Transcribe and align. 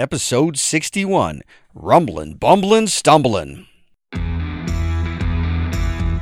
episode 0.00 0.56
61 0.56 1.42
Rumblin', 1.74 2.32
Bumblin', 2.34 2.86
Stumblin'. 2.86 3.66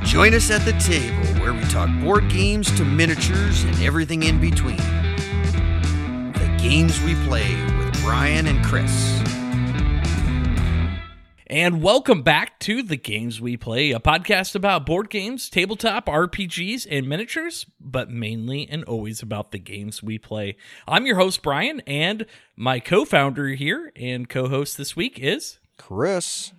Join 0.03 0.33
us 0.33 0.51
at 0.51 0.65
the 0.65 0.75
table 0.79 1.25
where 1.41 1.53
we 1.53 1.63
talk 1.69 1.89
board 2.01 2.29
games 2.29 2.69
to 2.77 2.83
miniatures 2.83 3.63
and 3.63 3.81
everything 3.81 4.23
in 4.23 4.41
between. 4.41 4.75
The 4.75 6.57
games 6.61 7.01
we 7.03 7.15
play 7.25 7.55
with 7.77 8.01
Bryan 8.01 8.47
and 8.47 8.63
Chris. 8.65 9.28
And 11.51 11.81
welcome 11.81 12.21
back 12.21 12.59
to 12.59 12.83
The 12.83 12.95
Games 12.95 13.41
We 13.41 13.57
Play, 13.57 13.89
a 13.89 13.99
podcast 13.99 14.53
about 14.53 14.85
board 14.85 15.09
games, 15.09 15.49
tabletop 15.49 16.05
RPGs, 16.05 16.85
and 16.91 17.09
miniatures, 17.09 17.65
but 17.79 18.07
mainly 18.07 18.69
and 18.69 18.83
always 18.83 19.23
about 19.23 19.49
the 19.49 19.57
games 19.57 20.03
we 20.03 20.19
play. 20.19 20.57
I'm 20.87 21.07
your 21.07 21.15
host, 21.15 21.41
Bryan, 21.41 21.79
and 21.87 22.27
my 22.55 22.79
co 22.79 23.03
founder 23.03 23.47
here 23.47 23.91
and 23.95 24.29
co 24.29 24.47
host 24.47 24.77
this 24.77 24.95
week 24.95 25.17
is. 25.17 25.57
Chris. 25.75 26.53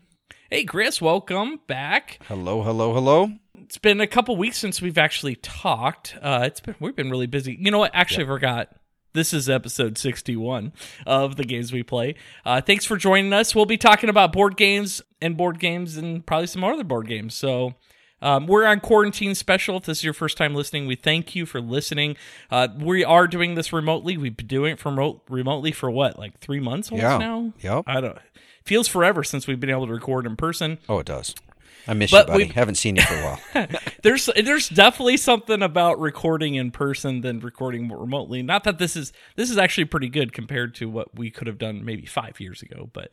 Hey, 0.51 0.65
Chris, 0.65 1.01
welcome 1.01 1.61
back. 1.69 2.19
Hello, 2.27 2.65
hello, 2.65 2.93
hello. 2.93 3.31
It's 3.61 3.79
been 3.79 4.01
a 4.01 4.09
couple 4.09 4.37
weeks 4.37 4.59
since 4.59 4.83
we've 4.83 4.99
actually 4.99 5.37
talked. 5.37 6.17
Uh, 6.21 6.41
it's 6.47 6.59
been 6.59 6.75
we've 6.81 6.97
been 6.97 7.11
really 7.11 7.29
busy. 7.29 7.57
You 7.61 7.71
know 7.71 7.79
what? 7.79 7.93
Actually, 7.95 8.25
I 8.25 8.27
forgot. 8.27 8.75
This 9.13 9.33
is 9.33 9.49
episode 9.49 9.99
61 9.99 10.73
of 11.05 11.37
the 11.37 11.45
games 11.45 11.73
we 11.73 11.83
play. 11.83 12.15
Uh, 12.45 12.61
thanks 12.61 12.85
for 12.85 12.97
joining 12.97 13.33
us. 13.33 13.55
We'll 13.55 13.67
be 13.67 13.77
talking 13.77 14.09
about 14.09 14.33
board 14.33 14.57
games 14.57 15.03
and 15.21 15.37
board 15.37 15.59
games 15.59 15.97
and 15.97 16.25
probably 16.25 16.47
some 16.47 16.63
other 16.63 16.85
board 16.85 17.09
games. 17.09 17.35
So 17.35 17.75
um, 18.23 18.47
we're 18.47 18.65
on 18.67 18.79
quarantine 18.79 19.35
special. 19.35 19.79
If 19.79 19.87
this 19.87 19.99
is 19.99 20.05
your 20.05 20.15
first 20.15 20.37
time 20.37 20.55
listening, 20.55 20.87
we 20.87 20.95
thank 20.95 21.35
you 21.35 21.45
for 21.45 21.61
listening. 21.61 22.17
Uh, 22.53 22.69
we 22.79 23.03
are 23.05 23.27
doing 23.27 23.57
this 23.57 23.73
remotely. 23.73 24.17
We've 24.17 24.37
been 24.37 24.47
doing 24.47 24.75
it 24.75 24.79
from 24.79 24.95
remote, 24.97 25.23
remotely 25.29 25.73
for 25.73 25.91
what, 25.91 26.17
like 26.17 26.39
three 26.39 26.61
months 26.61 26.93
almost 26.93 27.03
Yeah. 27.03 27.19
now? 27.19 27.53
Yep. 27.61 27.85
I 27.89 28.01
don't. 28.01 28.19
Feels 28.65 28.87
forever 28.87 29.25
since 29.25 29.49
we've 29.49 29.59
been 29.59 29.71
able 29.71 29.87
to 29.89 29.93
record 29.93 30.25
in 30.25 30.37
person. 30.37 30.79
Oh, 30.89 31.01
it 31.01 31.07
does. 31.07 31.35
I 31.89 31.95
miss 31.95 32.11
But 32.11 32.27
you, 32.29 32.33
buddy. 32.33 32.45
we- 32.45 32.51
Haven't 32.53 32.75
seen 32.77 32.97
you 32.97 33.03
for 33.03 33.15
a 33.15 33.39
while. 33.55 33.67
there's 34.03 34.29
there's 34.43 34.69
definitely 34.69 35.17
something 35.17 35.63
about 35.63 35.99
recording 36.01 36.55
in 36.55 36.71
person 36.71 37.21
than 37.21 37.41
recording 37.41 37.89
remotely. 37.89 38.43
Not 38.43 38.65
that 38.65 38.79
this 38.79 38.97
is 38.97 39.13
this 39.37 39.51
is 39.51 39.59
actually 39.59 39.87
pretty 39.87 40.09
good 40.09 40.33
compared 40.33 40.75
to 40.77 40.89
what 40.89 41.17
we 41.19 41.31
could 41.31 41.47
have 41.47 41.59
done 41.59 41.85
maybe 41.85 42.07
five 42.07 42.39
years 42.41 42.63
ago, 42.63 42.89
but 42.93 43.13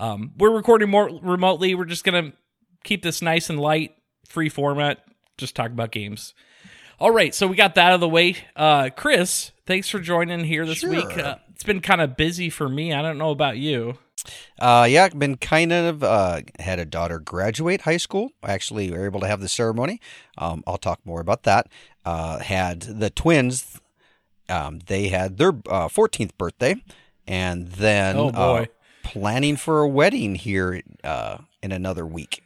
um, 0.00 0.32
we're 0.38 0.54
recording 0.54 0.88
more 0.90 1.08
remotely. 1.22 1.74
We're 1.74 1.84
just 1.84 2.04
gonna 2.04 2.32
keep 2.84 3.02
this 3.02 3.22
nice 3.22 3.50
and 3.50 3.60
light, 3.60 3.94
free 4.28 4.48
format. 4.48 5.04
Just 5.38 5.54
talk 5.54 5.70
about 5.70 5.90
games. 5.92 6.34
All 6.98 7.10
right, 7.10 7.34
so 7.34 7.46
we 7.46 7.56
got 7.56 7.74
that 7.74 7.88
out 7.88 7.94
of 7.94 8.00
the 8.00 8.08
way. 8.08 8.36
Uh, 8.56 8.88
Chris, 8.96 9.52
thanks 9.66 9.88
for 9.90 10.00
joining 10.00 10.44
here 10.44 10.64
this 10.64 10.82
week. 10.82 11.18
Uh, 11.18 11.36
it's 11.50 11.62
been 11.62 11.80
kind 11.80 12.00
of 12.00 12.16
busy 12.16 12.48
for 12.48 12.68
me. 12.70 12.94
I 12.94 13.02
don't 13.02 13.18
know 13.18 13.30
about 13.30 13.58
you. 13.58 13.98
Uh, 14.58 14.86
yeah, 14.88 15.08
been 15.08 15.36
kind 15.36 15.72
of 15.72 16.02
uh, 16.02 16.40
had 16.58 16.78
a 16.78 16.84
daughter 16.84 17.18
graduate 17.18 17.82
high 17.82 17.96
school. 17.96 18.30
Actually, 18.44 18.90
we 18.90 18.96
were 18.96 19.04
able 19.06 19.20
to 19.20 19.26
have 19.26 19.40
the 19.40 19.48
ceremony. 19.48 20.00
Um, 20.38 20.62
I'll 20.66 20.78
talk 20.78 21.00
more 21.04 21.20
about 21.20 21.42
that. 21.44 21.68
Uh, 22.04 22.38
had 22.38 22.80
the 22.82 23.10
twins. 23.10 23.80
Um, 24.48 24.80
they 24.86 25.08
had 25.08 25.38
their 25.38 25.48
uh, 25.68 25.88
14th 25.88 26.30
birthday, 26.38 26.76
and 27.26 27.68
then 27.68 28.16
Oh. 28.16 28.28
Uh, 28.28 28.66
planning 29.02 29.56
for 29.56 29.80
a 29.82 29.88
wedding 29.88 30.34
here 30.34 30.82
uh, 31.04 31.38
in 31.62 31.72
another 31.72 32.04
week. 32.06 32.42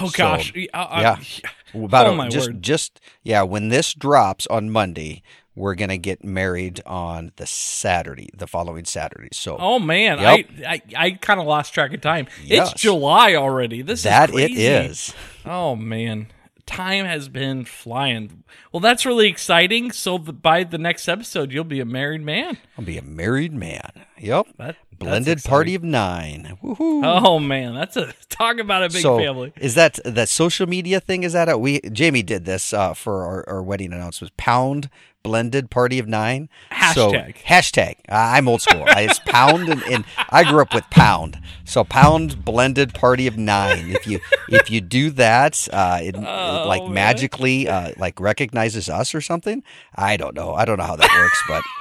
Oh 0.00 0.08
So, 0.08 0.16
gosh, 0.18 0.52
yeah. 0.54 1.18
About 1.74 2.06
Oh, 2.06 2.20
a- 2.20 2.28
just 2.28 2.48
word. 2.48 2.62
just 2.62 3.00
yeah. 3.22 3.42
When 3.42 3.68
this 3.68 3.92
drops 3.94 4.46
on 4.48 4.70
Monday, 4.70 5.22
we're 5.58 5.74
gonna 5.74 5.98
get 5.98 6.24
married 6.24 6.80
on 6.86 7.32
the 7.36 7.46
Saturday, 7.46 8.30
the 8.36 8.46
following 8.46 8.84
Saturday. 8.84 9.28
So 9.32 9.56
Oh 9.58 9.78
man, 9.78 10.18
Yep. 10.18 10.46
I 10.66 10.72
I, 10.74 10.82
I 10.96 11.10
kind 11.12 11.40
of 11.40 11.46
lost 11.46 11.74
track 11.74 11.92
of 11.92 12.00
time. 12.00 12.26
Yes. 12.42 12.72
It's 12.72 12.80
July 12.82 13.34
already. 13.34 13.82
This 13.82 14.04
that 14.04 14.30
is 14.30 14.36
it 14.36 14.48
crazy. 14.48 14.62
is. 14.66 15.14
Oh 15.44 15.74
man, 15.76 16.28
time 16.66 17.04
has 17.04 17.28
been 17.28 17.64
flying. 17.64 18.44
Well, 18.72 18.80
that's 18.80 19.04
really 19.06 19.28
exciting. 19.28 19.90
So 19.92 20.18
the, 20.18 20.32
by 20.32 20.64
the 20.64 20.78
next 20.78 21.08
episode, 21.08 21.52
you'll 21.52 21.64
be 21.64 21.80
a 21.80 21.84
married 21.86 22.22
man. 22.22 22.58
I'll 22.78 22.84
be 22.84 22.98
a 22.98 23.02
married 23.02 23.52
man. 23.52 23.90
Yep. 24.20 24.46
That, 24.58 24.76
Blended 24.98 25.44
party 25.44 25.76
of 25.76 25.84
nine. 25.84 26.58
Woohoo. 26.62 27.02
Oh 27.04 27.38
man, 27.38 27.72
that's 27.74 27.96
a 27.96 28.12
talk 28.28 28.58
about 28.58 28.82
a 28.82 28.88
big 28.88 29.00
so 29.02 29.16
family. 29.18 29.52
is 29.56 29.74
that 29.76 30.00
that 30.04 30.28
social 30.28 30.66
media 30.66 30.98
thing? 31.00 31.22
Is 31.22 31.34
that 31.34 31.48
a, 31.48 31.56
we 31.56 31.80
Jamie 31.92 32.24
did 32.24 32.44
this 32.44 32.72
uh, 32.72 32.94
for 32.94 33.24
our, 33.24 33.48
our 33.48 33.62
wedding 33.62 33.92
announcement? 33.92 34.36
Pound 34.36 34.90
blended 35.22 35.70
party 35.70 35.98
of 36.00 36.08
nine. 36.08 36.48
So, 36.94 37.12
Hashtag. 37.12 37.36
hashtag. 37.44 37.92
Uh, 38.08 38.14
I'm 38.14 38.48
old 38.48 38.62
school. 38.62 38.82
I- 38.88 39.02
it's 39.02 39.18
pound 39.20 39.68
and, 39.68 39.82
and 39.84 40.04
I 40.30 40.42
grew 40.42 40.62
up 40.62 40.72
with 40.74 40.88
pound. 40.90 41.38
So 41.64 41.84
pound 41.84 42.44
blended 42.44 42.92
party 42.94 43.26
of 43.28 43.36
nine. 43.38 43.90
If 43.90 44.04
you 44.06 44.18
if 44.48 44.68
you 44.68 44.80
do 44.80 45.10
that, 45.10 45.68
uh, 45.72 46.00
it, 46.02 46.16
it, 46.16 46.20
like 46.20 46.82
Oh, 46.82 46.86
man. 46.86 46.94
magically 46.94 47.68
uh, 47.68 47.92
like 47.98 48.18
recognizes 48.18 48.88
us 48.88 49.14
or 49.14 49.20
something. 49.20 49.62
I 49.94 50.16
don't 50.16 50.34
know. 50.34 50.54
I 50.54 50.64
don't 50.64 50.78
know 50.78 50.84
how 50.84 50.96
that 50.96 51.10
works, 51.14 51.42
but. 51.46 51.62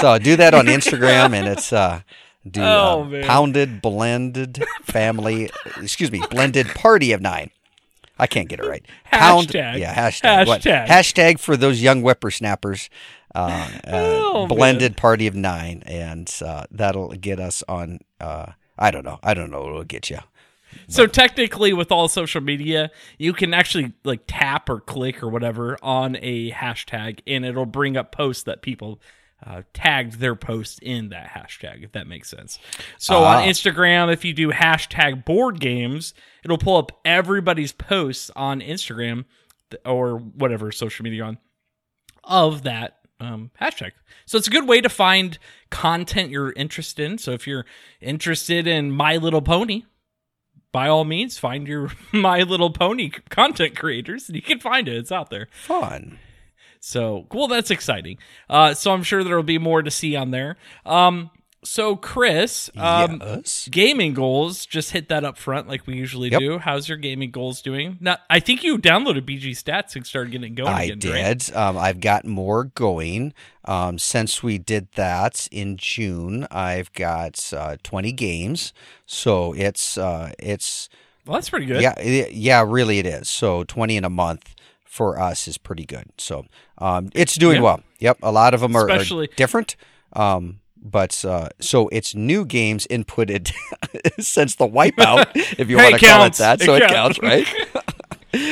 So 0.00 0.18
do 0.18 0.36
that 0.36 0.54
on 0.54 0.66
Instagram, 0.66 1.34
and 1.34 1.46
it's 1.48 1.72
uh, 1.72 2.00
do 2.48 2.60
Oh, 2.62 3.10
uh, 3.14 3.24
pounded 3.26 3.80
blended 3.82 4.64
family. 4.82 5.50
excuse 5.80 6.10
me, 6.10 6.22
blended 6.30 6.68
party 6.68 7.12
of 7.12 7.20
nine. 7.20 7.50
I 8.18 8.26
can't 8.28 8.48
get 8.48 8.60
it 8.60 8.66
right. 8.66 8.84
Pound, 9.06 9.48
Hashtag. 9.48 9.78
yeah, 9.80 9.94
hashtag. 9.94 10.46
What? 10.46 10.60
Hashtag. 10.62 10.86
Hashtag 10.86 11.40
for 11.40 11.56
those 11.56 11.82
young 11.82 12.00
whippersnappers. 12.02 12.88
Uh, 13.34 13.68
uh, 13.86 14.20
Oh, 14.34 14.46
blended 14.48 14.96
party 14.96 15.26
of 15.28 15.34
nine, 15.34 15.82
and 15.86 16.32
uh, 16.44 16.64
that'll 16.70 17.10
get 17.10 17.38
us 17.40 17.62
on. 17.68 18.00
Uh, 18.20 18.46
I 18.78 18.90
don't 18.90 19.04
know. 19.04 19.18
I 19.22 19.34
don't 19.34 19.50
know. 19.50 19.66
It'll 19.66 19.84
get 19.84 20.10
you. 20.10 20.18
So 20.88 21.06
technically, 21.06 21.72
with 21.72 21.92
all 21.92 22.08
social 22.08 22.40
media, 22.40 22.90
you 23.16 23.32
can 23.32 23.54
actually 23.54 23.92
like 24.02 24.22
tap 24.26 24.68
or 24.68 24.80
click 24.80 25.22
or 25.22 25.28
whatever 25.28 25.78
on 25.82 26.16
a 26.20 26.50
hashtag, 26.50 27.20
and 27.28 27.44
it'll 27.44 27.64
bring 27.66 27.96
up 27.96 28.10
posts 28.12 28.42
that 28.44 28.60
people 28.60 29.00
uh, 29.44 29.62
tagged 29.72 30.20
their 30.20 30.34
post 30.34 30.78
in 30.82 31.08
that 31.10 31.28
hashtag. 31.30 31.82
If 31.84 31.92
that 31.92 32.06
makes 32.06 32.28
sense. 32.30 32.58
So 32.98 33.24
Ah. 33.24 33.38
on 33.38 33.48
Instagram, 33.48 34.12
if 34.12 34.24
you 34.24 34.32
do 34.32 34.50
hashtag 34.50 35.24
board 35.24 35.60
games, 35.60 36.14
it'll 36.44 36.58
pull 36.58 36.76
up 36.76 36.92
everybody's 37.04 37.72
posts 37.72 38.30
on 38.36 38.60
Instagram 38.60 39.24
or 39.84 40.16
whatever 40.18 40.70
social 40.72 41.02
media 41.04 41.24
on 41.24 41.38
of 42.22 42.62
that 42.62 42.98
um, 43.20 43.50
hashtag. 43.60 43.92
So 44.26 44.38
it's 44.38 44.46
a 44.46 44.50
good 44.50 44.66
way 44.68 44.80
to 44.80 44.88
find 44.88 45.38
content 45.70 46.30
you're 46.30 46.52
interested 46.52 47.04
in. 47.10 47.18
So 47.18 47.32
if 47.32 47.46
you're 47.46 47.64
interested 48.00 48.66
in 48.66 48.90
My 48.90 49.16
Little 49.16 49.42
Pony, 49.42 49.84
by 50.72 50.88
all 50.88 51.04
means, 51.04 51.38
find 51.38 51.68
your 51.68 51.90
My 52.12 52.42
Little 52.42 52.70
Pony 52.70 53.10
content 53.28 53.76
creators, 53.76 54.28
and 54.28 54.36
you 54.36 54.42
can 54.42 54.58
find 54.58 54.88
it. 54.88 54.96
It's 54.96 55.12
out 55.12 55.30
there. 55.30 55.48
Fun. 55.52 56.18
So 56.86 57.24
cool. 57.30 57.48
That's 57.48 57.70
exciting. 57.70 58.18
Uh, 58.50 58.74
so 58.74 58.92
I'm 58.92 59.02
sure 59.02 59.24
there'll 59.24 59.42
be 59.42 59.58
more 59.58 59.82
to 59.82 59.90
see 59.90 60.16
on 60.16 60.32
there. 60.32 60.56
Um, 60.84 61.30
so 61.64 61.96
Chris, 61.96 62.68
um, 62.76 63.22
yes. 63.24 63.68
gaming 63.70 64.12
goals. 64.12 64.66
Just 64.66 64.90
hit 64.90 65.08
that 65.08 65.24
up 65.24 65.38
front 65.38 65.66
like 65.66 65.86
we 65.86 65.96
usually 65.96 66.28
Yep. 66.28 66.38
do. 66.40 66.58
How's 66.58 66.86
your 66.86 66.98
gaming 66.98 67.30
goals 67.30 67.62
doing? 67.62 67.96
Now, 68.02 68.18
I 68.28 68.38
think 68.38 68.62
you 68.62 68.76
downloaded 68.76 69.22
BG 69.22 69.52
Stats 69.52 69.96
and 69.96 70.06
started 70.06 70.30
getting 70.32 70.54
going 70.54 70.68
I 70.68 70.82
again. 70.82 71.10
right? 71.10 71.38
did. 71.38 71.56
Um, 71.56 71.78
I've 71.78 72.00
got 72.00 72.26
more 72.26 72.64
going. 72.64 73.32
Um, 73.64 73.98
since 73.98 74.42
we 74.42 74.58
did 74.58 74.88
that 74.96 75.48
in 75.50 75.78
June, 75.78 76.46
I've 76.50 76.92
got 76.92 77.50
uh, 77.56 77.78
20 77.82 78.12
games. 78.12 78.74
So 79.06 79.54
it's 79.54 79.96
uh, 79.96 80.32
it's 80.38 80.90
Well, 81.24 81.36
that's 81.38 81.48
pretty 81.48 81.64
good. 81.64 81.80
yeah 81.80 81.98
it, 81.98 82.32
yeah 82.32 82.62
really 82.62 82.98
it 82.98 83.06
is. 83.06 83.30
So 83.30 83.64
20 83.64 83.96
in 83.96 84.04
a 84.04 84.10
month 84.10 84.53
for 84.94 85.18
us 85.18 85.48
is 85.48 85.58
pretty 85.58 85.84
good. 85.84 86.04
So 86.18 86.46
um, 86.78 87.10
it's 87.14 87.34
doing 87.34 87.56
Yeah. 87.56 87.62
well. 87.62 87.80
Yep, 87.98 88.18
a 88.22 88.30
lot 88.30 88.54
of 88.54 88.60
them 88.60 88.76
are, 88.76 88.88
are 88.88 89.26
different. 89.36 89.74
Um, 90.12 90.60
but 90.80 91.24
uh, 91.24 91.48
so 91.60 91.88
it's 91.88 92.14
new 92.14 92.44
games 92.44 92.86
inputted 92.88 93.50
since 94.20 94.54
the 94.54 94.68
wipeout, 94.68 95.26
if 95.58 95.68
you 95.70 95.78
Hey, 95.78 95.90
want 95.90 96.00
to 96.00 96.06
call 96.06 96.20
it 96.20 96.22
counts. 96.24 96.38
that. 96.38 96.60
It 96.60 96.64
So 96.66 96.74
it 96.74 96.86
counts. 96.88 97.18
counts, 97.18 97.50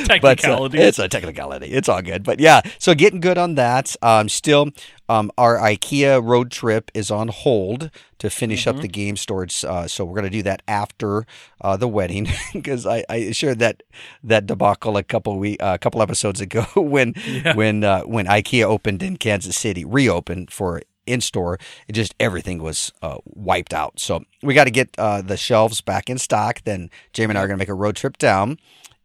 right? 0.08 0.20
but 0.22 0.44
uh, 0.44 0.68
it's 0.72 0.98
a 0.98 1.08
technicality. 1.08 1.66
It's 1.66 1.88
all 1.88 2.02
good. 2.02 2.24
But 2.24 2.40
yeah, 2.40 2.60
so 2.78 2.94
getting 2.94 3.20
good 3.20 3.38
on 3.38 3.54
that. 3.56 3.94
Um, 4.02 4.28
still, 4.28 4.70
um, 5.08 5.30
our 5.36 5.58
IKEA 5.58 6.22
road 6.24 6.50
trip 6.50 6.90
is 6.94 7.10
on 7.10 7.28
hold 7.28 7.90
to 8.18 8.30
finish 8.30 8.62
Mm-hmm. 8.66 8.76
up 8.76 8.82
the 8.82 8.88
game 8.88 9.16
storage. 9.16 9.64
Uh, 9.64 9.86
so 9.88 10.04
we're 10.04 10.14
gonna 10.16 10.30
do 10.30 10.42
that 10.44 10.62
after 10.68 11.26
uh, 11.60 11.76
the 11.76 11.88
wedding 11.88 12.28
because 12.52 12.86
I, 12.86 13.04
I 13.08 13.32
shared 13.32 13.58
that 13.60 13.82
that 14.22 14.46
debacle 14.46 14.96
a 14.96 15.02
couple 15.02 15.38
we 15.38 15.56
a 15.60 15.78
couple 15.78 16.00
episodes 16.02 16.40
ago 16.40 16.64
when 16.76 17.14
Yeah. 17.26 17.54
when 17.56 17.82
uh, 17.84 18.02
when 18.02 18.26
IKEA 18.26 18.64
opened 18.64 19.02
in 19.02 19.16
Kansas 19.16 19.56
City, 19.56 19.84
reopened 19.84 20.50
for 20.52 20.82
in 21.04 21.20
store, 21.20 21.58
it 21.88 21.94
just 21.94 22.14
everything 22.20 22.62
was 22.62 22.92
uh, 23.02 23.16
wiped 23.24 23.74
out. 23.74 23.98
So 23.98 24.22
we 24.40 24.54
got 24.54 24.64
to 24.64 24.70
get 24.70 24.90
uh, 24.98 25.20
the 25.20 25.36
shelves 25.36 25.80
back 25.80 26.08
in 26.08 26.16
stock. 26.16 26.62
Then 26.64 26.90
Jamie 27.12 27.30
and 27.32 27.38
I 27.38 27.42
are 27.42 27.48
going 27.48 27.56
to 27.56 27.60
make 27.62 27.68
a 27.68 27.74
road 27.74 27.96
trip 27.96 28.18
down, 28.18 28.56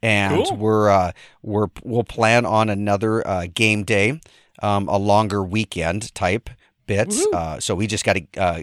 and 0.08 0.46
Cool. 0.46 0.56
we're 0.58 0.90
uh, 0.90 1.12
we're 1.42 1.68
we'll 1.84 2.04
plan 2.04 2.46
on 2.46 2.70
another 2.70 3.28
uh, 3.28 3.48
game 3.54 3.84
day, 3.84 4.20
um, 4.62 4.88
a 4.88 4.98
longer 4.98 5.44
weekend 5.44 6.14
type 6.16 6.50
bits. 6.86 7.18
Woohoo. 7.28 7.34
Uh, 7.34 7.60
so 7.60 7.76
we 7.76 7.88
just 7.88 8.06
got 8.06 8.14
to 8.18 8.26
uh, 8.38 8.60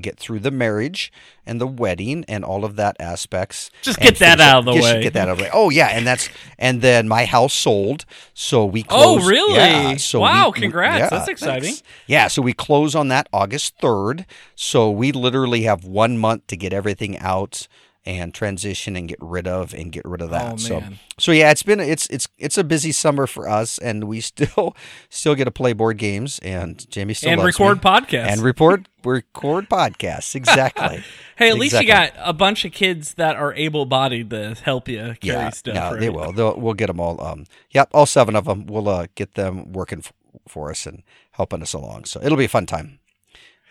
get 0.00 0.18
through 0.18 0.38
the 0.40 0.50
marriage 0.50 1.10
and 1.46 1.60
the 1.60 1.66
wedding 1.66 2.24
and 2.28 2.44
all 2.44 2.64
of 2.64 2.76
that 2.76 2.94
aspects. 3.00 3.70
Just 3.82 3.98
get 4.00 4.16
that 4.18 4.38
out 4.40 4.50
up- 4.50 4.58
of 4.60 4.64
the 4.66 4.72
just 4.74 4.84
way. 4.94 5.02
Get 5.02 5.12
that 5.14 5.28
out 5.28 5.32
of 5.32 5.38
the 5.38 5.44
way. 5.44 5.50
Oh 5.52 5.70
yeah, 5.70 5.88
and 5.88 6.06
that's 6.06 6.28
and 6.58 6.82
then 6.82 7.08
my 7.08 7.24
house 7.24 7.54
sold, 7.54 8.04
so 8.34 8.66
we 8.66 8.84
Oh, 8.90 9.24
really? 9.26 9.54
Yeah, 9.54 9.96
so 9.96 10.20
Wow, 10.20 10.50
we- 10.54 10.60
congrats. 10.60 10.98
yeah, 10.98 11.08
That's 11.10 11.28
exciting. 11.28 11.62
thanks. 11.74 11.82
Yeah, 12.06 12.28
so 12.28 12.42
we 12.42 12.52
close 12.52 12.94
on 12.94 13.08
that 13.08 13.28
August 13.32 13.74
third. 13.80 14.26
So 14.56 14.90
we 14.90 15.12
literally 15.12 15.62
have 15.62 15.84
one 15.84 16.18
month 16.18 16.46
to 16.48 16.56
get 16.56 16.72
everything 16.72 17.16
out 17.18 17.66
and 18.08 18.32
transition 18.32 18.96
and 18.96 19.06
get 19.06 19.18
rid 19.20 19.46
of 19.46 19.74
and 19.74 19.92
get 19.92 20.02
rid 20.06 20.22
of 20.22 20.30
that. 20.30 20.54
Oh, 20.54 20.56
so 20.56 20.82
so 21.18 21.30
yeah, 21.30 21.50
it's 21.50 21.62
been 21.62 21.78
it's 21.78 22.06
it's 22.06 22.26
it's 22.38 22.56
a 22.56 22.64
busy 22.64 22.90
summer 22.90 23.26
for 23.26 23.46
us, 23.46 23.76
and 23.76 24.04
we 24.04 24.20
still 24.32 24.74
still 25.10 25.34
get 25.34 25.44
to 25.44 25.50
play 25.50 25.74
board 25.74 25.98
games, 25.98 26.38
and 26.38 26.88
Jamie 26.90 27.12
still 27.12 27.32
and 27.32 27.42
record 27.44 27.76
me. 27.76 27.82
podcasts. 27.82 28.26
and 28.26 28.40
report 28.40 28.88
record 29.04 29.68
podcasts 29.68 30.34
exactly. 30.34 31.04
hey, 31.36 31.50
at 31.50 31.58
least 31.58 31.78
you 31.78 31.86
got 31.86 32.12
a 32.16 32.32
bunch 32.32 32.64
of 32.64 32.72
kids 32.72 33.14
that 33.14 33.36
are 33.36 33.52
able-bodied 33.54 34.30
to 34.30 34.54
help 34.64 34.88
you 34.88 34.98
carry 34.98 35.16
yeah, 35.20 35.50
stuff. 35.50 35.74
no, 35.74 35.90
right? 35.90 36.00
they 36.00 36.08
will. 36.08 36.32
They'll, 36.32 36.58
we'll 36.58 36.74
get 36.74 36.86
them 36.86 37.00
all. 37.00 37.20
Um, 37.22 37.44
yep, 37.70 37.90
all 37.92 38.06
seven 38.06 38.34
of 38.34 38.46
them. 38.46 38.66
We'll 38.66 38.88
uh, 38.88 39.06
get 39.14 39.34
them 39.34 39.72
working 39.72 39.98
f- 39.98 40.12
for 40.48 40.70
us 40.70 40.86
and 40.86 41.02
helping 41.32 41.60
us 41.60 41.74
along. 41.74 42.06
So 42.06 42.20
it'll 42.22 42.38
be 42.38 42.46
a 42.46 42.48
fun 42.48 42.64
time. 42.64 43.00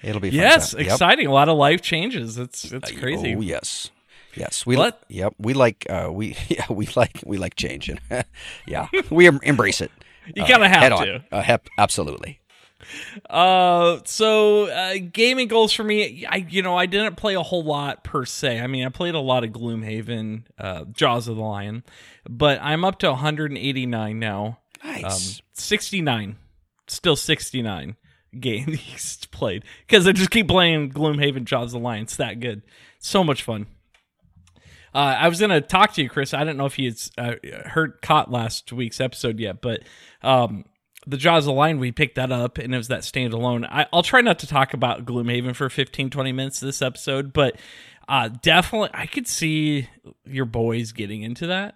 It'll 0.04 0.22
be 0.22 0.30
fun 0.30 0.40
Yes. 0.40 0.74
Yep. 0.78 0.86
exciting. 0.88 1.26
A 1.28 1.32
lot 1.32 1.50
of 1.50 1.58
life 1.58 1.82
changes. 1.82 2.38
It's 2.38 2.72
it's 2.72 2.92
crazy. 2.92 3.36
Oh 3.36 3.42
yes, 3.42 3.90
yes. 4.38 4.66
We 4.66 4.78
What? 4.78 5.04
Yep. 5.10 5.34
We 5.40 5.54
like. 5.54 5.86
Uh, 5.90 6.10
we 6.12 6.36
yeah. 6.48 6.66
We 6.70 6.88
like. 6.96 7.22
We 7.26 7.38
like 7.38 7.56
changing. 7.56 8.00
yeah. 8.68 8.88
We 9.10 9.28
em- 9.28 9.40
embrace 9.44 9.82
it. 9.82 9.92
You 10.36 10.44
uh, 10.44 10.48
kinda 10.48 10.68
have 10.68 10.82
head 10.82 10.92
on. 10.92 11.06
to. 11.06 11.24
Uh, 11.32 11.42
hep, 11.42 11.68
absolutely. 11.78 12.40
Uh, 13.30 14.00
so 14.06 14.66
uh, 14.66 14.96
gaming 15.12 15.48
goals 15.48 15.74
for 15.74 15.84
me, 15.84 16.26
I 16.26 16.38
you 16.50 16.62
know 16.62 16.78
I 16.78 16.86
didn't 16.86 17.16
play 17.16 17.34
a 17.36 17.44
whole 17.44 17.64
lot 17.64 18.04
per 18.04 18.26
se. 18.26 18.60
I 18.60 18.68
mean, 18.68 18.86
I 18.86 18.90
played 18.90 19.16
a 19.16 19.20
lot 19.20 19.44
of 19.44 19.50
Gloomhaven, 19.52 20.44
uh, 20.60 20.86
Jaws 20.92 21.28
of 21.28 21.36
the 21.38 21.42
Lion, 21.42 21.84
but 22.30 22.60
I'm 22.62 22.86
up 22.86 23.00
to 23.00 23.10
189 23.10 24.20
now. 24.20 24.60
Um, 24.84 25.02
Nice. 25.02 25.42
69, 25.54 26.38
still 26.88 27.16
69 27.16 27.96
games 28.40 29.26
played 29.32 29.64
because 29.88 30.08
I 30.08 30.12
just 30.12 30.30
keep 30.30 30.48
playing 30.48 30.92
Gloomhaven, 30.92 31.46
Jaws 31.46 31.74
of 31.74 31.80
the 31.82 31.86
Lion. 31.86 32.04
It's 32.04 32.18
that 32.18 32.40
good, 32.40 32.62
so 33.00 33.24
much 33.24 33.42
fun. 33.44 33.66
Uh, 34.98 35.16
I 35.20 35.28
was 35.28 35.40
gonna 35.40 35.62
talk 35.62 35.94
to 35.94 36.02
you, 36.02 36.10
Chris. 36.10 36.34
I 36.34 36.44
don't 36.44 36.58
know 36.58 36.66
if 36.66 36.80
you 36.80 36.92
uh, 37.20 37.36
heard 37.66 38.02
caught 38.02 38.32
last 38.32 38.74
week's 38.74 39.00
episode 39.00 39.40
yet, 39.40 39.62
but 39.62 39.84
um, 40.24 40.66
the 41.06 41.18
Jaws 41.18 41.44
of 41.44 41.54
the 41.54 41.54
Lion, 41.54 41.78
we 41.78 41.92
picked 41.92 42.16
that 42.16 42.32
up, 42.32 42.58
and 42.58 42.74
it 42.74 42.78
was 42.78 42.88
that 42.88 43.02
standalone. 43.02 43.68
I, 43.70 43.86
I'll 43.94 44.02
try 44.02 44.22
not 44.22 44.40
to 44.40 44.48
talk 44.48 44.74
about 44.74 45.06
Gloomhaven 45.06 45.56
for 45.56 45.70
15, 45.70 46.10
20 46.10 46.32
minutes 46.32 46.60
this 46.60 46.82
episode, 46.82 47.32
but 47.32 47.58
uh, 48.10 48.30
definitely, 48.42 48.90
I 48.92 49.06
could 49.06 49.28
see 49.28 49.88
your 50.26 50.46
boys 50.46 50.94
getting 50.94 51.22
into 51.22 51.46
that. 51.46 51.76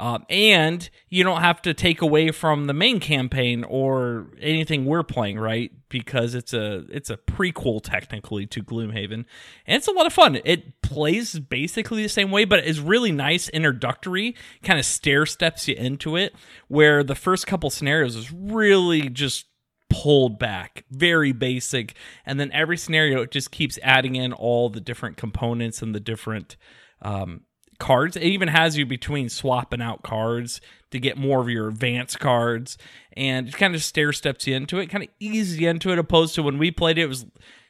Um, 0.00 0.24
and 0.30 0.88
you 1.10 1.24
don't 1.24 1.42
have 1.42 1.60
to 1.62 1.74
take 1.74 2.00
away 2.00 2.30
from 2.30 2.66
the 2.66 2.72
main 2.72 3.00
campaign 3.00 3.64
or 3.64 4.28
anything 4.40 4.86
we're 4.86 5.02
playing, 5.02 5.38
right? 5.38 5.70
Because 5.90 6.34
it's 6.34 6.54
a 6.54 6.86
it's 6.88 7.10
a 7.10 7.18
prequel 7.18 7.82
technically 7.82 8.46
to 8.46 8.62
Gloomhaven, 8.62 9.12
and 9.12 9.26
it's 9.66 9.88
a 9.88 9.92
lot 9.92 10.06
of 10.06 10.14
fun. 10.14 10.40
It 10.42 10.80
plays 10.80 11.38
basically 11.38 12.02
the 12.02 12.08
same 12.08 12.30
way, 12.30 12.46
but 12.46 12.60
it's 12.60 12.78
really 12.78 13.12
nice 13.12 13.50
introductory, 13.50 14.34
kind 14.62 14.78
of 14.78 14.86
stair 14.86 15.26
steps 15.26 15.68
you 15.68 15.74
into 15.74 16.16
it. 16.16 16.34
Where 16.68 17.04
the 17.04 17.14
first 17.14 17.46
couple 17.46 17.68
scenarios 17.68 18.16
is 18.16 18.32
really 18.32 19.10
just 19.10 19.48
pulled 19.90 20.38
back, 20.38 20.84
very 20.90 21.32
basic, 21.32 21.94
and 22.24 22.40
then 22.40 22.50
every 22.52 22.78
scenario 22.78 23.20
it 23.20 23.30
just 23.30 23.50
keeps 23.50 23.78
adding 23.82 24.16
in 24.16 24.32
all 24.32 24.70
the 24.70 24.80
different 24.80 25.18
components 25.18 25.82
and 25.82 25.94
the 25.94 26.00
different 26.00 26.56
um, 27.02 27.42
cards. 27.80 28.14
It 28.16 28.22
even 28.22 28.46
has 28.48 28.76
you 28.78 28.86
between 28.86 29.28
swapping 29.28 29.82
out 29.82 30.02
cards 30.04 30.60
to 30.92 31.00
get 31.00 31.16
more 31.16 31.40
of 31.40 31.48
your 31.48 31.68
advanced 31.68 32.20
cards, 32.20 32.78
and 33.14 33.48
it 33.48 33.54
kind 33.56 33.74
of 33.74 33.82
stair 33.82 34.12
steps 34.12 34.46
you 34.46 34.54
into 34.54 34.78
it, 34.78 34.86
kind 34.86 35.02
of 35.02 35.10
eases 35.18 35.58
you 35.58 35.68
into 35.68 35.90
it. 35.90 35.98
Opposed 35.98 36.36
to 36.36 36.42
when 36.44 36.58
we 36.58 36.70
played 36.70 36.98
it, 36.98 37.02
it 37.02 37.08
was 37.08 37.26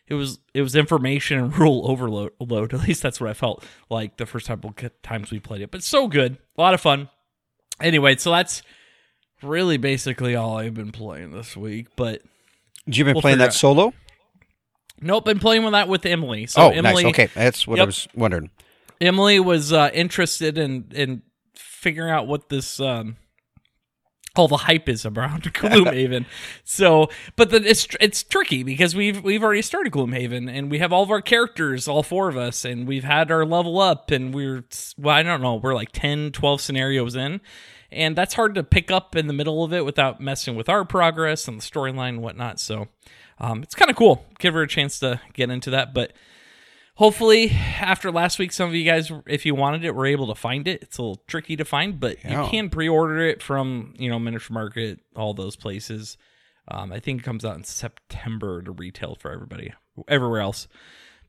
it 0.07 0.15
was 0.15 0.39
it 0.53 0.61
was 0.62 0.77
information 0.77 1.39
and 1.39 1.57
rule 1.59 1.89
overload. 1.91 2.33
Load. 2.41 2.75
At 2.75 2.87
least 2.87 3.03
that's 3.03 3.21
what 3.21 3.31
I 3.31 3.35
felt 3.35 3.65
like 3.89 4.19
the 4.19 4.27
first 4.27 4.49
couple 4.49 4.75
times 5.03 5.31
we 5.31 5.39
played 5.41 5.62
it. 5.62 5.71
But 5.71 5.83
so 5.83 6.09
good, 6.09 6.37
a 6.59 6.61
lot 6.61 6.75
of 6.75 6.81
fun. 6.81 7.09
Anyway, 7.81 8.17
so 8.17 8.31
that's 8.31 8.63
really 9.43 9.79
basically 9.79 10.35
all 10.37 10.59
I've 10.59 10.75
been 10.75 10.93
playing 10.93 11.31
this 11.31 11.56
week. 11.56 11.87
But 11.97 12.23
you 12.87 13.05
been 13.05 13.15
We'll 13.15 13.23
playing 13.23 13.39
that 13.39 13.49
out- 13.49 13.55
solo? 13.55 13.95
nope, 15.01 15.25
been 15.25 15.39
playing 15.39 15.63
with 15.63 15.73
that 15.73 15.89
with 15.89 16.05
Emily. 16.05 16.47
So 16.47 16.63
oh, 16.63 16.71
Emily, 16.71 17.05
nice. 17.05 17.13
Okay, 17.13 17.29
that's 17.35 17.67
what 17.67 17.81
I 17.81 17.85
was 17.85 18.06
wondering. 18.15 18.51
Emily 19.00 19.41
was 19.41 19.73
uh, 19.73 19.91
interested 19.93 20.58
in 20.58 20.87
in 20.93 21.23
figuring 21.55 22.12
out 22.12 22.26
what 22.26 22.49
this 22.49 22.79
um, 22.81 23.17
all 24.37 24.49
the 24.49 24.56
hype 24.56 24.88
is 24.88 25.05
around 25.05 25.43
Gloomhaven. 25.55 26.26
so, 26.64 27.08
but 27.37 27.50
the, 27.50 27.56
it's 27.56 27.88
it's 28.00 28.23
tricky 28.23 28.62
because 28.62 28.94
we've 28.94 29.23
we've 29.23 29.43
already 29.43 29.62
started 29.62 29.93
Gloomhaven 29.93 30.50
and 30.50 30.70
we 30.70 30.79
have 30.79 30.93
all 30.93 31.02
of 31.02 31.11
our 31.11 31.23
characters, 31.23 31.88
all 31.88 32.02
four 32.02 32.29
of 32.29 32.37
us, 32.37 32.64
and 32.64 32.87
we've 32.87 33.05
had 33.05 33.31
our 33.31 33.44
level 33.44 33.81
up, 33.81 34.11
and 34.11 34.35
we're 34.35 34.64
well, 34.99 35.17
I 35.17 35.23
don't 35.23 35.43
know, 35.43 35.56
we're 35.56 35.75
like 35.75 35.93
10, 35.93 36.32
12 36.32 36.61
scenarios 36.61 37.17
in. 37.17 37.41
And 37.93 38.14
that's 38.14 38.35
hard 38.35 38.55
to 38.55 38.62
pick 38.62 38.93
up 38.93 39.17
in 39.17 39.26
the 39.26 39.32
middle 39.32 39.64
of 39.64 39.73
it 39.73 39.85
without 39.85 40.20
messing 40.20 40.55
with 40.55 40.69
our 40.69 40.85
progress 40.85 41.49
and 41.49 41.61
the 41.61 41.64
storyline 41.64 42.11
and 42.11 42.23
whatnot. 42.23 42.61
So, 42.61 42.87
um, 43.41 43.64
it's 43.64 43.75
kind 43.75 43.91
of 43.91 43.96
cool. 43.96 44.25
Give 44.38 44.55
her 44.55 44.62
a 44.62 44.69
chance 44.69 45.00
to 45.00 45.20
get 45.32 45.50
into 45.50 45.70
that. 45.70 45.93
But 45.93 46.12
hopefully 47.00 47.50
after 47.81 48.11
last 48.12 48.38
week 48.38 48.52
some 48.52 48.69
of 48.69 48.75
you 48.75 48.85
guys 48.85 49.11
if 49.26 49.47
you 49.47 49.55
wanted 49.55 49.82
it 49.87 49.94
were 49.94 50.05
able 50.06 50.26
to 50.26 50.35
find 50.35 50.69
it. 50.69 50.82
It's 50.82 50.99
a 50.99 51.02
little 51.02 51.23
tricky 51.26 51.56
to 51.56 51.64
find 51.64 51.99
but 51.99 52.23
Yeah. 52.23 52.44
you 52.44 52.50
can 52.50 52.69
pre-order 52.69 53.20
it 53.26 53.43
from 53.43 53.94
you 53.99 54.11
know 54.11 54.19
miniature 54.19 54.52
market 54.55 55.00
all 55.17 55.32
those 55.35 55.56
places. 55.56 56.19
Um, 56.69 56.93
i 56.93 57.00
think 57.00 57.20
it 57.20 57.25
comes 57.25 57.44
out 57.44 57.56
in 57.56 57.64
september 57.64 58.61
to 58.62 58.70
retail 58.70 59.17
for 59.19 59.32
everybody 59.32 59.73
everywhere 60.08 60.41
else. 60.41 60.69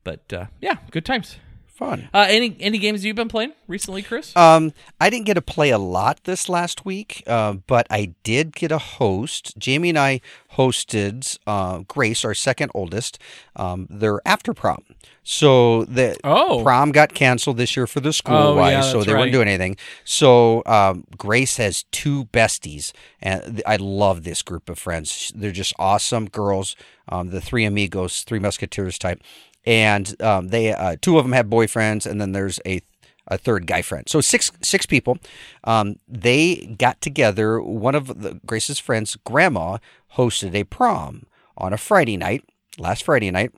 But 0.03 0.31
uh, 0.33 0.45
yeah 0.59 0.75
good 0.91 1.05
times 1.05 1.37
Fun. 1.73 2.09
uh, 2.13 2.27
any 2.29 2.55
any 2.59 2.77
games 2.77 3.03
you've 3.03 3.15
been 3.15 3.27
playing 3.29 3.53
recently 3.67 4.03
chris 4.03 4.35
Um, 4.37 4.71
I 4.99 5.09
didn't 5.09 5.25
get 5.25 5.33
to 5.33 5.41
play 5.41 5.71
a 5.71 5.79
lot 5.79 6.25
this 6.25 6.47
last 6.47 6.85
week, 6.85 7.23
uh, 7.25 7.53
but 7.65 7.87
I 7.89 8.13
did 8.23 8.53
get 8.55 8.71
a 8.71 8.77
host. 8.77 9.57
Jamie 9.57 9.89
and 9.89 9.97
I 9.97 10.21
hosted 10.57 11.39
uh, 11.47 11.79
Grace, 11.87 12.23
our 12.23 12.33
second 12.35 12.71
oldest, 12.75 13.17
um, 13.55 13.87
their 13.89 14.19
after 14.27 14.53
prom. 14.53 14.83
So 15.23 15.85
the 15.85 16.17
Oh. 16.23 16.61
prom 16.63 16.91
got 16.91 17.13
canceled 17.13 17.57
this 17.57 17.75
year 17.75 17.87
for 17.87 17.99
the 17.99 18.11
school 18.13 18.35
Oh, 18.35 18.55
wise, 18.55 18.71
yeah, 18.73 18.81
so 18.81 19.03
they 19.03 19.13
right. 19.13 19.21
weren't 19.21 19.31
doing 19.31 19.47
anything. 19.47 19.77
So 20.03 20.61
um, 20.65 21.05
Grace 21.17 21.57
has 21.57 21.83
two 21.91 22.25
besties, 22.25 22.91
and 23.21 23.61
I 23.65 23.77
love 23.77 24.23
this 24.23 24.41
group 24.41 24.69
of 24.69 24.77
friends. 24.77 25.31
They're 25.35 25.51
just 25.51 25.73
awesome 25.79 26.27
girls. 26.27 26.75
Um, 27.09 27.29
the 27.29 27.41
three 27.41 27.65
amigos, 27.65 28.23
three 28.23 28.39
musketeers 28.39 28.97
type, 28.97 29.21
and 29.65 30.21
um, 30.21 30.49
they 30.49 30.73
uh, 30.73 30.95
two 31.01 31.17
of 31.17 31.25
them 31.25 31.33
have 31.33 31.47
boyfriends, 31.47 32.05
and 32.05 32.19
then 32.19 32.31
there's 32.31 32.59
a 32.65 32.81
a 33.27 33.37
third 33.37 33.67
guy 33.67 33.81
friend. 33.81 34.07
So 34.09 34.21
six 34.21 34.51
six 34.61 34.85
people. 34.85 35.17
Um, 35.63 35.97
they 36.07 36.75
got 36.77 37.01
together. 37.01 37.61
One 37.61 37.95
of 37.95 38.21
the 38.21 38.39
Grace's 38.45 38.79
friends' 38.79 39.17
grandma 39.23 39.77
hosted 40.15 40.53
a 40.55 40.63
prom 40.63 41.23
on 41.57 41.73
a 41.73 41.77
Friday 41.77 42.17
night, 42.17 42.43
last 42.77 43.03
Friday 43.03 43.31
night. 43.31 43.51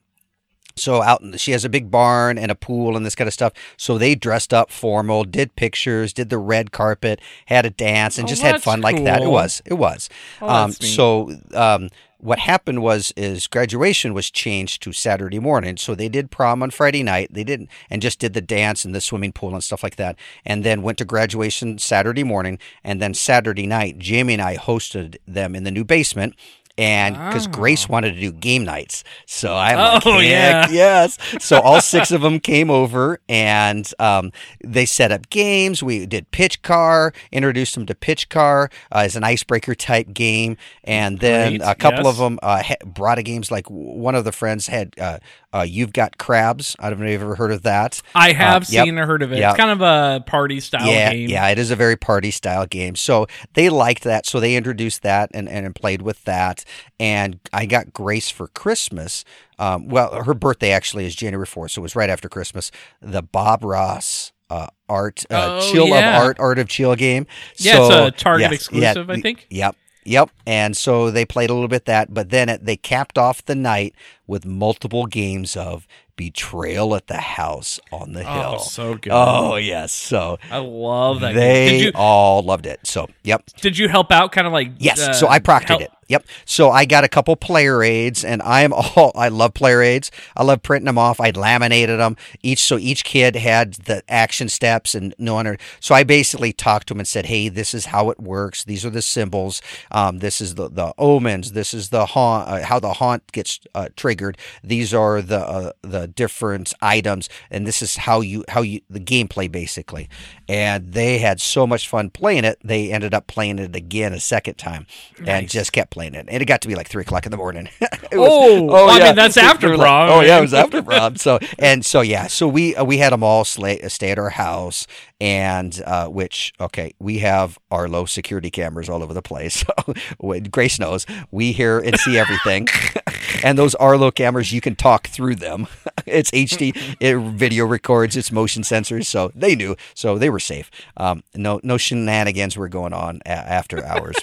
So 0.76 1.02
out 1.02 1.22
in 1.22 1.32
the, 1.32 1.38
she 1.38 1.52
has 1.52 1.64
a 1.66 1.70
big 1.70 1.92
barn 1.92 2.38
and 2.38 2.52
a 2.52 2.56
pool 2.56 2.96
and 2.98 3.06
this 3.06 3.16
kind 3.16 3.28
of 3.28 3.34
stuff. 3.34 3.54
So 3.78 3.98
they 3.98 4.16
dressed 4.16 4.54
up 4.54 4.72
formal, 4.72 5.24
did 5.24 5.56
pictures, 5.56 6.14
did 6.14 6.30
the 6.30 6.38
red 6.38 6.72
carpet, 6.72 7.20
had 7.48 7.66
a 7.66 7.70
dance, 7.70 8.18
and 8.18 8.26
Oh, 8.26 8.30
just 8.30 8.42
had 8.42 8.62
fun 8.64 8.82
like 8.82 9.04
that. 9.04 9.22
It 9.22 9.30
was, 9.30 9.62
it 9.66 9.76
was. 9.76 10.10
Oh, 10.42 10.50
um, 10.50 10.72
so 10.72 11.32
um, 11.54 11.90
what 12.24 12.40
happened 12.40 12.82
was 12.82 13.12
is 13.18 13.48
graduation 13.48 14.14
was 14.14 14.32
changed 14.32 14.82
to 14.82 14.94
Saturday 14.94 15.40
morning. 15.40 15.76
So 15.76 15.94
they 15.94 16.08
did 16.08 16.32
prom 16.32 16.64
on 16.64 16.72
Friday 16.72 17.04
night. 17.04 17.34
They 17.34 17.44
didn't 17.44 17.70
and 17.90 18.02
just 18.02 18.18
did 18.20 18.34
the 18.34 18.42
dance 18.42 18.86
and 18.86 18.96
the 18.96 19.02
swimming 19.02 19.34
pool 19.34 19.54
and 19.54 19.64
stuff 19.64 19.84
like 19.84 19.98
that. 19.98 20.18
And 20.46 20.64
then 20.64 20.82
went 20.82 20.98
to 21.00 21.06
graduation 21.06 21.78
Saturday 21.80 22.24
morning. 22.24 22.60
And 22.84 23.02
then 23.02 23.14
Saturday 23.14 23.68
night, 23.68 24.00
Jamie 24.00 24.34
and 24.34 24.42
I 24.42 24.56
hosted 24.56 25.18
them 25.28 25.54
in 25.54 25.66
the 25.66 25.72
new 25.72 25.84
basement. 25.84 26.36
And 26.76 27.16
because 27.16 27.46
Grace 27.46 27.88
wanted 27.88 28.16
to 28.16 28.20
do 28.20 28.32
game 28.32 28.64
nights, 28.64 29.04
so 29.28 29.56
I'm 29.56 29.78
Oh, 30.04 30.20
"Heck 30.20 30.24
yeah. 30.24 30.68
yes. 30.72 31.20
So 31.40 31.60
all 31.62 31.80
six 31.82 32.10
of 32.12 32.22
them 32.22 32.40
came 32.40 32.72
over 32.72 33.20
and 33.30 33.88
um, 34.00 34.32
they 34.64 34.86
set 34.88 35.12
up 35.12 35.30
games. 35.30 35.84
We 35.84 36.08
did 36.08 36.32
pitch 36.32 36.64
car, 36.64 37.14
introduced 37.32 37.76
them 37.76 37.86
to 37.86 37.94
pitch 37.94 38.30
car 38.30 38.72
uh, 38.92 39.00
as 39.06 39.16
an 39.16 39.24
icebreaker 39.24 39.76
type 39.76 40.14
game, 40.14 40.58
and 40.84 41.20
then 41.20 41.58
Great, 41.58 41.62
a 41.70 41.76
couple 41.76 42.08
of 42.08 42.18
them 42.18 42.40
uh, 42.42 42.64
ha- 42.64 42.76
brought 42.84 43.20
a 43.20 43.24
games 43.24 43.52
like 43.52 43.68
one 43.70 44.16
of 44.16 44.24
the 44.24 44.32
friends 44.32 44.66
had. 44.68 44.94
Uh, 45.00 45.20
uh, 45.56 45.62
You've 45.62 45.94
got 45.94 46.18
crabs. 46.18 46.76
I 46.80 46.90
don't 46.90 46.98
know 47.00 47.06
if 47.06 47.12
you've 47.12 47.22
ever 47.22 47.36
heard 47.36 47.52
of 47.52 47.62
that. 47.62 48.02
i 48.16 48.32
have 48.32 48.64
Uh, 48.64 48.66
yep. 48.70 48.86
seen 48.86 48.98
or 48.98 49.06
heard 49.06 49.22
of 49.22 49.32
it 49.32 49.38
Yep. 49.38 49.52
it's 49.52 49.58
kind 49.58 49.70
of 49.70 49.82
a 49.82 50.24
party 50.26 50.60
style 50.60 50.88
yeah, 50.88 51.12
game 51.14 51.30
yeah, 51.30 51.48
it 51.50 51.60
is 51.60 51.70
a 51.70 51.76
very 51.76 51.96
party 51.96 52.32
style 52.32 52.66
game. 52.66 52.96
So 52.96 53.28
they 53.54 53.70
liked 53.70 54.02
that, 54.02 54.26
so 54.26 54.40
they 54.40 54.56
introduced 54.56 55.04
that 55.04 55.30
and, 55.32 55.48
and 55.48 55.76
played 55.76 56.02
with 56.02 56.24
that. 56.24 56.63
And 57.00 57.40
I 57.52 57.66
got 57.66 57.94
Grace 57.94 58.30
for 58.30 58.48
Christmas. 58.48 59.24
Um, 59.60 59.88
well, 59.88 60.24
her 60.24 60.34
birthday 60.34 60.72
actually 60.72 61.06
is 61.06 61.16
January 61.16 61.46
fourth, 61.46 61.72
so 61.72 61.82
it 61.82 61.84
was 61.84 61.96
right 61.96 62.10
after 62.10 62.30
Christmas. 62.30 62.72
The 63.02 63.22
Bob 63.22 63.64
Ross. 63.64 64.32
Uh, 64.50 64.68
art, 64.88 65.26
uh, 65.32 65.60
Oh, 65.64 65.72
chill 65.72 65.88
yeah. 65.88 66.18
of 66.18 66.24
art, 66.24 66.40
art 66.40 66.60
of 66.60 66.68
chill 66.68 66.96
game. 66.96 67.26
Yeah, 67.58 67.74
so, 67.88 68.06
it's 68.06 68.22
a 68.22 68.24
Target 68.24 68.52
yes, 68.52 68.54
exclusive, 68.54 69.10
I 69.10 69.14
yeah, 69.16 69.22
think. 69.22 69.48
Yep. 69.50 69.76
Yep. 70.06 70.30
And 70.46 70.78
so 70.78 71.10
they 71.10 71.26
played 71.26 71.50
a 71.50 71.54
little 71.54 71.70
bit 71.70 71.86
that, 71.86 72.14
but 72.14 72.30
then 72.30 72.50
it, 72.50 72.64
they 72.66 72.76
capped 72.76 73.18
off 73.18 73.44
the 73.46 73.56
night 73.56 73.96
with 74.28 74.46
multiple 74.46 75.08
games 75.08 75.58
of 75.58 75.88
Betrayal 76.18 76.94
at 76.96 77.08
the 77.08 77.18
House 77.18 77.80
on 77.92 78.14
the 78.14 78.24
Hill. 78.24 78.58
Oh, 78.60 78.64
so 78.64 78.94
good. 78.96 79.12
Oh, 79.12 79.56
yes. 79.56 79.92
So 79.92 80.38
I 80.52 80.58
love 80.58 81.22
that. 81.22 81.34
they 81.34 81.80
you 81.86 81.92
all 81.96 82.44
loved 82.44 82.68
it. 82.68 82.82
So, 82.86 83.08
yep. 83.24 83.44
did 83.62 83.78
you 83.78 83.88
help 83.88 84.12
out? 84.12 84.32
Kind 84.34 84.46
of 84.46 84.54
like 84.54 84.74
Yes. 84.78 85.00
uh, 85.00 85.14
so 85.14 85.28
I 85.30 85.40
proctored 85.40 85.68
help- 85.70 85.82
it. 85.82 85.92
Yep. 86.08 86.26
So 86.46 86.72
I 86.72 86.86
got 86.86 87.04
a 87.04 87.10
couple 87.10 87.36
player 87.36 87.84
aids, 87.84 88.24
and 88.24 88.42
I'm 88.42 88.74
all 88.96 89.12
I 89.16 89.30
love 89.30 89.54
player 89.54 89.82
aids. 89.82 90.12
I 90.36 90.44
love 90.44 90.64
printing 90.64 90.86
them 90.86 90.98
off. 90.98 91.20
I 91.20 91.32
laminated 91.32 92.00
them 92.00 92.18
each, 92.42 92.60
so 92.60 92.78
each 92.78 93.04
kid 93.04 93.36
had 93.36 93.74
the 93.74 94.04
action 94.10 94.50
steps 94.50 94.96
and 94.96 95.14
no 95.18 95.36
one. 95.36 95.58
So 95.80 95.96
I 95.96 96.04
basically 96.04 96.54
talked 96.54 96.88
to 96.88 96.94
them 96.94 97.00
and 97.00 97.08
said, 97.08 97.28
"Hey, 97.28 97.50
this 97.50 97.74
is 97.74 97.86
how 97.86 98.10
it 98.10 98.20
works. 98.20 98.64
These 98.64 98.86
are 98.86 98.90
the 98.90 99.02
symbols. 99.02 99.62
Um, 99.92 100.20
this 100.20 100.42
is 100.42 100.56
the 100.56 100.70
the 100.70 100.94
omens. 100.98 101.54
This 101.54 101.74
is 101.74 101.90
the 101.90 102.08
haunt. 102.08 102.48
Uh, 102.48 102.64
how 102.64 102.80
the 102.80 102.94
haunt 102.94 103.32
gets 103.32 103.60
uh, 103.74 103.90
triggered. 103.96 104.38
These 104.64 104.94
are 104.94 105.22
the 105.22 105.40
uh, 105.40 105.72
the 105.82 106.08
different 106.08 106.74
items, 106.82 107.30
and 107.50 107.66
this 107.66 107.82
is 107.82 107.98
how 107.98 108.22
you 108.22 108.44
how 108.50 108.62
you 108.62 108.82
the 108.90 109.00
gameplay 109.00 109.52
basically." 109.52 110.10
And 110.50 110.94
they 110.94 111.20
had 111.20 111.40
so 111.40 111.66
much 111.66 111.88
fun 111.88 112.10
playing 112.10 112.44
it. 112.44 112.60
They 112.64 112.92
ended 112.92 113.14
up 113.14 113.28
playing 113.28 113.60
it 113.60 113.76
again 113.76 114.14
a 114.14 114.20
second 114.20 114.56
time, 114.56 114.86
and 115.26 115.50
just 115.50 115.72
kept 115.72 115.92
playing 115.92 116.03
it. 116.14 116.26
And 116.28 116.42
it 116.42 116.46
got 116.46 116.62
to 116.62 116.68
be 116.68 116.76
like 116.76 116.88
three 116.88 117.02
o'clock 117.02 117.26
in 117.26 117.32
the 117.32 117.38
morning. 117.38 117.70
It 118.12 118.18
Oh, 118.20 118.64
well, 118.64 118.90
I 118.90 119.00
mean, 119.00 119.16
that's 119.16 119.38
after 119.38 119.70
were 119.70 119.78
like, 119.78 120.12
oh 120.12 120.22
yeah, 120.22 120.38
it 120.38 120.42
was 120.42 120.54
after 120.54 120.84
prom. 120.84 121.16
So 121.16 121.40
and 121.58 121.84
so 121.84 122.02
yeah, 122.02 122.28
so 122.28 122.48
we 122.48 122.76
uh, 122.76 122.84
we 122.84 122.98
had 123.00 123.12
them 123.12 123.24
all 123.24 123.44
stay, 123.44 123.80
stay 123.88 124.12
at 124.12 124.20
our 124.20 124.30
house, 124.30 124.86
and 125.24 125.82
uh, 125.86 126.10
which 126.10 126.52
okay, 126.60 126.94
we 127.00 127.20
have 127.20 127.58
our 127.72 127.88
low 127.88 128.04
security 128.04 128.52
cameras 128.52 128.90
all 128.90 129.02
over 129.02 129.14
the 129.14 129.22
place. 129.22 129.64
So 130.20 130.40
Grace 130.52 130.80
knows 130.80 131.06
we 131.32 131.52
hear 131.54 131.80
and 131.80 131.98
see 131.98 132.18
everything, 132.18 132.68
and 133.44 133.58
those 133.58 133.74
Arlo 133.76 134.12
cameras 134.12 134.52
you 134.52 134.60
can 134.62 134.76
talk 134.76 135.08
through 135.08 135.36
them. 135.36 135.68
It's 136.06 136.32
HD, 136.32 136.76
it 137.00 137.18
video 137.18 137.66
records, 137.66 138.18
it's 138.18 138.30
motion 138.30 138.64
sensors, 138.64 139.06
so 139.06 139.32
they 139.34 139.56
knew, 139.56 139.78
so 139.94 140.18
they 140.18 140.30
were 140.30 140.40
safe. 140.40 140.70
Um, 140.98 141.24
no 141.34 141.62
no 141.64 141.78
shenanigans 141.78 142.58
were 142.58 142.68
going 142.68 142.92
on 142.92 143.22
a- 143.26 143.30
after 143.30 143.84
hours. 143.86 144.18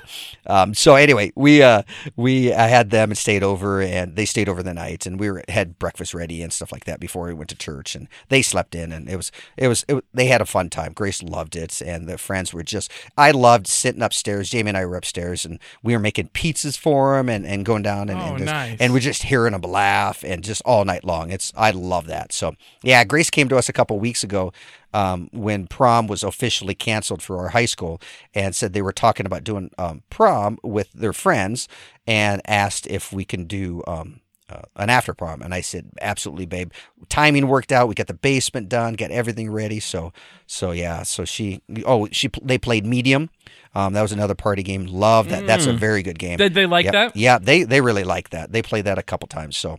um, 0.46 0.74
so 0.74 0.94
anyway, 0.96 1.32
we 1.36 1.62
uh, 1.62 1.82
we 2.16 2.52
I 2.52 2.66
had 2.68 2.90
them 2.90 3.10
and 3.10 3.16
stayed 3.18 3.42
over, 3.42 3.80
and 3.80 4.14
they 4.14 4.26
stayed 4.26 4.48
over 4.48 4.62
the 4.62 4.74
night, 4.74 5.06
and 5.06 5.18
we 5.18 5.30
were 5.30 5.42
had 5.48 5.78
breakfast 5.78 6.12
ready 6.12 6.42
and 6.42 6.52
stuff 6.52 6.70
like 6.70 6.84
that 6.84 7.00
before 7.00 7.26
we 7.26 7.32
went 7.34 7.48
to 7.48 7.56
church, 7.56 7.94
and 7.94 8.08
they 8.28 8.42
slept 8.42 8.74
in, 8.74 8.92
and 8.92 9.08
it 9.08 9.16
was 9.16 9.32
it 9.56 9.68
was 9.68 9.84
it, 9.88 10.04
they 10.12 10.26
had 10.26 10.42
a 10.42 10.46
fun 10.46 10.68
time. 10.68 10.89
Grace 10.94 11.22
loved 11.22 11.56
it, 11.56 11.80
and 11.80 12.08
the 12.08 12.18
friends 12.18 12.52
were 12.52 12.62
just 12.62 12.90
I 13.16 13.30
loved 13.30 13.66
sitting 13.66 14.02
upstairs. 14.02 14.50
Jamie 14.50 14.68
and 14.70 14.76
I 14.78 14.84
were 14.86 14.96
upstairs, 14.96 15.44
and 15.44 15.58
we 15.82 15.92
were 15.94 15.98
making 15.98 16.28
pizzas 16.28 16.78
for 16.78 17.16
them, 17.16 17.28
and, 17.28 17.46
and 17.46 17.64
going 17.64 17.82
down 17.82 18.08
and 18.08 18.18
Oh, 18.20 18.24
and, 18.30 18.38
just- 18.38 18.46
nice. 18.52 18.76
and 18.80 18.92
we're 18.92 19.00
just 19.00 19.22
hearing 19.24 19.52
them 19.52 19.62
laugh 19.62 20.22
and 20.24 20.42
just 20.44 20.62
all 20.64 20.84
night 20.84 21.04
long. 21.04 21.30
It's 21.30 21.52
I 21.56 21.70
love 21.70 22.06
that. 22.06 22.32
So 22.32 22.54
yeah, 22.82 23.04
Grace 23.04 23.30
came 23.30 23.48
to 23.48 23.56
us 23.56 23.68
a 23.68 23.72
couple 23.72 23.98
weeks 23.98 24.22
ago 24.24 24.52
um, 24.92 25.28
when 25.32 25.66
prom 25.66 26.06
was 26.08 26.22
officially 26.24 26.74
canceled 26.74 27.22
for 27.22 27.38
our 27.38 27.48
high 27.50 27.64
school 27.66 28.00
and 28.34 28.54
said 28.54 28.72
they 28.72 28.82
were 28.82 28.92
talking 28.92 29.26
about 29.26 29.44
doing 29.44 29.70
um, 29.78 30.02
prom 30.10 30.58
with 30.62 30.92
their 30.92 31.12
friends 31.12 31.68
and 32.06 32.42
asked 32.46 32.86
if 32.88 33.12
we 33.12 33.24
can 33.24 33.44
do 33.44 33.82
um, 33.86 34.20
uh, 34.50 34.62
an 34.76 34.90
after 34.90 35.14
prom. 35.14 35.42
And 35.42 35.54
I 35.54 35.60
said, 35.60 35.90
absolutely, 36.00 36.46
babe. 36.46 36.72
Timing 37.08 37.46
worked 37.48 37.72
out. 37.72 37.88
We 37.88 37.94
got 37.94 38.06
the 38.08 38.14
basement 38.14 38.68
done, 38.68 38.94
got 38.94 39.10
everything 39.10 39.50
ready. 39.50 39.80
So, 39.80 40.12
so 40.46 40.72
yeah. 40.72 41.02
So 41.04 41.24
she, 41.24 41.62
oh, 41.86 42.08
she, 42.10 42.30
they 42.42 42.58
played 42.58 42.84
medium. 42.84 43.30
Um, 43.74 43.92
that 43.92 44.02
was 44.02 44.12
another 44.12 44.34
party 44.34 44.62
game. 44.62 44.86
Love 44.86 45.28
that. 45.28 45.46
That's 45.46 45.66
a 45.66 45.72
very 45.72 46.02
good 46.02 46.18
game. 46.18 46.38
Did 46.38 46.54
they 46.54 46.66
like 46.66 46.84
Yep. 46.84 46.92
that? 46.92 47.16
Yeah, 47.16 47.38
they 47.38 47.62
they 47.62 47.80
really 47.80 48.02
like 48.02 48.30
that. 48.30 48.50
They 48.50 48.62
played 48.62 48.84
that 48.86 48.98
a 48.98 49.02
couple 49.02 49.28
times. 49.28 49.56
So 49.56 49.78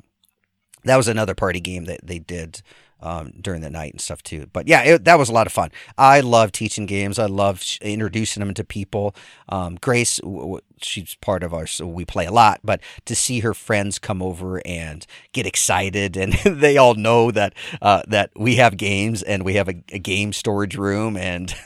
that 0.85 0.95
was 0.95 1.09
another 1.09 1.35
party 1.35 1.59
game 1.59 1.85
that 1.85 1.99
they 2.01 2.17
did 2.19 2.61
um, 3.01 3.33
during 3.41 3.61
the 3.61 3.69
night 3.69 3.91
and 3.93 4.01
stuff 4.01 4.23
too. 4.23 4.47
But 4.53 4.67
yeah, 4.67 4.83
it, 4.83 5.05
that 5.05 5.17
was 5.17 5.29
a 5.29 5.33
lot 5.33 5.47
of 5.47 5.53
fun. 5.53 5.71
I 5.97 6.21
love 6.21 6.51
teaching 6.51 6.85
games. 6.85 7.19
I 7.19 7.25
love 7.25 7.61
sh- 7.61 7.79
introducing 7.81 8.41
them 8.41 8.53
to 8.53 8.63
people. 8.63 9.15
Um, 9.49 9.77
Grace, 9.81 10.17
w- 10.17 10.41
w- 10.41 10.61
she's 10.81 11.15
part 11.15 11.43
of 11.43 11.53
our, 11.53 11.67
so 11.67 11.87
we 11.87 12.05
play 12.05 12.25
a 12.25 12.31
lot. 12.31 12.59
But 12.63 12.81
to 13.05 13.15
see 13.15 13.39
her 13.41 13.53
friends 13.53 13.99
come 13.99 14.21
over 14.21 14.61
and 14.65 15.05
get 15.33 15.45
excited, 15.45 16.15
and 16.17 16.33
they 16.45 16.77
all 16.77 16.95
know 16.95 17.31
that 17.31 17.53
uh, 17.81 18.03
that 18.07 18.31
we 18.35 18.55
have 18.57 18.77
games 18.77 19.23
and 19.23 19.43
we 19.43 19.55
have 19.55 19.67
a, 19.69 19.75
a 19.91 19.99
game 19.99 20.33
storage 20.33 20.75
room 20.77 21.17
and. 21.17 21.55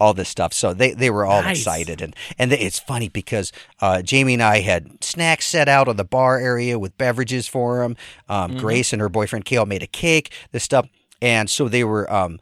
all 0.00 0.14
this 0.14 0.28
stuff. 0.28 0.52
So 0.52 0.74
they, 0.74 0.92
they 0.92 1.10
were 1.10 1.24
all 1.24 1.42
Nice. 1.42 1.58
excited, 1.58 2.00
and 2.00 2.14
and 2.38 2.52
it's 2.52 2.78
funny 2.78 3.08
because 3.08 3.52
uh, 3.80 4.02
Jamie 4.02 4.34
and 4.34 4.42
I 4.42 4.60
had 4.60 5.02
snacks 5.04 5.46
set 5.46 5.68
out 5.68 5.88
on 5.88 5.96
the 5.96 6.04
bar 6.04 6.38
area 6.38 6.78
with 6.78 6.96
beverages 6.98 7.46
for 7.46 7.78
them. 7.80 7.96
Um, 8.28 8.56
Grace 8.56 8.92
and 8.92 9.00
her 9.00 9.08
boyfriend 9.08 9.44
Kale 9.44 9.66
made 9.66 9.82
a 9.82 9.86
cake, 9.86 10.32
this 10.52 10.64
stuff, 10.64 10.88
and 11.20 11.48
so 11.50 11.68
they 11.68 11.84
were. 11.84 12.12
Um, 12.12 12.38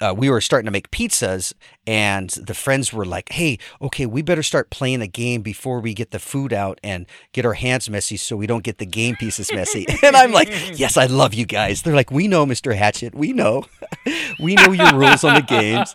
uh, 0.00 0.14
we 0.16 0.28
were 0.28 0.40
starting 0.40 0.66
to 0.66 0.70
make 0.70 0.90
pizzas, 0.90 1.52
and 1.86 2.28
the 2.30 2.54
friends 2.54 2.92
were 2.92 3.04
like, 3.06 3.30
"Hey, 3.32 3.58
okay, 3.80 4.04
we 4.06 4.22
better 4.22 4.42
start 4.42 4.68
playing 4.70 5.00
a 5.00 5.06
game 5.06 5.40
before 5.42 5.80
we 5.80 5.94
get 5.94 6.10
the 6.10 6.18
food 6.18 6.52
out 6.52 6.78
and 6.84 7.06
get 7.32 7.46
our 7.46 7.54
hands 7.54 7.88
messy, 7.88 8.16
so 8.16 8.36
we 8.36 8.46
don't 8.46 8.62
get 8.64 8.78
the 8.78 8.86
game 8.86 9.16
pieces 9.16 9.50
messy." 9.52 9.86
and 10.02 10.14
I'm 10.16 10.32
like, 10.32 10.48
"Yes, 10.78 10.96
I 10.96 11.06
love 11.06 11.32
you 11.34 11.46
guys." 11.46 11.82
They're 11.82 11.94
like, 11.94 12.10
"We 12.10 12.28
know, 12.28 12.44
Mister 12.44 12.72
Hatchet. 12.74 13.14
We 13.14 13.32
know, 13.32 13.64
we 14.38 14.54
know 14.54 14.72
your 14.72 14.94
rules 14.94 15.24
on 15.24 15.34
the 15.34 15.42
games. 15.42 15.94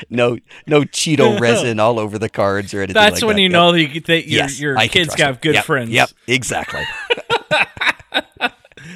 no, 0.10 0.38
no 0.66 0.82
Cheeto 0.82 1.38
resin 1.38 1.78
all 1.80 1.98
over 1.98 2.18
the 2.18 2.28
cards 2.28 2.74
or 2.74 2.78
anything." 2.78 2.94
That's 2.94 3.22
like 3.22 3.26
when 3.26 3.36
that. 3.36 3.42
you 3.42 3.48
Yep. 3.48 3.52
know 3.52 3.72
that, 3.72 3.80
you, 3.94 4.00
that 4.00 4.26
your, 4.28 4.40
Yes, 4.40 4.60
your 4.60 4.76
kids 4.88 5.14
have 5.14 5.40
good 5.40 5.54
Yep, 5.54 5.64
friends. 5.64 5.90
Yep, 5.90 6.10
exactly. 6.26 6.84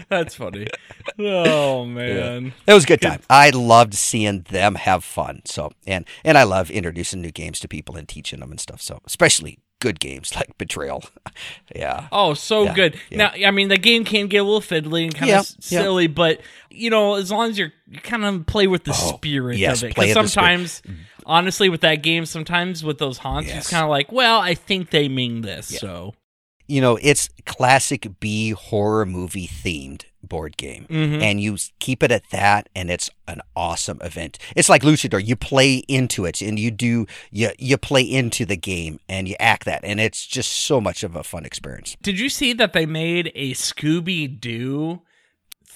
That's 0.09 0.35
funny. 0.35 0.67
Oh 1.19 1.85
man. 1.85 2.53
It 2.67 2.73
was 2.75 2.85
a 2.85 2.87
good 2.87 3.01
time. 3.01 3.21
I 3.29 3.51
loved 3.51 3.95
seeing 3.95 4.43
them 4.43 4.77
have 4.77 5.05
fun. 5.05 5.43
So 5.45 5.73
and 5.87 6.07
and 6.25 6.39
I 6.39 6.45
love 6.45 6.71
introducing 6.71 7.21
new 7.21 7.31
games 7.33 7.61
to 7.61 7.69
people 7.69 7.97
and 7.97 8.09
teaching 8.09 8.41
them 8.41 8.51
and 8.51 8.61
stuff. 8.61 8.81
So 8.81 9.01
especially 9.07 9.59
good 9.81 9.99
games 10.01 10.35
like 10.37 10.57
Betrayal. 10.59 11.03
yeah. 11.75 12.07
Oh, 12.13 12.35
so 12.35 12.65
Yeah, 12.65 12.75
good. 12.75 13.01
yeah. 13.11 13.19
Now, 13.19 13.49
I 13.49 13.51
mean, 13.51 13.69
the 13.69 13.79
game 13.79 14.05
can 14.05 14.29
get 14.29 14.39
a 14.39 14.45
little 14.45 14.61
fiddly 14.61 15.05
and 15.05 15.15
kind 15.15 15.29
Yeah, 15.29 15.41
of 15.41 15.51
yeah. 15.69 15.81
silly, 15.83 16.07
but 16.07 16.41
you 16.71 16.89
know, 16.89 17.15
as 17.17 17.31
long 17.31 17.51
as 17.51 17.59
you're 17.59 17.73
you 17.89 17.99
kind 18.01 18.25
of 18.25 18.47
play 18.47 18.67
with 18.69 18.85
the 18.85 18.93
Oh, 18.93 19.17
spirit 19.17 19.59
yes, 19.59 19.79
of 19.83 19.85
it, 19.85 19.95
because 19.95 20.15
with 20.15 20.15
the 20.15 20.29
spirit. 20.29 20.31
sometimes, 20.31 20.83
honestly, 21.27 21.69
with 21.69 21.81
that 21.83 21.97
game, 21.97 22.25
sometimes 22.27 22.85
with 22.85 22.99
those 22.99 23.19
haunts, 23.19 23.49
Yes. 23.49 23.59
it's 23.59 23.71
kind 23.71 23.83
of 23.85 23.91
like, 23.91 24.11
well, 24.13 24.39
I 24.41 24.55
think 24.55 24.91
they 24.91 25.09
mean 25.09 25.43
this, 25.43 25.67
so 25.67 26.15
You 26.67 26.81
know, 26.81 26.99
it's 27.03 27.29
classic 27.45 28.09
B 28.21 28.51
horror 28.51 29.05
movie 29.07 29.49
themed 29.49 30.05
board 30.23 30.57
game. 30.57 30.87
Mhm. 30.89 31.21
And 31.21 31.41
you 31.41 31.57
keep 31.81 32.03
it 32.03 32.11
at 32.13 32.31
that 32.31 32.69
and 32.75 32.91
it's 32.91 33.11
an 33.27 33.41
awesome 33.57 33.99
event. 34.03 34.39
It's 34.55 34.69
like 34.69 34.83
Luchador. 34.83 35.25
You 35.25 35.37
play 35.37 35.77
into 35.89 36.25
it 36.25 36.41
and 36.41 36.59
you 36.59 36.71
do 36.71 37.07
you 37.31 37.51
you 37.59 37.77
play 37.77 38.03
into 38.03 38.45
the 38.47 38.57
game 38.57 39.01
and 39.09 39.29
you 39.29 39.35
act 39.41 39.65
that 39.65 39.81
and 39.85 40.01
it's 40.01 40.25
just 40.27 40.51
so 40.51 40.81
much 40.81 41.03
of 41.03 41.17
a 41.17 41.25
fun 41.25 41.45
experience. 41.45 41.97
Did 42.03 42.19
you 42.21 42.29
see 42.29 42.53
that 42.55 42.73
they 42.73 42.87
made 42.87 43.33
a 43.35 43.53
Scooby 43.53 44.41
Doo 44.41 45.03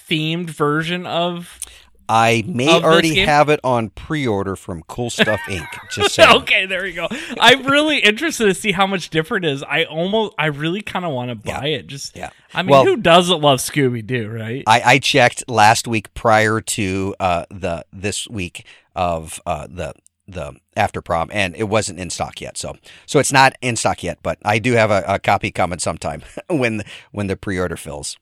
themed 0.09 0.49
version 0.49 1.05
of? 1.05 1.59
I 2.09 2.43
may 2.47 2.75
Of 2.77 2.83
already 2.83 3.19
have 3.19 3.49
it 3.49 3.59
on 3.63 3.89
pre-order 3.89 4.55
from 4.55 4.83
Cool 4.83 5.09
Stuff 5.09 5.41
Inc. 5.47 5.67
Just 5.91 6.15
saying. 6.15 6.35
okay, 6.37 6.65
there 6.65 6.85
you 6.85 6.93
go. 6.93 7.07
I'm 7.39 7.63
really 7.67 7.99
interested 7.99 8.45
to 8.45 8.53
see 8.53 8.71
how 8.71 8.87
much 8.87 9.09
different 9.09 9.45
it 9.45 9.51
is. 9.51 9.63
I 9.63 9.83
almost, 9.83 10.33
I 10.37 10.45
really 10.47 10.81
kind 10.81 11.03
of 11.05 11.11
want 11.11 11.29
to 11.29 11.35
buy 11.35 11.67
it. 11.67 11.87
Just, 11.87 12.15
Yeah. 12.15 12.29
I 12.53 12.61
mean, 12.63 12.71
Well- 12.71 12.85
who 12.85 12.97
doesn't 12.97 13.41
love 13.41 13.59
Scooby 13.59 14.05
Doo, 14.05 14.29
right? 14.29 14.63
I, 14.67 14.81
I 14.85 14.99
checked 14.99 15.49
last 15.49 15.87
week 15.87 16.13
prior 16.13 16.61
to 16.61 17.15
uh, 17.19 17.45
the 17.49 17.85
this 17.91 18.27
week 18.27 18.65
of 18.95 19.39
uh, 19.45 19.67
the 19.69 19.93
the 20.29 20.53
after 20.75 21.01
prom, 21.01 21.29
and 21.31 21.55
it 21.55 21.65
wasn't 21.65 21.99
in 21.99 22.09
stock 22.09 22.41
yet. 22.41 22.57
So 22.57 22.75
so 23.05 23.19
it's 23.19 23.31
not 23.31 23.53
in 23.61 23.75
stock 23.75 24.03
yet, 24.03 24.19
but 24.23 24.37
I 24.43 24.59
do 24.59 24.73
have 24.73 24.91
a, 24.91 25.03
a 25.07 25.19
copy 25.19 25.51
coming 25.51 25.79
sometime 25.79 26.21
when 26.49 26.83
when 27.11 27.27
the 27.27 27.37
pre 27.37 27.59
order 27.59 27.77
fills. 27.77 28.17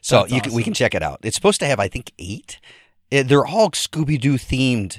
So 0.00 0.20
That's 0.22 0.32
you 0.32 0.40
can, 0.40 0.52
we 0.52 0.62
can 0.62 0.74
check 0.74 0.94
it 0.94 1.02
out. 1.02 1.20
It's 1.22 1.36
supposed 1.36 1.60
to 1.60 1.66
have 1.66 1.78
I 1.80 1.88
think 1.88 2.12
eight. 2.18 2.58
Eh, 3.12 3.22
they're 3.22 3.46
all 3.46 3.70
Scooby 3.70 4.20
Doo 4.20 4.34
themed. 4.34 4.98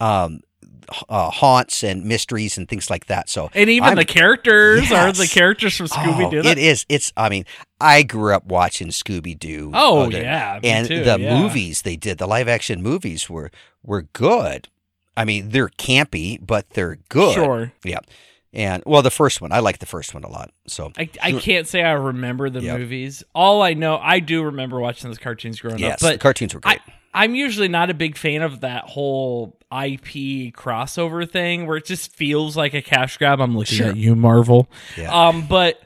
Um, 0.00 0.40
uh, 1.08 1.30
haunts 1.30 1.84
and 1.84 2.04
mysteries 2.04 2.58
and 2.58 2.68
things 2.68 2.90
like 2.90 3.06
that. 3.06 3.28
So 3.28 3.48
and 3.54 3.70
even 3.70 3.90
I'm- 3.90 3.96
the 3.96 4.04
characters 4.04 4.90
are 4.90 5.12
the 5.12 5.28
characters 5.28 5.76
from 5.76 5.86
Scooby 5.86 6.30
Doo. 6.30 6.42
Oh, 6.44 6.48
it 6.50 6.58
is. 6.58 6.84
It's. 6.88 7.12
I 7.16 7.28
mean, 7.28 7.44
I 7.80 8.02
grew 8.02 8.34
up 8.34 8.46
watching 8.46 8.88
Scooby 8.88 9.38
Doo. 9.38 9.70
Oh, 9.72 10.10
yeah, 10.10 10.58
and 10.64 10.88
too, 10.88 11.04
the 11.04 11.20
yeah. 11.20 11.40
movies 11.40 11.82
they 11.82 11.94
did, 11.96 12.18
the 12.18 12.26
live 12.26 12.48
action 12.48 12.82
movies 12.82 13.30
were 13.30 13.52
were 13.84 14.02
good. 14.14 14.68
I 15.16 15.24
mean, 15.24 15.50
they're 15.50 15.68
campy, 15.68 16.38
but 16.44 16.70
they're 16.70 16.98
good. 17.08 17.34
Sure. 17.34 17.72
Yeah. 17.84 17.98
And 18.52 18.82
well, 18.84 19.02
the 19.02 19.10
first 19.12 19.40
one, 19.40 19.52
I 19.52 19.60
like 19.60 19.78
the 19.78 19.86
first 19.86 20.12
one 20.12 20.24
a 20.24 20.28
lot. 20.28 20.50
So 20.66 20.90
I, 20.98 21.08
I 21.22 21.32
can't 21.32 21.68
say 21.68 21.82
I 21.84 21.92
remember 21.92 22.50
the 22.50 22.62
Yep. 22.62 22.78
movies. 22.80 23.22
All 23.32 23.62
I 23.62 23.74
know, 23.74 23.96
I 23.98 24.18
do 24.18 24.42
remember 24.42 24.80
watching 24.80 25.08
those 25.08 25.18
cartoons 25.18 25.60
growing 25.60 25.78
yes, 25.78 25.94
up. 25.94 26.00
the 26.00 26.06
But 26.14 26.20
cartoons 26.20 26.54
were 26.54 26.60
great. 26.60 26.80
I, 26.84 26.92
I'm 27.12 27.34
usually 27.34 27.68
not 27.68 27.90
a 27.90 27.94
big 27.94 28.16
fan 28.16 28.42
of 28.42 28.60
that 28.60 28.84
whole 28.84 29.56
IP 29.72 30.52
crossover 30.54 31.28
thing 31.28 31.66
where 31.66 31.76
it 31.76 31.84
just 31.84 32.12
feels 32.14 32.56
like 32.56 32.74
a 32.74 32.82
cash 32.82 33.16
grab. 33.18 33.40
I'm 33.40 33.56
looking 33.56 33.78
Sure. 33.78 33.88
at 33.88 33.96
you, 33.96 34.14
Marvel. 34.14 34.68
Yeah. 34.96 35.12
Um, 35.28 35.46
but 35.48 35.80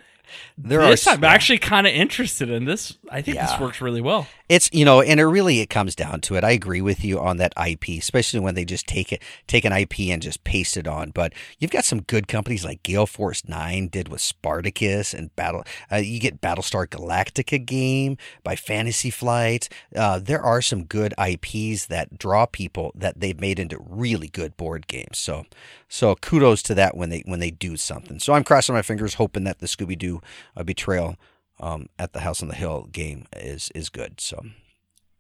there 0.57 0.81
this 0.83 1.07
are 1.09 1.15
I'm 1.15 1.23
yeah. 1.23 1.33
actually 1.33 1.59
kind 1.59 1.85
of 1.85 1.93
interested 1.93 2.49
in 2.49 2.65
this. 2.65 2.97
I 3.11 3.23
think 3.23 3.39
this 3.39 3.59
works 3.59 3.81
really 3.81 4.01
well. 4.01 4.29
It's 4.49 4.71
you 4.73 4.85
know, 4.85 5.01
and 5.01 5.19
it 5.19 5.25
really 5.25 5.59
it 5.61 5.69
comes 5.69 5.97
down 5.97 6.21
to 6.23 6.37
it. 6.37 6.45
I 6.45 6.53
agree 6.53 6.81
with 6.81 7.05
you 7.05 7.19
on 7.19 7.39
that 7.39 7.53
IP, 7.61 7.89
especially 7.99 8.39
when 8.39 8.55
they 8.55 8.65
just 8.65 8.87
take 8.87 9.13
it, 9.13 9.21
take 9.49 9.65
an 9.65 9.73
IP 9.73 10.01
and 10.11 10.23
just 10.23 10.45
paste 10.45 10.77
it 10.77 10.87
on. 10.87 11.11
But 11.11 11.33
you've 11.59 11.73
got 11.73 11.85
some 11.85 12.03
good 12.03 12.29
companies 12.29 12.65
like 12.65 12.85
Gale 12.85 13.07
Force 13.07 13.49
Nine 13.49 13.89
did 13.89 14.09
with 14.09 14.21
Spartacus 14.21 15.13
and 15.13 15.35
Battle. 15.35 15.65
Uh, 15.91 15.97
you 15.97 16.21
get 16.21 16.41
Battlestar 16.41 16.87
Galactica 16.87 17.65
game 17.65 18.17
by 18.45 18.55
Fantasy 18.55 19.11
Flight. 19.11 19.69
Uh, 19.97 20.21
there 20.21 20.43
are 20.43 20.63
some 20.63 20.85
good 20.85 21.15
IPs 21.19 21.87
that 21.87 22.17
draw 22.17 22.47
people 22.47 22.93
that 22.95 23.19
they've 23.19 23.41
made 23.41 23.59
into 23.59 23.79
really 23.81 24.29
good 24.29 24.57
board 24.57 24.87
games. 24.87 25.19
So, 25.19 25.47
so 25.89 26.15
kudos 26.15 26.63
to 26.65 26.75
that 26.75 26.97
when 26.97 27.11
they 27.11 27.25
when 27.27 27.41
they 27.41 27.51
do 27.51 27.77
something. 27.77 28.21
So 28.21 28.35
I'm 28.35 28.45
crossing 28.45 28.75
my 28.77 28.83
fingers, 28.83 29.15
hoping 29.15 29.43
that 29.45 29.59
the 29.59 29.67
Scooby 29.67 29.99
Doo 29.99 30.21
uh, 30.57 30.63
Betrayal 30.63 31.17
um, 31.61 31.89
at 31.99 32.13
the 32.13 32.21
House 32.21 32.43
on 32.43 32.49
the 32.49 32.55
Hill 32.55 32.89
game 32.93 33.27
is 33.37 33.71
is 33.75 33.89
good. 33.89 34.21
So. 34.21 34.41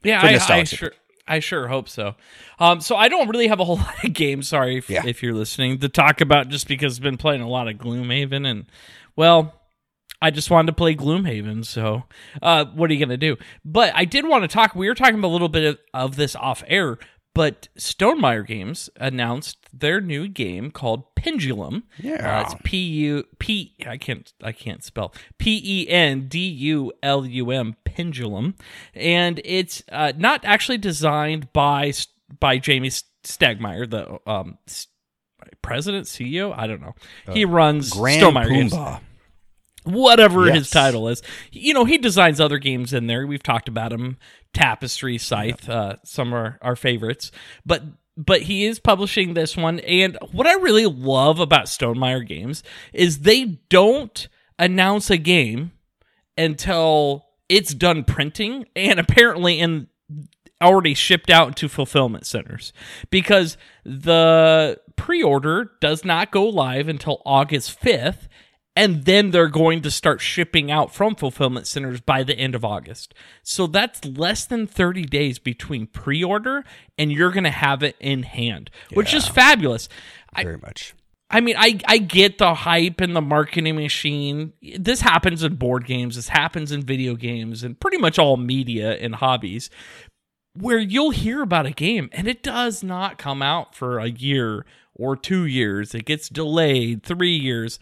Yeah, 0.03 0.21
I, 0.23 0.39
I 0.59 0.65
sure. 0.65 0.93
I 1.27 1.39
sure 1.41 1.69
hope 1.69 1.89
so. 1.89 2.15
Um, 2.59 2.83
so 2.83 2.97
I 2.97 3.09
don't 3.09 3.29
really 3.29 3.47
have 3.47 3.61
a 3.61 3.65
whole 3.65 3.77
lot 3.79 4.05
of 4.05 4.13
games. 4.13 4.49
Sorry 4.49 4.77
if, 4.77 4.91
Yeah. 4.91 5.07
if 5.07 5.23
you're 5.23 5.33
listening 5.35 5.79
to 5.79 5.89
talk 5.89 6.21
about, 6.21 6.49
just 6.49 6.69
because 6.69 6.99
I've 6.99 7.03
been 7.03 7.17
playing 7.17 7.41
a 7.41 7.49
lot 7.49 7.69
of 7.69 7.77
Gloomhaven, 7.77 8.47
and 8.47 8.67
well, 9.17 9.55
I 10.21 10.31
just 10.31 10.51
wanted 10.51 10.67
to 10.67 10.73
play 10.75 10.95
Gloomhaven. 10.95 11.65
So, 11.65 12.05
uh, 12.43 12.67
what 12.67 12.91
are 12.91 12.95
you 12.95 13.01
gonna 13.05 13.17
do? 13.17 13.37
But 13.65 13.93
I 13.95 14.05
did 14.05 14.27
want 14.27 14.43
to 14.45 14.49
talk. 14.49 14.75
We 14.75 14.89
were 14.89 14.95
talking 14.95 15.23
a 15.23 15.29
little 15.29 15.49
bit 15.49 15.65
of, 15.65 15.79
of 15.95 16.17
this 16.17 16.37
off 16.37 16.63
air, 16.67 16.99
but 17.35 17.69
Stonemaier 17.79 18.47
Games 18.47 18.89
announced 18.97 19.59
their 19.73 20.01
new 20.01 20.29
game 20.29 20.71
called 20.71 21.15
Pendulum. 21.17 21.85
Yeah. 21.99 22.39
Uh, 22.39 22.43
it's 22.43 22.55
P 22.65 22.79
U 22.79 23.25
P. 23.39 23.75
I 23.87 23.97
can't. 23.97 24.33
I 24.43 24.53
can't 24.53 24.83
spell. 24.85 25.13
P 25.39 25.61
E 25.65 25.89
N 25.89 26.29
D 26.29 26.39
U 26.49 26.93
L 27.03 27.27
U 27.27 27.51
M. 27.51 27.75
Pendulum, 27.85 28.55
and 28.95 29.41
it's 29.45 29.83
uh, 29.91 30.13
not 30.17 30.45
actually 30.45 30.79
designed 30.79 31.53
by 31.53 31.93
by 32.41 32.59
Jamey 32.59 33.03
Stegmaier, 33.25 33.89
the 33.89 34.19
um 34.31 34.59
president, 35.63 36.07
CEO. 36.07 36.53
I 36.57 36.67
don't 36.67 36.81
know. 36.81 36.95
he 37.33 37.45
runs 37.45 37.93
Uh, 37.93 37.97
Grand 38.01 38.23
Stonemaier 38.23 38.49
Games 38.49 38.75
Whatever 39.85 40.51
his 40.51 40.71
title 40.71 41.09
is. 41.09 41.23
You 41.53 41.75
know, 41.75 41.85
he 41.85 41.99
designs 41.99 42.41
other 42.41 42.59
games 42.59 42.93
in 42.93 43.07
there. 43.07 43.27
We've 43.27 43.43
talked 43.43 43.69
about 43.69 43.93
him, 43.93 44.17
Tapestry, 44.53 45.19
Scythe, 45.19 45.69
uh, 45.69 45.97
some 46.05 46.35
are 46.35 46.59
our 46.63 46.77
favorites. 46.77 47.31
But 47.65 47.83
but 48.17 48.43
he 48.43 48.65
is 48.65 48.79
publishing 48.79 49.35
this 49.35 49.57
one, 49.57 49.81
and 49.81 50.17
what 50.31 50.47
I 50.47 50.55
really 50.55 50.87
love 50.87 51.41
about 51.41 51.67
Stonemaier 51.67 52.27
Games 52.27 52.63
is 52.93 53.21
they 53.21 53.59
don't 53.69 54.29
announce 54.59 55.11
a 55.11 55.17
game 55.17 55.73
until 56.39 57.27
it's 57.49 57.75
done 57.75 58.05
printing, 58.05 58.67
and 58.77 59.01
apparently 59.01 59.59
in 59.59 59.89
already 60.63 60.95
shipped 60.95 61.31
out 61.31 61.57
to 61.57 61.69
fulfillment 61.69 62.25
centers 62.27 62.73
because 63.11 63.57
the 63.85 64.79
pre-order 64.97 65.73
does 65.81 66.05
not 66.05 66.31
go 66.31 66.49
live 66.49 66.89
until 66.89 67.21
August 67.27 67.79
5th 67.81 68.29
and 68.77 69.05
then 69.05 69.31
they're 69.31 69.49
going 69.49 69.83
to 69.83 69.91
start 69.91 70.21
shipping 70.21 70.71
out 70.71 70.93
from 70.93 71.15
fulfillment 71.15 71.67
centers 71.67 72.01
by 72.01 72.23
the 72.23 72.37
end 72.37 72.55
of 72.55 72.65
August. 72.65 73.15
So 73.43 73.67
that's 73.67 74.05
less 74.05 74.45
than 74.45 74.67
30 74.67 75.05
days 75.05 75.39
between 75.39 75.87
pre-order 75.87 76.65
and 76.99 77.13
you're 77.13 77.31
going 77.31 77.45
to 77.45 77.51
have 77.51 77.83
it 77.83 77.97
in 78.01 78.25
hand, 78.25 78.71
which 78.93 79.15
is 79.15 79.27
fabulous. 79.27 79.89
I, 80.35 80.43
Very 80.43 80.59
much. 80.59 80.95
I 81.31 81.41
mean, 81.41 81.57
I 81.59 81.81
I 81.87 81.99
get 81.99 82.39
the 82.39 82.55
hype 82.55 83.01
and 83.01 83.17
the 83.17 83.21
marketing 83.21 83.77
machine. 83.77 84.53
This 84.79 85.01
happens 85.01 85.43
in 85.43 85.57
board 85.57 85.87
games. 85.87 86.17
This 86.17 86.29
happens 86.29 86.71
in 86.71 86.83
video 86.83 87.15
games 87.15 87.65
and 87.65 87.79
pretty 87.81 87.97
much 87.97 88.19
all 88.19 88.37
media 88.37 88.93
and 88.93 89.15
hobbies, 89.17 89.71
where 90.53 90.79
you'll 90.79 91.11
hear 91.11 91.43
about 91.43 91.67
a 91.67 91.71
game 91.71 92.09
and 92.13 92.29
it 92.29 92.43
does 92.43 92.83
not 92.85 93.19
come 93.19 93.43
out 93.43 93.75
for 93.75 93.99
a 93.99 94.11
year 94.11 94.65
or 94.95 95.17
two 95.17 95.45
years. 95.45 95.95
It 95.95 96.05
gets 96.05 96.29
delayed 96.29 97.03
three 97.03 97.37
years, 97.37 97.81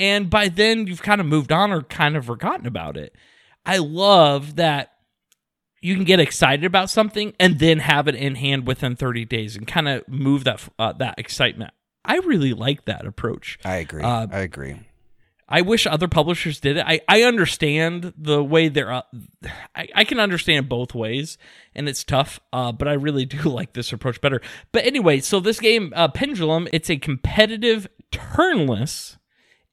and 0.00 0.30
by 0.30 0.48
then 0.48 0.86
you've 0.86 1.02
kind 1.02 1.20
of 1.20 1.26
moved 1.26 1.52
on 1.52 1.70
or 1.70 1.82
kind 1.82 2.16
of 2.16 2.24
forgotten 2.24 2.66
about 2.66 2.96
it. 2.96 3.14
I 3.66 3.76
love 3.76 4.56
that 4.56 4.92
you 5.82 5.94
can 5.94 6.04
get 6.04 6.18
excited 6.18 6.64
about 6.64 6.88
something 6.88 7.34
and 7.38 7.58
then 7.58 7.80
have 7.80 8.08
it 8.08 8.14
in 8.14 8.36
hand 8.36 8.66
within 8.66 8.96
30 8.96 9.26
days 9.26 9.56
and 9.56 9.66
kind 9.66 9.88
of 9.88 10.08
move 10.08 10.44
that 10.44 10.66
uh, 10.78 10.94
that 10.94 11.18
excitement. 11.18 11.72
I 12.02 12.16
really 12.16 12.54
like 12.54 12.86
that 12.86 13.06
approach. 13.06 13.58
I 13.62 13.76
agree. 13.76 14.02
Uh, 14.02 14.26
I 14.32 14.40
agree. 14.40 14.76
I 15.52 15.62
wish 15.62 15.86
other 15.86 16.08
publishers 16.08 16.60
did 16.60 16.76
it. 16.76 16.84
I, 16.86 17.00
I 17.08 17.24
understand 17.24 18.14
the 18.16 18.42
way 18.42 18.68
they're. 18.68 18.92
Uh, 18.92 19.02
I, 19.74 19.88
I 19.94 20.04
can 20.04 20.18
understand 20.20 20.68
both 20.68 20.94
ways, 20.94 21.36
and 21.74 21.88
it's 21.88 22.04
tough. 22.04 22.40
Uh, 22.52 22.72
but 22.72 22.88
I 22.88 22.92
really 22.94 23.24
do 23.26 23.42
like 23.42 23.74
this 23.74 23.92
approach 23.92 24.20
better. 24.20 24.40
But 24.72 24.86
anyway, 24.86 25.20
so 25.20 25.40
this 25.40 25.60
game, 25.60 25.92
uh, 25.94 26.08
Pendulum, 26.08 26.68
it's 26.72 26.88
a 26.88 26.96
competitive, 26.96 27.86
turnless, 28.12 29.18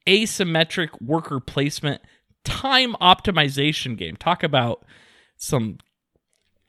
asymmetric 0.08 0.89
worker 1.02 1.39
placement 1.39 2.02
time 2.43 2.96
optimization 3.02 3.98
game. 3.98 4.15
Talk 4.15 4.41
about 4.41 4.86
some 5.36 5.78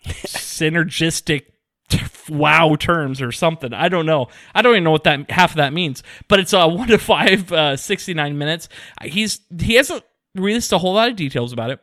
synergistic 0.04 1.46
wow 2.28 2.76
terms 2.76 3.22
or 3.22 3.32
something. 3.32 3.72
I 3.72 3.88
don't 3.88 4.06
know. 4.06 4.28
I 4.54 4.62
don't 4.62 4.74
even 4.74 4.84
know 4.84 4.90
what 4.90 5.04
that 5.04 5.30
half 5.30 5.52
of 5.52 5.56
that 5.56 5.72
means. 5.72 6.02
But 6.28 6.40
it's 6.40 6.52
uh, 6.52 6.68
one 6.68 6.88
to 6.88 6.98
five, 6.98 7.52
uh, 7.52 7.76
69 7.76 8.36
minutes. 8.36 8.68
He's 9.02 9.40
he 9.60 9.74
hasn't 9.74 10.04
released 10.34 10.72
a 10.72 10.78
whole 10.78 10.94
lot 10.94 11.08
of 11.08 11.16
details 11.16 11.52
about 11.52 11.70
it. 11.70 11.80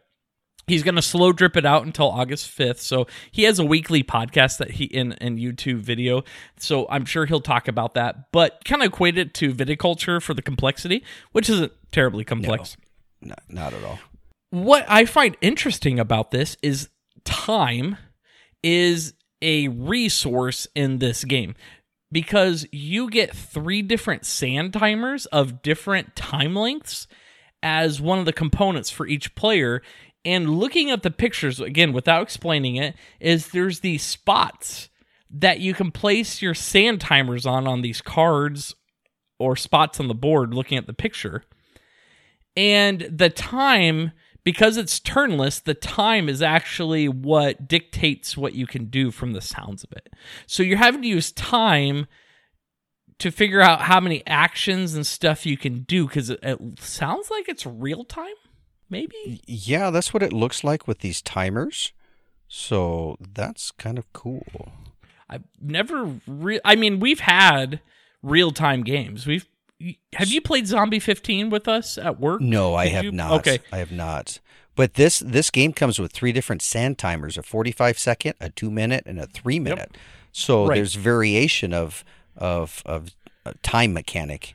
He's 0.68 0.84
going 0.84 0.96
to 0.96 1.02
slow 1.02 1.32
drip 1.32 1.56
it 1.56 1.66
out 1.66 1.86
until 1.86 2.10
August 2.10 2.50
5th. 2.58 2.80
So 2.80 3.08
he 3.32 3.44
has 3.44 3.60
a 3.60 3.66
weekly 3.66 4.04
podcast 4.04 4.58
that 4.58 4.72
he 4.72 4.86
in 4.86 5.14
in 5.14 5.38
YouTube 5.38 5.78
video. 5.78 6.24
So 6.58 6.88
I'm 6.90 7.06
sure 7.06 7.26
he'll 7.26 7.40
talk 7.42 7.68
about 7.68 7.94
that, 7.94 8.32
but 8.32 8.64
kind 8.66 8.82
of 8.82 8.88
equate 8.88 9.18
it 9.18 9.34
to 9.36 9.54
viticulture 9.54 10.22
for 10.22 10.34
the 10.34 10.42
complexity, 10.42 11.04
which 11.32 11.50
isn't 11.50 11.72
terribly 11.92 12.24
complex 12.24 12.78
No, 13.22 13.36
not 13.50 13.74
at 13.74 13.84
all. 13.84 14.00
what 14.50 14.86
I 14.88 15.06
find 15.06 15.38
interesting 15.42 16.00
about 16.00 16.32
this 16.32 16.58
is 16.62 16.90
time 17.24 17.98
is 18.64 19.14
a 19.42 19.68
resource 19.68 20.68
in 20.76 20.98
this 21.00 21.24
game 21.24 21.56
because 22.12 22.66
you 22.72 23.10
get 23.10 23.36
three 23.36 23.82
different 23.82 24.26
sand 24.26 24.74
timers 24.74 25.26
of 25.28 25.62
different 25.62 26.16
time 26.16 26.56
lengths 26.56 27.08
as 27.62 28.00
one 28.00 28.20
of 28.20 28.26
the 28.26 28.34
components 28.34 28.90
for 28.90 29.08
each 29.08 29.36
player. 29.36 29.82
And 30.26 30.58
looking 30.58 30.90
at 30.90 31.04
the 31.04 31.12
pictures, 31.12 31.60
again, 31.60 31.94
without 31.94 32.24
explaining 32.24 32.76
it, 32.76 32.96
is 33.20 33.50
there's 33.50 33.82
these 33.82 34.04
spots 34.04 34.90
that 35.30 35.60
you 35.60 35.74
can 35.74 35.92
place 35.92 36.42
your 36.42 36.56
sand 36.56 37.00
timers 37.00 37.46
on 37.46 37.68
on 37.68 37.82
these 37.82 38.02
cards 38.02 38.76
or 39.38 39.56
spots 39.56 40.00
on 40.00 40.08
the 40.08 40.16
board 40.16 40.54
looking 40.54 40.78
at 40.78 40.88
the 40.88 40.94
picture. 40.94 41.44
And 42.58 43.02
the 43.02 43.30
time, 43.30 44.12
because 44.44 44.78
it's 44.78 45.00
turnless, 45.00 45.60
the 45.60 45.74
time 45.74 46.30
is 46.30 46.42
actually 46.42 47.08
what 47.08 47.68
dictates 47.68 48.38
what 48.38 48.56
you 48.56 48.66
can 48.66 48.86
do 48.86 49.12
from 49.12 49.34
the 49.34 49.42
sounds 49.42 49.84
of 49.84 49.92
it. 49.92 50.10
So 50.48 50.64
you're 50.64 50.78
having 50.78 51.02
to 51.02 51.08
use 51.08 51.32
time 51.32 52.08
to 53.20 53.32
figure 53.32 53.62
out 53.62 53.82
how 53.82 54.00
many 54.00 54.24
actions 54.28 54.94
and 54.94 55.06
stuff 55.06 55.46
you 55.46 55.58
can 55.58 55.84
do 55.84 56.08
because 56.08 56.30
it, 56.30 56.40
it 56.42 56.80
sounds 56.80 57.30
like 57.30 57.48
it's 57.48 57.66
real 57.66 58.04
time, 58.04 58.36
maybe? 58.90 59.42
Yeah, 59.46 59.90
that's 59.90 60.14
what 60.14 60.24
it 60.24 60.34
looks 60.34 60.64
like 60.64 60.88
with 60.88 61.00
these 61.00 61.22
timers. 61.22 61.92
So 62.48 63.18
that's 63.20 63.72
kind 63.72 63.98
of 63.98 64.12
cool. 64.14 64.72
I've 65.30 65.44
never 65.60 66.20
re- 66.28 66.60
I 66.64 66.76
mean, 66.76 67.00
we've 67.00 67.22
had 67.22 67.80
real 68.22 68.52
time 68.52 68.84
games. 68.84 69.26
We've 69.26 69.46
have 70.14 70.30
you 70.30 70.40
played 70.42 70.68
Zombie 70.68 71.00
15 71.00 71.50
with 71.50 71.68
us 71.68 71.98
at 71.98 72.20
work? 72.20 72.40
No, 72.42 72.76
I 72.76 72.86
Did 72.86 72.94
have 72.94 73.04
you- 73.06 73.12
not. 73.12 73.32
Okay. 73.48 73.60
I 73.72 73.78
have 73.78 73.92
not. 73.92 74.40
But 74.76 74.94
this 74.96 75.20
this 75.20 75.50
game 75.50 75.72
comes 75.74 76.00
with 76.00 76.12
three 76.12 76.32
different 76.34 76.62
sand 76.62 76.98
timers: 76.98 77.38
a 77.38 77.44
forty-five 77.44 77.98
second, 77.98 78.34
a 78.42 78.50
two-minute, 78.50 79.04
and 79.06 79.20
a 79.20 79.26
three-minute. 79.26 79.96
So 80.34 80.68
Right. 80.68 80.76
there's 80.76 80.96
variation 80.96 81.74
of 81.74 82.04
of 82.36 82.82
of 82.86 83.12
uh, 83.46 83.54
time 83.64 83.94
mechanic. 83.94 84.54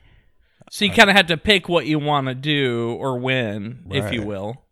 So 0.73 0.85
you 0.85 0.91
kind 0.91 1.09
of 1.09 1.17
had 1.17 1.27
to 1.27 1.35
pick 1.37 1.67
what 1.67 1.85
you 1.85 1.99
want 1.99 2.27
to 2.27 2.33
do 2.33 2.95
or 2.97 3.19
when, 3.19 3.83
if 3.91 4.13
you 4.13 4.21
will. 4.23 4.63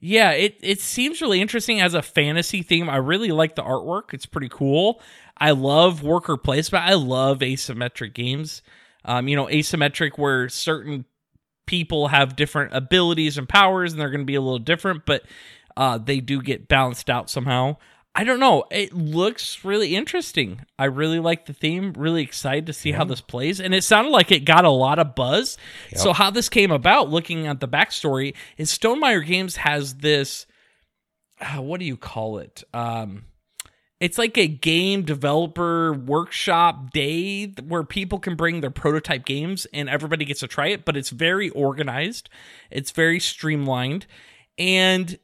Yeah, 0.00 0.32
it 0.32 0.56
it 0.60 0.80
seems 0.80 1.20
really 1.20 1.40
interesting 1.40 1.80
as 1.80 1.94
a 1.94 2.02
fantasy 2.02 2.62
theme. 2.62 2.90
I 2.90 2.96
really 2.96 3.30
like 3.30 3.54
the 3.54 3.62
artwork. 3.62 4.12
It's 4.12 4.26
pretty 4.26 4.48
cool. 4.50 5.00
I 5.36 5.52
love 5.52 6.02
worker 6.02 6.36
placement. 6.36 6.84
I 6.84 6.94
love 6.94 7.38
asymmetric 7.40 8.12
games. 8.12 8.62
um, 9.04 9.28
you 9.28 9.36
know, 9.36 9.46
asymmetric 9.46 10.18
where 10.18 10.48
certain 10.48 11.04
people 11.66 12.08
have 12.08 12.34
different 12.34 12.74
abilities 12.74 13.38
and 13.38 13.48
powers 13.48 13.92
and 13.92 14.00
they're 14.00 14.10
going 14.10 14.22
to 14.22 14.26
be 14.26 14.34
a 14.34 14.40
little 14.40 14.58
different, 14.58 15.06
but 15.06 15.22
uh, 15.76 15.96
they 15.98 16.20
do 16.20 16.42
get 16.42 16.66
balanced 16.66 17.08
out 17.08 17.30
somehow. 17.30 17.76
I 18.14 18.24
don't 18.24 18.40
know. 18.40 18.64
It 18.70 18.92
looks 18.92 19.64
really 19.64 19.94
interesting. 19.94 20.62
I 20.78 20.86
really 20.86 21.20
like 21.20 21.46
the 21.46 21.52
theme. 21.52 21.92
Really 21.96 22.22
excited 22.22 22.66
to 22.66 22.72
see 22.72 22.90
how 22.90 23.04
this 23.04 23.20
plays. 23.20 23.60
And 23.60 23.72
it 23.72 23.84
sounded 23.84 24.10
like 24.10 24.32
it 24.32 24.44
got 24.44 24.64
a 24.64 24.70
lot 24.70 24.98
of 24.98 25.14
buzz. 25.14 25.56
So, 25.94 26.12
how 26.12 26.30
this 26.30 26.48
came 26.48 26.72
about, 26.72 27.08
looking 27.08 27.46
at 27.46 27.60
the 27.60 27.68
backstory, 27.68 28.34
is 28.56 28.76
Stonemaier 28.76 29.24
Games 29.24 29.56
has 29.56 29.94
this. 29.96 30.46
Uh, 31.40 31.62
what 31.62 31.78
do 31.78 31.86
you 31.86 31.96
call 31.96 32.38
it? 32.38 32.64
Um, 32.74 33.26
it's 34.00 34.18
like 34.18 34.36
a 34.38 34.48
game 34.48 35.02
developer 35.02 35.92
workshop 35.92 36.90
day 36.90 37.46
where 37.46 37.84
people 37.84 38.18
can 38.18 38.34
bring 38.34 38.60
their 38.60 38.70
prototype 38.70 39.26
games 39.26 39.66
and 39.72 39.88
everybody 39.88 40.24
gets 40.24 40.40
to 40.40 40.48
try 40.48 40.68
it, 40.68 40.86
but 40.86 40.96
it's 40.96 41.10
very 41.10 41.50
organized. 41.50 42.30
It's 42.70 42.90
very 42.90 43.20
streamlined. 43.20 44.06
And 44.58 45.18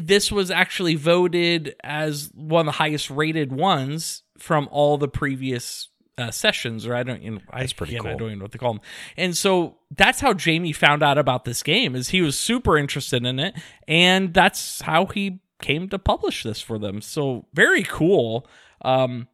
this 0.00 0.32
was 0.32 0.50
actually 0.50 0.94
voted 0.96 1.74
as 1.82 2.30
one 2.34 2.60
of 2.60 2.66
the 2.66 2.78
highest 2.78 3.10
rated 3.10 3.52
ones 3.52 4.22
from 4.38 4.68
all 4.70 4.98
the 4.98 5.08
previous 5.08 5.88
uh, 6.18 6.30
sessions, 6.30 6.86
or 6.86 6.94
I 6.94 7.02
don't, 7.02 7.22
you 7.22 7.30
know, 7.32 7.40
That's 7.52 7.72
I, 7.72 7.76
pretty 7.76 7.96
again, 7.96 8.12
I 8.12 8.14
don't 8.16 8.28
even 8.28 8.38
know 8.40 8.44
what 8.44 8.52
they 8.52 8.58
call 8.58 8.74
them. 8.74 8.82
And 9.16 9.36
so 9.36 9.78
that's 9.96 10.20
how 10.20 10.32
Jamey 10.32 10.74
found 10.74 11.02
out 11.02 11.16
about 11.18 11.44
this 11.44 11.62
game. 11.62 11.94
Is 11.96 12.10
he 12.10 12.20
was 12.20 12.38
super 12.38 12.76
interested 12.76 13.24
in 13.24 13.38
it, 13.38 13.54
and 13.88 14.34
that's 14.34 14.82
how 14.82 15.06
he 15.06 15.40
came 15.62 15.88
to 15.90 15.98
publish 15.98 16.42
this 16.42 16.60
for 16.60 16.78
them. 16.78 17.00
So 17.00 17.46
very 17.54 17.82
cool. 17.82 18.46
Um, 18.82 19.28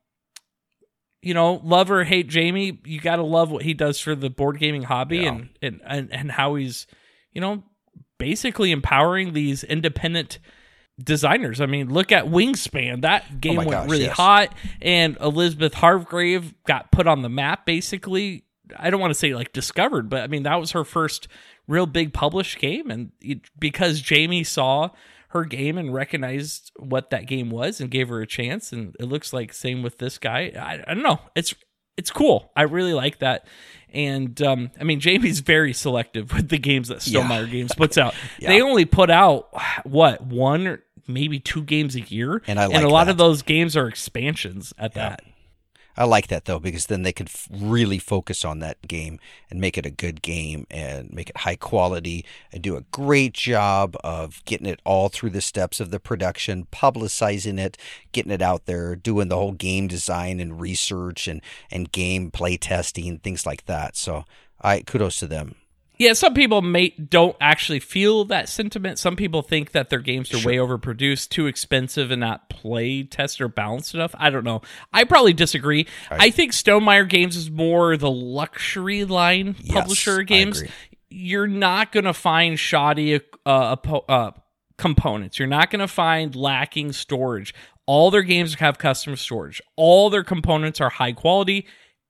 you 1.23 1.35
know, 1.35 1.61
love 1.65 1.91
or 1.91 2.05
hate 2.05 2.29
Jamey, 2.29 2.87
you 2.87 3.01
got 3.01 3.17
to 3.17 3.23
love 3.23 3.51
what 3.51 3.63
he 3.63 3.75
does 3.75 3.99
for 3.99 4.15
the 4.15 4.31
board 4.31 4.59
gaming 4.59 4.83
hobby 4.83 5.19
Yeah. 5.19 5.29
and, 5.31 5.49
and 5.61 5.81
and 5.85 6.13
and 6.13 6.31
how 6.33 6.55
he's, 6.55 6.87
you 7.33 7.41
know, 7.41 7.65
basically 8.19 8.71
empowering 8.71 9.33
these 9.33 9.65
independent 9.65 10.39
designers. 11.03 11.61
I 11.61 11.67
mean, 11.67 11.93
look 11.93 12.13
at 12.13 12.25
Wingspan. 12.27 13.03
That 13.03 13.41
game 13.41 13.55
Oh 13.55 13.59
went 13.59 13.71
gosh, 13.71 13.91
really 13.91 14.05
yes. 14.05 14.17
hot, 14.17 14.55
and 14.81 15.17
Elizabeth 15.21 15.75
Hargrave 15.75 16.55
got 16.65 16.91
put 16.91 17.07
on 17.07 17.23
the 17.23 17.29
map. 17.29 17.67
Basically, 17.67 18.45
I 18.77 18.91
don't 18.91 19.01
want 19.01 19.11
to 19.13 19.19
say 19.19 19.35
like 19.35 19.53
discovered, 19.53 20.09
but 20.09 20.23
I 20.23 20.27
mean 20.27 20.45
that 20.45 20.57
was 20.57 20.73
her 20.73 20.85
first 20.85 21.29
real 21.67 21.87
big 21.87 22.13
published 22.13 22.59
game, 22.59 22.91
and 22.91 23.13
it, 23.21 23.41
because 23.59 24.03
Jamey 24.03 24.47
saw 24.47 24.91
her 25.31 25.45
game 25.45 25.77
and 25.77 25.93
recognized 25.93 26.71
what 26.79 27.11
that 27.11 27.27
game 27.27 27.51
was 27.51 27.81
and 27.81 27.91
gave 27.91 28.09
her 28.09 28.21
a 28.23 28.27
chance, 28.27 28.73
and 28.73 28.95
it 28.99 29.05
looks 29.05 29.33
like 29.33 29.53
same 29.53 29.83
with 29.83 29.99
this 29.99 30.19
guy. 30.19 30.53
I, 30.57 30.91
I 30.91 30.95
don't 30.95 31.03
know. 31.03 31.21
It's 31.35 31.55
it's 31.97 32.11
cool. 32.11 32.53
I 32.55 32.63
really 32.63 32.93
like 32.93 33.19
that. 33.21 33.47
And 33.91 34.41
um, 34.43 34.71
I 34.79 34.85
mean, 34.85 35.01
Jamey's 35.01 35.41
very 35.41 35.73
selective 35.73 36.33
with 36.35 36.49
the 36.49 36.59
games 36.59 36.89
that 36.89 37.07
Yeah. 37.07 37.23
Stonemaier 37.23 37.51
Games 37.51 37.73
puts 37.75 37.97
out. 37.97 38.15
Yeah. 38.39 38.49
They 38.51 38.61
only 38.61 38.85
put 38.85 39.11
out 39.11 39.49
what 39.85 40.23
one 40.27 40.67
or 40.67 40.83
maybe 41.07 41.39
two 41.39 41.63
games 41.63 41.95
a 41.95 42.01
year, 42.01 42.43
And 42.47 42.59
I 42.59 42.67
like 42.67 42.77
and 42.77 42.85
a 42.85 42.89
lot 42.89 43.05
that. 43.05 43.13
of 43.13 43.19
those 43.19 43.43
games 43.43 43.77
are 43.77 43.89
expansions 43.89 44.73
at 44.79 44.95
that. 44.95 45.23
I 45.99 46.05
like 46.05 46.27
that 46.27 46.45
though 46.45 46.59
because 46.59 46.87
then 46.87 47.05
they 47.05 47.13
could 47.15 47.29
f- 47.29 47.49
really 47.51 47.99
focus 47.99 48.45
on 48.45 48.59
that 48.59 48.87
game 48.87 49.19
and 49.51 49.59
make 49.63 49.79
it 49.79 49.87
a 49.87 49.91
good 49.91 50.21
game 50.21 50.67
and 50.71 51.11
make 51.11 51.31
it 51.31 51.39
high 51.39 51.57
quality 51.57 52.23
and 52.53 52.63
do 52.63 52.77
a 52.77 52.83
great 52.93 53.33
job 53.33 53.97
of 54.05 54.45
getting 54.45 54.67
it 54.67 54.83
all 54.85 55.09
through 55.09 55.31
the 55.31 55.41
steps 55.41 55.81
of 55.81 55.91
the 55.91 55.99
production, 55.99 56.67
publicizing 56.71 57.59
it, 57.59 57.79
getting 58.13 58.31
it 58.33 58.43
out 58.43 58.67
there, 58.67 58.95
doing 58.95 59.29
the 59.29 59.37
whole 59.37 59.53
game 59.53 59.87
design 59.87 60.39
and 60.39 60.61
research 60.61 61.27
and 61.27 61.41
and 61.71 61.93
game 61.93 62.31
play 62.31 62.59
testing 62.59 63.19
things 63.19 63.47
like 63.47 63.65
that. 63.65 63.97
So 63.97 64.25
I 64.61 64.81
kudos 64.83 65.17
to 65.21 65.27
them. 65.27 65.55
Yeah, 65.99 66.13
some 66.13 66.35
people 66.35 66.61
may 66.63 66.91
don't 66.91 67.37
actually 67.41 67.81
feel 67.81 68.25
that 68.27 68.49
sentiment. 68.49 68.99
Some 68.99 69.17
people 69.17 69.43
think 69.43 69.73
that 69.73 69.89
their 69.89 69.99
games 70.01 70.33
are 70.35 70.39
Sure. 70.39 70.53
way 70.53 70.57
overproduced, 70.59 71.31
too 71.31 71.47
expensive, 71.47 72.11
and 72.11 72.21
not 72.21 72.51
play 72.51 73.03
test 73.03 73.41
or 73.41 73.49
balanced 73.49 73.95
enough. 73.95 74.15
I 74.19 74.29
don't 74.31 74.45
know. 74.45 74.61
I 74.93 75.05
probably 75.05 75.33
disagree. 75.33 75.87
I, 76.11 76.31
think 76.31 76.53
Stonemaier 76.53 77.09
Games 77.09 77.37
is 77.37 77.51
more 77.51 77.97
the 77.97 78.11
luxury 78.11 79.05
line 79.05 79.57
Yes, 79.61 79.75
publisher 79.75 80.21
I 80.21 80.25
games. 80.25 80.63
You're 81.09 81.47
not 81.47 81.93
going 81.93 82.05
to 82.05 82.13
find 82.13 82.59
shoddy 82.59 83.21
uh, 83.47 83.77
uh, 84.09 84.31
components. 84.77 85.39
You're 85.39 85.49
not 85.49 85.71
going 85.71 85.81
to 85.81 85.89
find 85.89 86.35
lacking 86.37 86.93
storage. 86.93 87.55
All 87.87 88.11
their 88.11 88.23
games 88.23 88.55
have 88.57 88.79
custom 88.79 89.17
storage. 89.17 89.63
All 89.77 90.11
their 90.11 90.25
components 90.25 90.81
are 90.81 90.91
high 90.91 91.13
quality, 91.13 91.67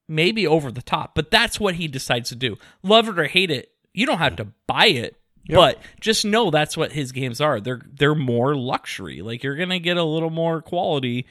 maybe 0.09 0.47
over 0.47 0.73
the 0.73 0.83
top, 0.83 1.15
but 1.15 1.31
that's 1.31 1.61
what 1.61 1.75
he 1.75 1.87
decides 1.87 2.31
to 2.31 2.35
do. 2.35 2.57
Love 2.83 3.09
it 3.09 3.19
or 3.19 3.25
hate 3.27 3.51
it, 3.51 3.71
you 3.97 4.07
don't 4.07 4.19
have 4.19 4.37
to 4.37 4.47
buy 4.69 4.87
it. 4.87 5.17
But 5.49 5.79
just 6.01 6.25
know 6.25 6.51
that's 6.51 6.77
what 6.77 6.91
his 6.91 7.13
games 7.13 7.41
are. 7.41 7.61
They're 7.61 7.83
they're 7.93 8.17
more 8.17 8.57
luxury. 8.57 9.23
Like 9.23 9.45
you're 9.45 9.55
gonna 9.57 9.79
get 9.79 9.97
a 9.97 10.03
little 10.03 10.31
more 10.31 10.61
quality, 10.61 11.25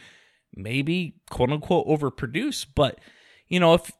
maybe 0.56 1.16
quote 1.30 1.50
unquote 1.52 1.86
overproduced. 1.86 2.68
But 2.76 3.00
you 3.50 3.60
know 3.60 3.74
if 3.74 3.92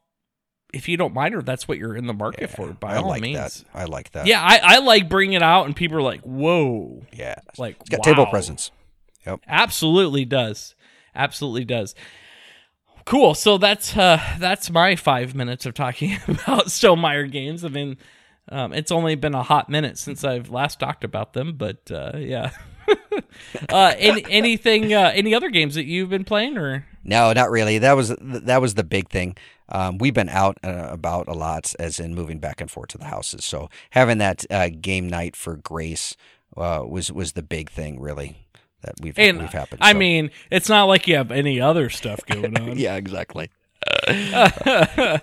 if 0.74 0.88
you 0.88 0.96
don't 0.96 1.14
mind 1.14 1.36
or 1.36 1.42
that's 1.42 1.68
what 1.68 1.78
you're 1.78 1.98
in 1.98 2.08
the 2.08 2.14
market 2.14 2.50
for, 2.50 2.72
by 2.72 2.94
I 2.94 2.98
all 2.98 3.10
like 3.10 3.22
means. 3.22 3.64
that. 3.64 3.64
I 3.74 3.86
like 3.86 4.12
that. 4.14 4.26
Yeah, 4.26 4.42
I, 4.42 4.60
I 4.64 4.80
like 4.80 5.10
bringing 5.10 5.36
it 5.36 5.44
out 5.44 5.66
and 5.66 5.76
people 5.76 5.98
are 5.98 6.02
like, 6.02 6.22
"Whoa!" 6.22 7.06
Yeah. 7.14 7.36
Like 7.58 7.76
It's 7.82 7.90
got 7.90 8.04
table 8.04 8.24
wow. 8.24 8.32
presence. 8.32 8.72
Yep. 9.26 9.42
Absolutely 9.48 10.24
does. 10.24 10.76
Absolutely 11.14 11.66
does. 11.66 11.94
Cool. 13.06 13.36
So 13.36 13.58
that's 13.58 13.96
uh 13.98 14.20
that's 14.40 14.70
my 14.70 14.96
five 14.96 15.36
minutes 15.36 15.66
of 15.66 15.74
talking 15.74 16.14
about 16.28 16.68
Stonemaier 16.68 17.30
games. 17.30 17.66
I 17.66 17.68
mean, 17.70 17.98
um, 18.50 18.74
it's 18.74 18.92
only 18.92 19.16
been 19.16 19.34
a 19.36 19.44
hot 19.44 19.70
minute 19.70 19.98
since 19.98 20.24
I've 20.24 20.50
last 20.50 20.80
talked 20.80 21.04
about 21.04 21.34
them, 21.34 21.54
but 21.58 21.90
uh, 21.92 22.14
yeah. 22.18 22.52
uh, 23.70 23.94
any, 23.98 24.26
anything? 24.30 24.94
Uh, 24.94 25.12
any 25.14 25.34
other 25.34 25.50
games 25.50 25.76
that 25.76 25.86
you've 25.86 26.10
been 26.10 26.24
playing, 26.26 26.58
or 26.58 26.86
No, 27.04 27.34
not 27.34 27.50
really. 27.50 27.80
That 27.80 27.94
was 27.94 28.16
that 28.20 28.62
was 28.62 28.76
the 28.76 28.84
big 28.84 29.10
thing. 29.10 29.36
Um, 29.70 29.98
we've 29.98 30.14
been 30.14 30.30
out 30.30 30.58
uh, 30.64 30.88
about 30.92 31.28
a 31.28 31.34
lot, 31.34 31.74
as 31.80 32.00
in 32.00 32.14
moving 32.14 32.38
back 32.40 32.62
and 32.62 32.70
forth 32.70 32.90
to 32.90 32.98
the 33.00 33.06
houses. 33.06 33.44
So 33.44 33.70
having 33.92 34.20
that 34.20 34.46
uh, 34.52 34.70
game 34.80 35.08
night 35.10 35.36
for 35.36 35.56
Grace 35.56 36.16
uh, 36.56 36.84
was 36.88 37.12
was 37.12 37.32
the 37.34 37.42
big 37.42 37.72
thing, 37.72 38.00
really, 38.00 38.46
that 38.82 38.94
we've 39.02 39.18
and 39.18 39.40
we've 39.40 39.50
happened. 39.52 39.82
I 39.82 39.94
So- 39.94 39.98
mean, 39.98 40.30
it's 40.52 40.70
not 40.70 40.84
like 40.84 41.08
you 41.08 41.16
have 41.16 41.32
any 41.32 41.60
other 41.60 41.90
stuff 41.90 42.20
going 42.28 42.56
on. 42.62 42.78
yeah, 42.78 42.96
exactly. 42.96 43.50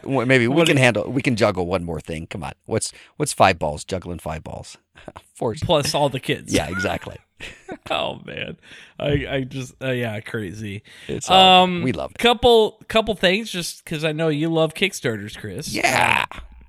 Well, 0.05 0.27
Maybe 0.27 0.49
we 0.49 0.65
can 0.65 0.77
handle. 0.77 1.11
We 1.11 1.23
can 1.23 1.37
juggle 1.37 1.67
one 1.67 1.85
more 1.85 2.01
thing. 2.01 2.27
Come 2.27 2.45
on, 2.45 2.53
what's 2.67 2.93
what's 3.17 3.33
five 3.33 3.59
balls? 3.59 3.85
Juggling 3.85 4.19
five 4.19 4.43
balls. 4.45 4.77
Four. 5.35 5.55
Plus 5.61 5.95
all 5.95 6.09
the 6.09 6.21
kids. 6.21 6.53
Yeah, 6.53 6.69
exactly. 6.69 7.17
Oh 7.91 8.21
man, 8.25 8.57
I 9.01 9.27
I 9.29 9.41
just 9.43 9.75
uh, 9.83 9.91
yeah 9.91 10.21
crazy. 10.21 10.85
It's 11.09 11.29
all, 11.29 11.65
Um, 11.65 11.83
we 11.83 11.91
love 11.91 12.13
it. 12.13 12.19
Couple 12.19 12.81
couple 12.87 13.17
things, 13.17 13.51
just 13.51 13.85
because 13.85 14.05
I 14.05 14.13
know 14.13 14.29
you 14.29 14.49
love 14.49 14.75
Kickstarters, 14.75 15.37
Chris. 15.37 15.75
Yeah, 15.75 16.25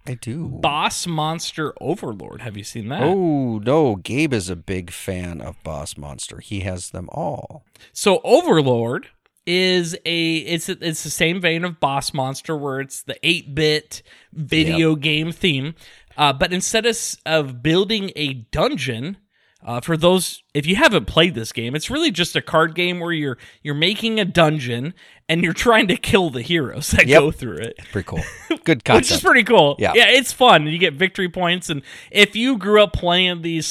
I 0.08 0.16
do. 0.16 0.48
Boss 0.48 1.06
Monster 1.06 1.76
Overlord. 1.80 2.42
Have 2.42 2.58
you 2.58 2.64
seen 2.64 2.90
that? 2.90 3.04
Oh 3.04 3.60
no, 3.60 3.98
Gabe 3.98 4.34
is 4.34 4.50
a 4.50 4.56
big 4.56 4.90
fan 4.90 5.42
of 5.42 5.62
Boss 5.64 5.96
Monster. 5.96 6.40
He 6.40 6.62
has 6.62 6.90
them 6.90 7.08
all. 7.12 7.64
So 7.92 8.20
Overlord 8.24 9.10
is 9.46 9.96
a 10.06 10.36
it's 10.38 10.70
it's 10.70 11.04
the 11.04 11.10
same 11.10 11.42
vein 11.42 11.64
of 11.66 11.80
Boss 11.80 12.14
Monster, 12.14 12.56
where 12.56 12.80
it's 12.80 13.02
the 13.04 13.18
eight 13.24 13.54
bit 13.54 14.02
video 14.32 14.96
game 14.96 15.32
theme, 15.32 15.76
uh, 16.18 16.34
but 16.34 16.54
instead 16.54 16.86
of, 16.86 16.98
of 17.26 17.62
building 17.64 18.12
a 18.16 18.34
dungeon. 18.34 19.18
Uh, 19.66 19.80
for 19.80 19.96
those, 19.96 20.44
if 20.54 20.68
you 20.68 20.76
haven't 20.76 21.06
played 21.06 21.36
this 21.36 21.54
game, 21.54 21.74
it's 21.74 21.90
really 21.90 22.12
just 22.12 22.36
a 22.36 22.42
card 22.42 22.76
game 22.76 23.00
where 23.00 23.14
you're 23.14 23.38
you're 23.62 23.74
making 23.74 24.20
a 24.20 24.26
dungeon 24.26 24.94
and 25.30 25.42
you're 25.42 25.54
trying 25.54 25.88
to 25.88 25.96
kill 25.96 26.30
the 26.30 26.42
heroes 26.42 26.92
that 26.92 27.08
Yep. 27.08 27.20
go 27.22 27.32
through 27.32 27.60
it. 27.60 27.78
Pretty 27.94 28.06
cool. 28.06 28.20
Good 28.66 28.86
which 28.90 29.10
is 29.10 29.22
pretty 29.22 29.44
cool. 29.46 29.78
Yeah. 29.80 29.94
yeah, 29.96 30.08
it's 30.10 30.34
fun. 30.34 30.68
You 30.68 30.78
get 30.78 30.96
victory 30.96 31.30
points, 31.30 31.70
and 31.70 31.82
if 32.12 32.36
you 32.36 32.58
grew 32.58 32.84
up 32.84 32.92
playing 32.92 33.42
these 33.42 33.66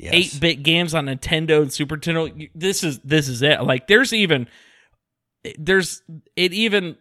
side-scrolling 0.00 0.12
Yes. 0.12 0.34
eight-bit 0.34 0.62
games 0.62 0.94
on 0.94 1.06
Nintendo 1.06 1.62
and 1.62 1.72
Super 1.72 1.96
Nintendo, 1.96 2.50
this 2.54 2.82
is 2.84 2.98
this 3.00 3.28
is 3.28 3.42
it. 3.42 3.62
Like, 3.62 3.86
there's 3.86 4.12
even 4.12 4.48
there's 5.58 6.02
it 6.36 6.52
even 6.52 6.96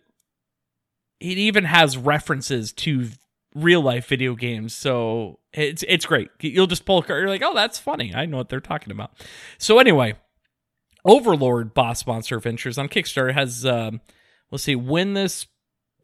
it 1.19 1.37
even 1.37 1.65
has 1.65 1.97
references 1.97 2.71
to 2.73 3.07
real 3.55 3.81
life 3.81 4.07
video 4.07 4.35
games. 4.35 4.73
So 4.73 5.39
it's 5.53 5.83
it's 5.87 6.05
great. 6.05 6.29
You'll 6.39 6.67
just 6.67 6.85
pull 6.85 6.99
a 6.99 7.03
card. 7.03 7.21
You're 7.21 7.29
like, 7.29 7.43
oh, 7.43 7.53
that's 7.53 7.79
funny. 7.79 8.13
I 8.15 8.25
know 8.25 8.37
what 8.37 8.49
they're 8.49 8.59
talking 8.59 8.91
about. 8.91 9.11
So 9.57 9.79
anyway, 9.79 10.15
Overlord 11.05 11.73
Boss 11.73 12.05
Monster 12.05 12.37
Adventures 12.37 12.77
on 12.77 12.87
Kickstarter 12.89 13.33
has 13.33 13.65
um, 13.65 14.01
let's 14.51 14.63
see 14.63 14.75
when 14.75 15.13
this 15.13 15.47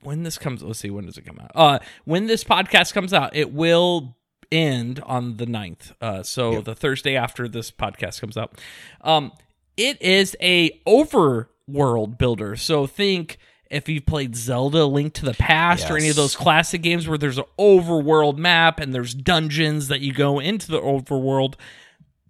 when 0.01 0.23
this 0.23 0.37
comes 0.37 0.61
let's 0.61 0.79
see 0.79 0.89
when 0.91 1.05
does 1.05 1.17
it 1.17 1.25
come 1.25 1.39
out 1.39 1.49
uh 1.55 1.79
when 2.03 2.27
this 2.27 2.43
podcast 2.43 2.93
comes 2.93 3.11
out 3.11 3.35
it 3.35 3.51
will 3.51 4.15
end 4.51 4.99
on 5.01 5.37
the 5.37 5.45
9th 5.45 5.93
uh 6.01 6.23
so 6.23 6.53
Yep. 6.53 6.63
the 6.65 6.75
thursday 6.75 7.15
after 7.15 7.47
this 7.47 7.71
podcast 7.71 8.21
comes 8.21 8.37
out 8.37 8.59
um 9.01 9.31
it 9.77 10.01
is 10.01 10.35
a 10.41 10.79
overworld 10.87 12.17
builder 12.17 12.55
so 12.55 12.87
think 12.87 13.37
if 13.71 13.89
you've 13.89 14.05
played 14.05 14.35
Zelda 14.35 14.85
Link 14.85 15.13
to 15.15 15.25
the 15.25 15.33
Past 15.33 15.89
or 15.89 15.97
any 15.97 16.07
of 16.09 16.15
those 16.15 16.35
classic 16.35 16.83
games 16.83 17.07
where 17.07 17.17
there's 17.17 17.39
an 17.39 17.45
overworld 17.57 18.37
map 18.37 18.79
and 18.79 18.93
there's 18.93 19.15
dungeons 19.15 19.87
that 19.87 20.01
you 20.01 20.13
go 20.13 20.39
into 20.39 20.67
the 20.71 20.79
overworld, 20.79 21.55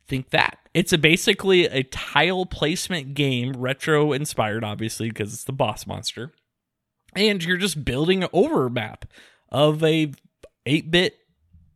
think 0.07 0.29
that. 0.29 0.57
It's 0.73 0.93
a 0.93 0.97
basically 0.97 1.65
a 1.65 1.83
tile 1.83 2.45
placement 2.45 3.15
game, 3.15 3.51
retro 3.51 4.13
inspired 4.13 4.63
obviously 4.63 5.09
because 5.09 5.33
it's 5.33 5.43
the 5.43 5.51
boss 5.51 5.85
monster. 5.85 6.31
And 7.13 7.43
you're 7.43 7.57
just 7.57 7.83
building 7.83 8.23
an 8.23 8.29
over 8.31 8.69
map 8.69 9.03
of 9.49 9.83
a 9.83 10.13
8-bit 10.65 11.17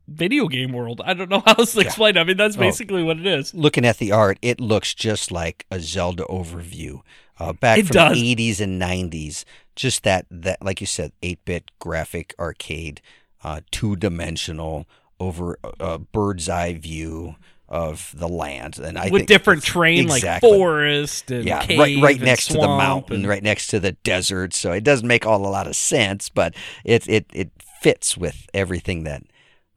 video 0.10 0.48
game 0.48 0.72
world. 0.74 1.02
I 1.06 1.14
don't 1.14 1.30
know 1.30 1.40
how 1.46 1.56
else 1.58 1.74
to 1.74 1.82
explain. 1.82 2.18
it. 2.18 2.20
I 2.20 2.24
mean, 2.24 2.38
that's 2.38 2.58
Oh. 2.58 2.60
basically 2.60 3.04
what 3.04 3.18
it 3.20 3.26
is. 3.26 3.54
Looking 3.54 3.86
at 3.86 3.98
the 3.98 4.12
art, 4.12 4.38
it 4.42 4.60
looks 4.60 4.94
just 4.94 5.32
like 5.32 5.66
a 5.72 5.80
Zelda 5.80 6.24
overview. 6.26 7.02
Uh, 7.40 7.54
back 7.54 7.80
It 7.80 7.88
from 7.88 7.94
does. 7.94 8.14
the 8.22 8.36
80s 8.36 8.60
and 8.60 8.82
90s, 8.82 9.46
just 9.76 10.04
that 10.04 10.26
that 10.30 10.62
like 10.62 10.82
you 10.82 10.88
said, 10.88 11.14
8-bit 11.24 11.72
graphic 11.80 12.34
arcade, 12.38 13.00
uh, 13.46 13.62
two-dimensional 13.72 14.86
over 15.20 15.58
a 15.80 16.00
bird's 16.00 16.50
eye 16.50 16.74
view 16.74 17.36
of 17.70 18.14
the 18.18 18.28
land, 18.28 18.80
and 18.80 18.98
I 18.98 19.10
With 19.10 19.28
different 19.28 19.64
terrain 19.64 20.06
exactly. 20.06 20.50
like 20.50 20.58
forest 20.58 21.30
and 21.30 21.46
yeah, 21.46 21.62
cave 21.64 21.78
right, 21.80 22.02
right 22.02 22.20
next 22.20 22.48
to 22.48 22.54
the 22.54 22.68
mountain, 22.68 23.18
and- 23.18 23.28
right 23.28 23.44
next 23.44 23.68
to 23.68 23.80
the 23.80 23.92
desert. 23.92 24.54
So 24.56 24.72
it 24.72 24.84
doesn't 24.84 25.08
make 25.08 25.26
all 25.26 25.46
a 25.46 25.48
lot 25.50 25.68
of 25.68 25.76
sense, 25.76 26.30
but 26.30 26.56
it 26.84 27.08
it 27.08 27.28
it 27.32 27.52
fits 27.82 28.18
with 28.18 28.48
everything 28.56 29.04
that 29.04 29.24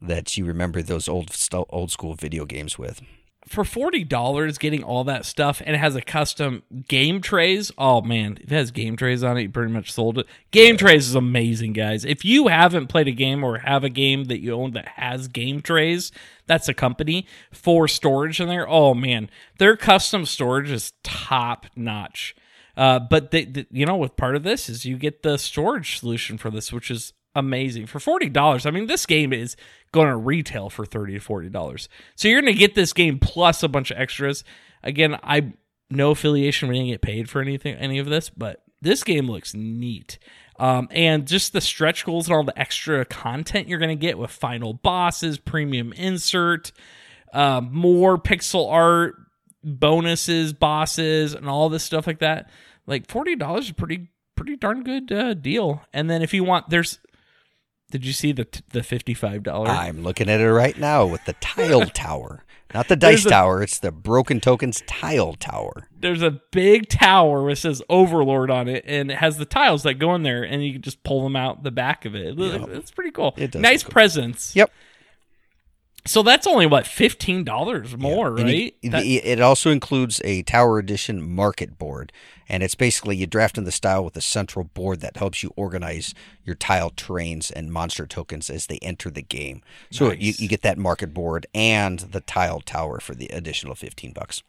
that 0.03 0.37
you 0.37 0.45
remember 0.45 0.81
those 0.81 1.07
old 1.07 1.35
old 1.69 1.91
school 1.91 2.13
video 2.13 2.45
games 2.45 2.77
with. 2.77 3.01
for 3.47 3.63
forty 3.63 4.03
dollars, 4.03 4.57
getting 4.57 4.83
all 4.83 5.03
that 5.03 5.25
stuff 5.25 5.61
and 5.65 5.75
it 5.75 5.79
has 5.79 5.95
a 5.95 6.01
custom 6.01 6.63
game 6.87 7.21
trays. 7.21 7.71
Oh 7.77 8.01
man, 8.01 8.37
if 8.41 8.51
it 8.51 8.55
has 8.55 8.71
game 8.71 8.95
trays 8.95 9.23
on 9.23 9.37
it, 9.37 9.41
you 9.43 9.49
pretty 9.49 9.71
much 9.71 9.91
sold 9.91 10.17
it. 10.17 10.27
Game 10.51 10.77
trays 10.77 11.07
is 11.07 11.15
amazing, 11.15 11.73
guys. 11.73 12.05
If 12.05 12.23
you 12.23 12.47
haven't 12.47 12.87
played 12.87 13.07
a 13.07 13.11
game 13.11 13.43
or 13.43 13.59
have 13.59 13.83
a 13.83 13.89
game 13.89 14.25
that 14.25 14.39
you 14.39 14.53
own 14.53 14.71
that 14.71 14.87
has 14.95 15.27
game 15.27 15.61
trays, 15.61 16.11
that's 16.47 16.69
a 16.69 16.73
company 16.73 17.25
for 17.51 17.87
storage 17.87 18.39
in 18.39 18.47
there. 18.47 18.67
Oh 18.67 18.93
man, 18.93 19.29
their 19.57 19.75
custom 19.75 20.25
storage 20.25 20.71
is 20.71 20.93
top 21.03 21.65
notch. 21.75 22.35
Uh, 22.75 22.99
but 22.99 23.29
they, 23.31 23.45
the, 23.45 23.67
you 23.69 23.85
know, 23.85 23.95
with 23.95 24.15
part 24.15 24.35
of 24.35 24.43
this 24.43 24.67
is 24.67 24.83
you 24.83 24.97
get 24.97 25.21
the 25.21 25.37
storage 25.37 25.99
solution 25.99 26.37
for 26.37 26.49
this, 26.49 26.73
which 26.73 26.89
is 26.89 27.13
amazing 27.35 27.87
for 27.87 27.99
forty 27.99 28.29
dollars. 28.29 28.65
I 28.65 28.71
mean, 28.71 28.87
this 28.87 29.05
game 29.05 29.33
is 29.33 29.55
going 29.91 30.09
to 30.09 30.15
retail 30.15 30.69
for 30.69 30.85
thirty 30.85 31.13
to 31.13 31.19
forty 31.19 31.49
dollars. 31.49 31.89
So 32.15 32.27
you're 32.27 32.41
going 32.41 32.53
to 32.53 32.59
get 32.59 32.75
this 32.75 32.93
game 32.93 33.19
plus 33.19 33.63
a 33.63 33.67
bunch 33.67 33.91
of 33.91 33.97
extras. 33.97 34.43
Again, 34.83 35.17
I 35.23 35.53
no 35.89 36.11
affiliation. 36.11 36.69
We 36.69 36.75
didn't 36.75 36.89
get 36.89 37.01
paid 37.01 37.29
for 37.29 37.41
anything, 37.41 37.75
any 37.75 37.99
of 37.99 38.07
this, 38.07 38.29
but 38.29 38.63
this 38.81 39.03
game 39.03 39.27
looks 39.27 39.53
neat. 39.53 40.19
Um, 40.59 40.87
and 40.91 41.25
just 41.25 41.53
the 41.53 41.61
stretch 41.61 42.05
goals 42.05 42.27
and 42.27 42.35
all 42.35 42.43
the 42.43 42.57
extra 42.59 43.05
content 43.05 43.67
you're 43.67 43.79
going 43.79 43.89
to 43.89 43.95
get 43.95 44.17
with 44.19 44.29
final 44.29 44.73
bosses, 44.73 45.39
premium 45.39 45.93
insert, 45.93 46.71
uh, 47.33 47.61
more 47.61 48.19
pixel 48.19 48.71
art, 48.71 49.15
bonuses, 49.63 50.53
bosses, 50.53 51.33
and 51.33 51.49
all 51.49 51.69
this 51.69 51.83
stuff 51.83 52.05
like 52.05 52.19
that. 52.19 52.49
Like 52.85 53.09
forty 53.09 53.35
dollars 53.35 53.65
is 53.65 53.71
pretty 53.71 54.09
pretty 54.35 54.55
darn 54.55 54.83
good 54.83 55.11
uh, 55.11 55.33
deal. 55.33 55.81
And 55.93 56.09
then 56.09 56.21
if 56.21 56.33
you 56.33 56.43
want, 56.43 56.69
there's 56.69 56.99
did 57.93 58.07
you 58.07 58.11
see 58.11 58.31
the 58.31 58.47
the 58.71 58.81
fifty 58.81 59.13
five 59.13 59.43
dollar? 59.43 59.67
I'm 59.69 60.01
looking 60.01 60.27
at 60.27 60.41
it 60.41 60.51
right 60.51 60.75
now 60.75 61.05
with 61.05 61.23
the 61.25 61.33
tile 61.33 61.85
tower, 61.93 62.43
not 62.73 62.87
the 62.87 62.95
dice 62.95 63.23
a- 63.23 63.29
tower. 63.29 63.61
It's 63.61 63.77
the 63.77 63.91
Broken 63.91 64.41
Tokens 64.41 64.81
tile 64.87 65.35
tower. 65.35 65.87
There's 65.99 66.23
a 66.23 66.41
big 66.49 66.89
tower 66.89 67.43
which 67.43 67.59
says 67.59 67.83
Overlord 67.89 68.49
on 68.49 68.67
it, 68.67 68.83
and 68.87 69.11
it 69.11 69.19
has 69.19 69.37
the 69.37 69.45
tiles 69.45 69.83
that 69.83 69.99
go 69.99 70.15
in 70.15 70.23
there, 70.23 70.41
and 70.41 70.65
you 70.65 70.73
can 70.73 70.81
just 70.81 71.03
pull 71.03 71.21
them 71.21 71.35
out 71.35 71.61
the 71.61 71.69
back 71.69 72.05
of 72.05 72.15
it. 72.15 72.35
Yep. 72.35 72.69
It's 72.69 72.89
pretty 72.89 73.11
cool. 73.11 73.35
It 73.37 73.51
does 73.51 73.61
nice 73.61 73.83
cool. 73.83 73.91
presents. 73.91 74.55
Yep. 74.55 74.71
So 76.05 76.21
that's 76.21 76.45
only 76.45 76.65
what 76.65 76.85
fifteen 76.85 77.43
dollars 77.45 77.97
more, 77.97 78.37
you- 78.39 78.43
right? 78.45 78.75
That- 78.83 79.05
it 79.05 79.39
also 79.39 79.71
includes 79.71 80.19
a 80.25 80.43
Tower 80.43 80.77
Edition 80.79 81.21
market 81.21 81.77
board, 81.77 82.11
and 82.49 82.61
it's 82.61 82.75
basically 82.75 83.15
you 83.15 83.25
draft 83.25 83.57
in 83.57 83.63
the 83.63 83.71
style 83.71 84.03
with 84.03 84.17
a 84.17 84.21
central 84.21 84.65
board 84.65 84.99
that 84.99 85.15
helps 85.15 85.43
you 85.43 85.53
organize 85.55 86.13
your 86.43 86.55
tile 86.55 86.91
terrains 86.91 87.51
and 87.55 87.71
monster 87.71 88.05
tokens 88.05 88.49
as 88.49 88.67
they 88.67 88.79
enter 88.81 89.09
the 89.09 89.21
game. 89.21 89.61
So 89.91 90.11
you, 90.11 90.31
Nice. 90.31 90.39
you 90.41 90.47
get 90.49 90.61
that 90.63 90.77
market 90.77 91.13
board 91.13 91.47
and 91.55 91.99
the 91.99 92.19
tile 92.19 92.59
tower 92.59 92.99
for 92.99 93.15
the 93.15 93.27
additional 93.27 93.73
fifteen 93.75 94.11
bucks. 94.11 94.43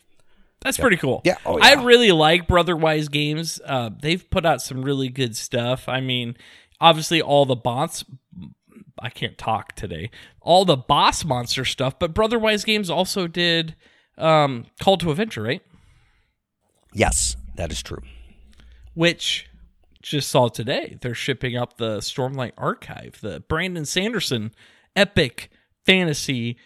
That's 0.61 0.79
pretty 0.79 0.97
cool. 0.97 1.21
Yeah. 1.25 1.37
Oh, 1.47 1.59
I 1.61 1.75
really 1.75 2.11
like 2.11 2.49
Brotherwise 2.49 3.09
Games. 3.09 3.61
Uh, 3.65 3.91
they've 4.01 4.29
put 4.31 4.45
out 4.47 4.63
some 4.63 4.83
really 4.83 5.11
good 5.11 5.37
stuff. 5.37 5.89
I 5.91 6.01
mean, 6.01 6.37
obviously 6.81 7.21
all 7.21 7.45
the 7.45 7.55
bots. 7.55 8.03
I 8.99 9.11
can't 9.11 9.37
talk 9.37 9.75
today. 9.75 10.11
All 10.41 10.65
the 10.65 10.77
boss 10.77 11.25
monster 11.25 11.65
stuff, 11.65 11.99
but 11.99 12.15
Brotherwise 12.15 12.65
Games 12.65 12.89
also 12.91 13.27
did 13.27 13.75
um, 14.17 14.67
Call 14.81 14.97
to 14.99 15.11
Adventure, 15.11 15.43
right? 15.43 15.63
Yes, 16.93 17.37
that 17.57 17.73
is 17.73 17.83
true. 17.83 18.03
Which 18.95 19.49
just 20.03 20.29
saw 20.29 20.49
today. 20.49 20.99
They're 21.01 21.15
shipping 21.15 21.57
up 21.57 21.77
the 21.77 21.99
Stormlight 21.99 22.53
Archive, 22.57 23.19
the 23.21 23.41
Brandon 23.41 23.85
Sanderson 23.85 24.53
epic 24.95 25.51
fantasy 25.85 26.57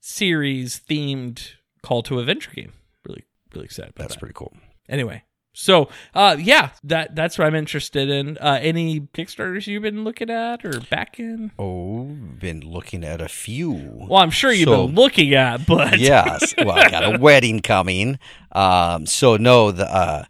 series 0.00 0.80
themed 0.80 1.52
Call 1.82 2.02
to 2.04 2.18
Adventure 2.18 2.50
game. 2.52 2.72
Really, 3.06 3.24
really 3.54 3.66
excited 3.66 3.90
about 3.90 4.04
That's 4.04 4.14
that. 4.14 4.20
pretty 4.20 4.34
cool. 4.34 4.52
anyway 4.88 5.22
so 5.58 5.88
uh 6.14 6.36
yeah 6.38 6.68
that 6.84 7.14
that's 7.16 7.38
what 7.38 7.46
i'm 7.46 7.54
interested 7.54 8.10
in 8.10 8.36
uh 8.38 8.58
any 8.60 9.00
kickstarters 9.00 9.66
you've 9.66 9.82
been 9.82 10.04
looking 10.04 10.28
at 10.28 10.62
or 10.66 10.80
backing 10.90 11.50
Oh, 11.58 12.04
been 12.04 12.60
looking 12.60 13.02
at 13.04 13.22
a 13.22 13.28
few. 13.28 13.72
well 13.72 14.20
i'm 14.22 14.30
sure 14.30 14.52
you've 14.52 14.68
So- 14.68 14.86
been 14.86 14.94
looking 14.94 15.32
at 15.34 15.66
but 15.66 15.98
yes. 15.98 16.54
Well, 16.58 16.72
I 16.72 16.90
got 16.90 17.14
a 17.14 17.18
wedding 17.26 17.60
coming. 17.60 18.18
Um, 18.52 19.06
so 19.06 19.36
no, 19.38 19.70
the 19.70 19.86
uh, 19.92 20.24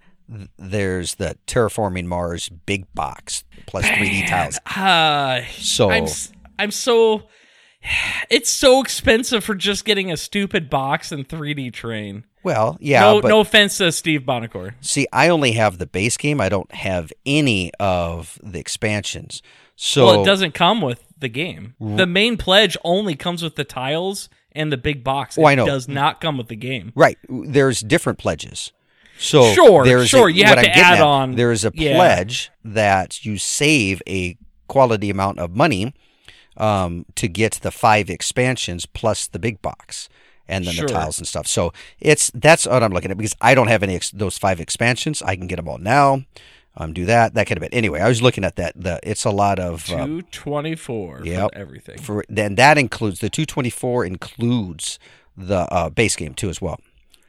there's 0.58 1.16
the 1.16 1.36
terraforming 1.46 2.04
Mars 2.06 2.48
big 2.48 2.86
box 2.94 3.42
plus 3.66 3.84
3D 3.84 4.28
tiles. 4.28 4.58
uh 4.76 5.42
So 5.58 5.90
i'm 5.90 6.06
i'm 6.58 6.70
so 6.70 7.24
it's 8.30 8.50
so 8.50 8.80
expensive 8.80 9.42
for 9.44 9.54
just 9.54 9.84
getting 9.84 10.10
a 10.12 10.16
stupid 10.16 10.70
box 10.70 11.10
and 11.12 11.28
3d 11.28 11.72
terrain 11.72 12.24
well, 12.46 12.78
yeah, 12.80 13.00
no 13.00 13.20
but 13.20 13.28
no 13.28 13.40
offense 13.40 13.76
to 13.78 13.90
steve 13.92 14.22
Buonocore. 14.22 14.72
see, 14.80 15.06
I 15.12 15.28
only 15.28 15.52
have 15.52 15.76
the 15.78 15.86
base 15.86 16.16
game. 16.16 16.40
I 16.40 16.48
don't 16.48 16.72
have 16.72 17.12
any 17.26 17.70
of 17.78 18.38
the 18.42 18.58
expansions. 18.60 19.42
So 19.74 20.06
well 20.06 20.22
it 20.22 20.24
doesn't 20.24 20.54
come 20.54 20.80
with 20.80 21.02
the 21.18 21.28
game 21.28 21.74
the 21.80 22.06
main 22.06 22.36
pledge 22.38 22.76
only 22.84 23.14
comes 23.14 23.42
with 23.42 23.56
the 23.56 23.64
tiles 23.64 24.28
and 24.52 24.70
the 24.72 24.76
big 24.78 25.02
box 25.04 25.36
Oh, 25.38 25.42
it 25.42 25.50
I 25.50 25.54
know. 25.54 25.66
does 25.66 25.86
not 25.88 26.20
come 26.20 26.38
with 26.38 26.48
the 26.48 26.56
game 26.56 26.92
Right. 26.94 27.18
There's 27.28 27.80
different 27.80 28.18
pledges. 28.18 28.72
So 29.18 29.52
Sure, 29.54 29.84
there's 29.84 30.08
sure, 30.08 30.28
A, 30.28 30.32
you 30.32 30.44
have 30.44 30.58
I'm 30.58 30.64
to 30.64 30.70
add 30.76 30.94
at, 30.98 31.02
on- 31.02 31.36
There 31.36 31.52
is 31.52 31.64
a 31.64 31.72
yeah. 31.74 31.96
pledge 31.96 32.50
that 32.64 33.24
you 33.26 33.36
save 33.38 34.02
a 34.06 34.36
quality 34.68 35.10
amount 35.10 35.38
of 35.40 35.54
money 35.56 35.92
um, 36.56 37.04
to 37.16 37.28
get 37.28 37.52
the 37.62 37.70
five 37.70 38.08
expansions 38.10 38.86
plus 38.86 39.26
the 39.26 39.38
big 39.38 39.60
box 39.62 40.08
and 40.48 40.64
then 40.64 40.74
Sure. 40.74 40.86
the 40.86 40.92
tiles 40.92 41.18
and 41.18 41.26
stuff. 41.26 41.46
So 41.46 41.72
it's 42.00 42.30
that's 42.34 42.66
what 42.66 42.82
I'm 42.82 42.92
looking 42.92 43.10
at 43.10 43.16
because 43.16 43.34
I 43.40 43.54
don't 43.54 43.68
have 43.68 43.82
any 43.82 43.96
ex- 43.96 44.10
those 44.10 44.38
five 44.38 44.60
expansions. 44.60 45.22
I 45.22 45.36
can 45.36 45.46
get 45.46 45.56
them 45.56 45.68
all 45.68 45.78
now. 45.78 46.24
Um, 46.78 46.92
do 46.92 47.06
that 47.06 47.32
that 47.34 47.46
kind 47.46 47.56
of 47.56 47.62
it. 47.62 47.70
Anyway, 47.72 48.00
I 48.00 48.08
was 48.08 48.20
looking 48.20 48.44
at 48.44 48.56
that. 48.56 48.74
The 48.76 49.00
it's 49.02 49.24
a 49.24 49.30
lot 49.30 49.58
of 49.58 49.90
uh, 49.90 50.06
224 50.30 51.22
Yep. 51.24 51.52
for 51.52 51.58
everything. 51.58 51.98
for 51.98 52.24
then 52.28 52.54
that 52.56 52.76
includes 52.78 53.20
the 53.20 53.30
224 53.30 54.04
includes 54.04 54.98
the 55.36 55.60
uh, 55.72 55.88
base 55.90 56.16
game 56.16 56.34
too 56.34 56.48
as 56.50 56.60
well. 56.60 56.78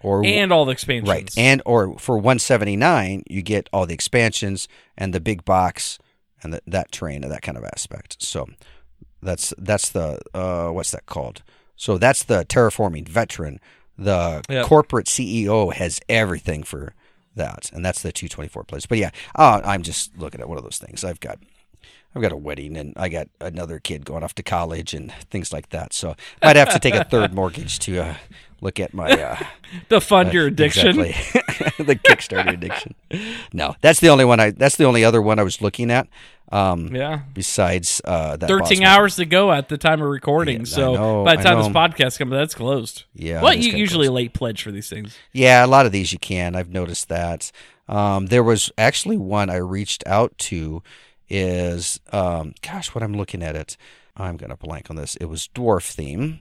Or 0.02 0.24
and 0.26 0.52
all 0.52 0.66
the 0.66 0.72
expansions. 0.74 1.10
Right. 1.10 1.32
And 1.38 1.62
or 1.66 1.98
for 1.98 2.18
179, 2.18 3.24
you 3.30 3.42
get 3.42 3.68
all 3.74 3.86
the 3.86 3.94
expansions 3.94 4.68
and 4.98 5.14
the 5.14 5.20
big 5.20 5.44
box 5.44 5.98
and 6.44 6.54
the, 6.54 6.62
that 6.68 6.92
terrain 6.92 7.24
and 7.24 7.32
that 7.34 7.42
kind 7.42 7.58
of 7.58 7.64
aspect. 7.64 8.22
So 8.22 8.48
that's 9.24 9.54
that's 9.58 9.90
the 9.90 10.20
uh 10.34 10.70
what's 10.70 10.92
that 10.92 11.06
called? 11.08 11.42
So 11.78 11.98
that's 11.98 12.24
the 12.24 12.44
terraforming 12.46 13.08
veteran. 13.08 13.60
The 13.98 14.44
Yep. 14.50 14.66
corporate 14.66 15.06
CEO 15.08 15.74
has 15.74 16.00
everything 16.10 16.64
for 16.64 16.94
that, 17.36 17.72
and 17.74 17.84
that's 17.86 18.02
the 18.02 18.12
224 18.12 18.64
place. 18.64 18.86
But 18.86 18.98
yeah, 18.98 19.12
uh, 19.36 19.62
I'm 19.64 19.82
just 19.84 20.18
looking 20.18 20.42
at 20.42 20.50
one 20.50 20.58
of 20.58 20.64
those 20.64 20.78
things. 20.78 21.04
I've 21.04 21.20
got 21.20 21.40
I've 22.16 22.22
got 22.22 22.32
a 22.32 22.38
wedding 22.38 22.76
and 22.78 22.94
I 22.98 23.10
got 23.10 23.28
another 23.40 23.78
kid 23.80 24.04
going 24.06 24.24
off 24.24 24.34
to 24.36 24.44
college 24.44 24.96
and 24.96 25.12
things 25.30 25.54
like 25.54 25.70
that. 25.70 25.94
So 25.94 26.16
I 26.42 26.48
might 26.48 26.56
have 26.56 26.72
to 26.74 26.80
take 26.80 26.96
a 26.96 27.04
third 27.04 27.32
mortgage 27.40 27.78
to 27.80 28.00
uh, 28.00 28.16
look 28.60 28.80
at 28.80 28.92
my 28.94 29.12
uh, 29.12 29.38
To 29.90 30.02
fund 30.02 30.34
your 30.34 30.48
addiction. 30.48 31.00
exactly. 31.00 31.12
the 31.86 31.96
Kickstarter 31.96 32.54
addiction. 32.54 32.96
No, 33.54 33.76
that's 33.82 34.00
the 34.00 34.10
only 34.10 34.26
one. 34.26 34.40
I 34.40 34.50
that's 34.52 34.78
the 34.78 34.86
only 34.86 35.04
other 35.04 35.22
one 35.22 35.38
I 35.38 35.44
was 35.44 35.62
looking 35.62 35.92
at. 35.92 36.08
Um, 36.52 36.96
Yeah. 36.96 37.22
Besides 37.34 38.02
uh, 38.06 38.38
that 38.38 38.48
13 38.48 38.84
hours 38.84 39.16
to 39.18 39.26
go 39.26 39.52
at 39.52 39.68
the 39.70 39.78
time 39.78 40.02
of 40.02 40.08
recording. 40.08 40.60
Yeah, 40.60 40.66
so 40.66 40.94
know, 40.96 41.24
by 41.26 41.36
the 41.36 41.44
time 41.44 41.58
this 41.58 41.68
podcast 41.68 42.18
comes, 42.20 42.32
that's 42.32 42.56
closed. 42.56 43.04
Yeah, 43.14 43.42
Well, 43.42 43.54
you 43.54 43.74
usually 43.74 44.08
close. 44.08 44.16
late 44.16 44.34
pledge 44.34 44.64
for 44.64 44.72
these 44.72 44.90
things. 44.90 45.18
Yeah, 45.34 45.66
a 45.66 45.68
lot 45.68 45.86
of 45.86 45.92
these 45.92 46.14
you 46.14 46.20
can. 46.20 46.56
I've 46.56 46.70
noticed 46.70 47.10
that. 47.10 47.52
Um, 47.90 48.28
there 48.28 48.44
was 48.44 48.72
actually 48.78 49.18
one 49.18 49.50
I 49.50 49.58
reached 49.58 50.06
out 50.08 50.38
to. 50.40 50.82
Is 51.30 52.00
um, 52.14 52.54
gosh, 52.62 52.96
what 52.96 53.04
I'm 53.04 53.14
looking 53.14 53.44
at 53.44 53.56
it. 53.56 53.76
I'm 54.16 54.38
gonna 54.38 54.56
blank 54.56 54.90
on 54.90 54.96
this. 54.96 55.16
It 55.18 55.26
was 55.26 55.50
dwarf 55.54 55.92
theme. 55.92 56.40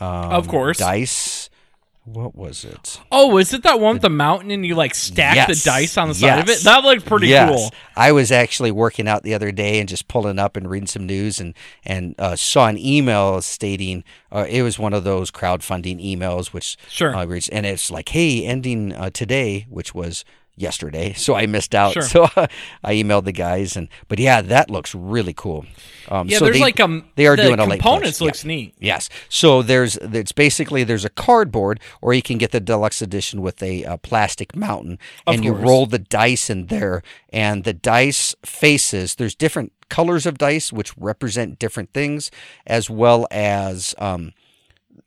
Um, 0.00 0.08
Of 0.08 0.48
course. 0.48 0.78
dice. 0.78 1.50
What 2.04 2.34
was 2.34 2.64
it? 2.64 3.00
Oh, 3.12 3.38
is 3.38 3.54
it 3.54 3.62
that 3.62 3.78
one 3.78 3.94
with 3.94 4.02
the 4.02 4.10
mountain 4.10 4.50
and 4.50 4.66
you 4.66 4.74
like 4.74 4.92
stack 4.92 5.36
Yes. 5.36 5.62
the 5.62 5.70
dice 5.70 5.96
on 5.96 6.08
the 6.08 6.14
side 6.16 6.40
of 6.40 6.48
it? 6.48 6.64
That 6.64 6.82
looked 6.82 7.06
pretty 7.06 7.28
yes. 7.28 7.48
cool. 7.48 7.70
I 7.94 8.10
was 8.10 8.32
actually 8.32 8.72
working 8.72 9.06
out 9.06 9.22
the 9.22 9.34
other 9.34 9.52
day 9.52 9.78
and 9.78 9.88
just 9.88 10.08
pulling 10.08 10.40
up 10.40 10.56
and 10.56 10.68
reading 10.68 10.88
some 10.88 11.06
news 11.06 11.38
and 11.38 11.54
and 11.84 12.16
uh, 12.18 12.34
saw 12.34 12.66
an 12.66 12.76
email 12.76 13.40
stating 13.40 14.02
uh, 14.32 14.46
it 14.48 14.62
was 14.62 14.80
one 14.80 14.92
of 14.94 15.04
those 15.04 15.30
crowdfunding 15.30 16.04
emails 16.04 16.48
which 16.52 16.76
Sure. 16.88 17.14
I 17.14 17.22
reached 17.22 17.50
and 17.52 17.64
it's 17.64 17.88
like 17.88 18.08
hey 18.08 18.44
ending 18.44 18.92
uh, 18.92 19.10
today 19.10 19.66
which 19.70 19.94
was 19.94 20.24
yesterday 20.56 21.12
so 21.14 21.34
I 21.34 21.46
missed 21.46 21.74
out 21.74 21.94
Sure. 21.94 22.02
so 22.02 22.24
I 22.84 22.94
emailed 22.94 23.24
the 23.24 23.32
guys 23.32 23.76
and 23.76 23.88
but 24.08 24.18
yeah 24.18 24.42
that 24.42 24.70
looks 24.70 24.94
really 24.94 25.32
cool. 25.34 25.64
Um, 26.08 26.28
Yeah, 26.28 26.38
so 26.38 26.44
there's 26.44 26.56
they- 26.56 26.60
like 26.62 26.78
um 26.80 27.04
they 27.16 27.26
are 27.26 27.36
the 27.36 27.42
doing 27.44 27.58
a 27.58 27.64
late 27.64 27.80
components 27.80 28.20
looks 28.20 28.44
Yeah. 28.44 28.48
neat. 28.48 28.74
Yes. 28.78 29.08
So 29.28 29.62
there's 29.62 29.96
it's 29.96 30.32
basically 30.32 30.84
there's 30.84 31.04
a 31.04 31.10
cardboard, 31.10 31.80
or 32.00 32.12
you 32.12 32.22
can 32.22 32.38
get 32.38 32.50
the 32.50 32.60
deluxe 32.60 33.00
edition 33.00 33.40
with 33.40 33.62
a, 33.62 33.84
uh 33.84 33.96
plastic 33.98 34.54
mountain, 34.54 34.98
Of 35.26 35.34
and 35.36 35.44
you 35.44 35.52
roll 35.52 35.86
the 35.86 35.98
dice 35.98 36.50
in 36.50 36.66
there, 36.66 37.02
and 37.32 37.64
the 37.64 37.72
dice 37.72 38.34
faces. 38.44 39.14
There's 39.14 39.34
different 39.34 39.72
colors 39.88 40.26
of 40.26 40.38
dice 40.38 40.72
which 40.72 40.96
represent 40.98 41.58
different 41.58 41.92
things, 41.92 42.30
as 42.66 42.88
well 42.90 43.26
as 43.30 43.94
um, 43.98 44.32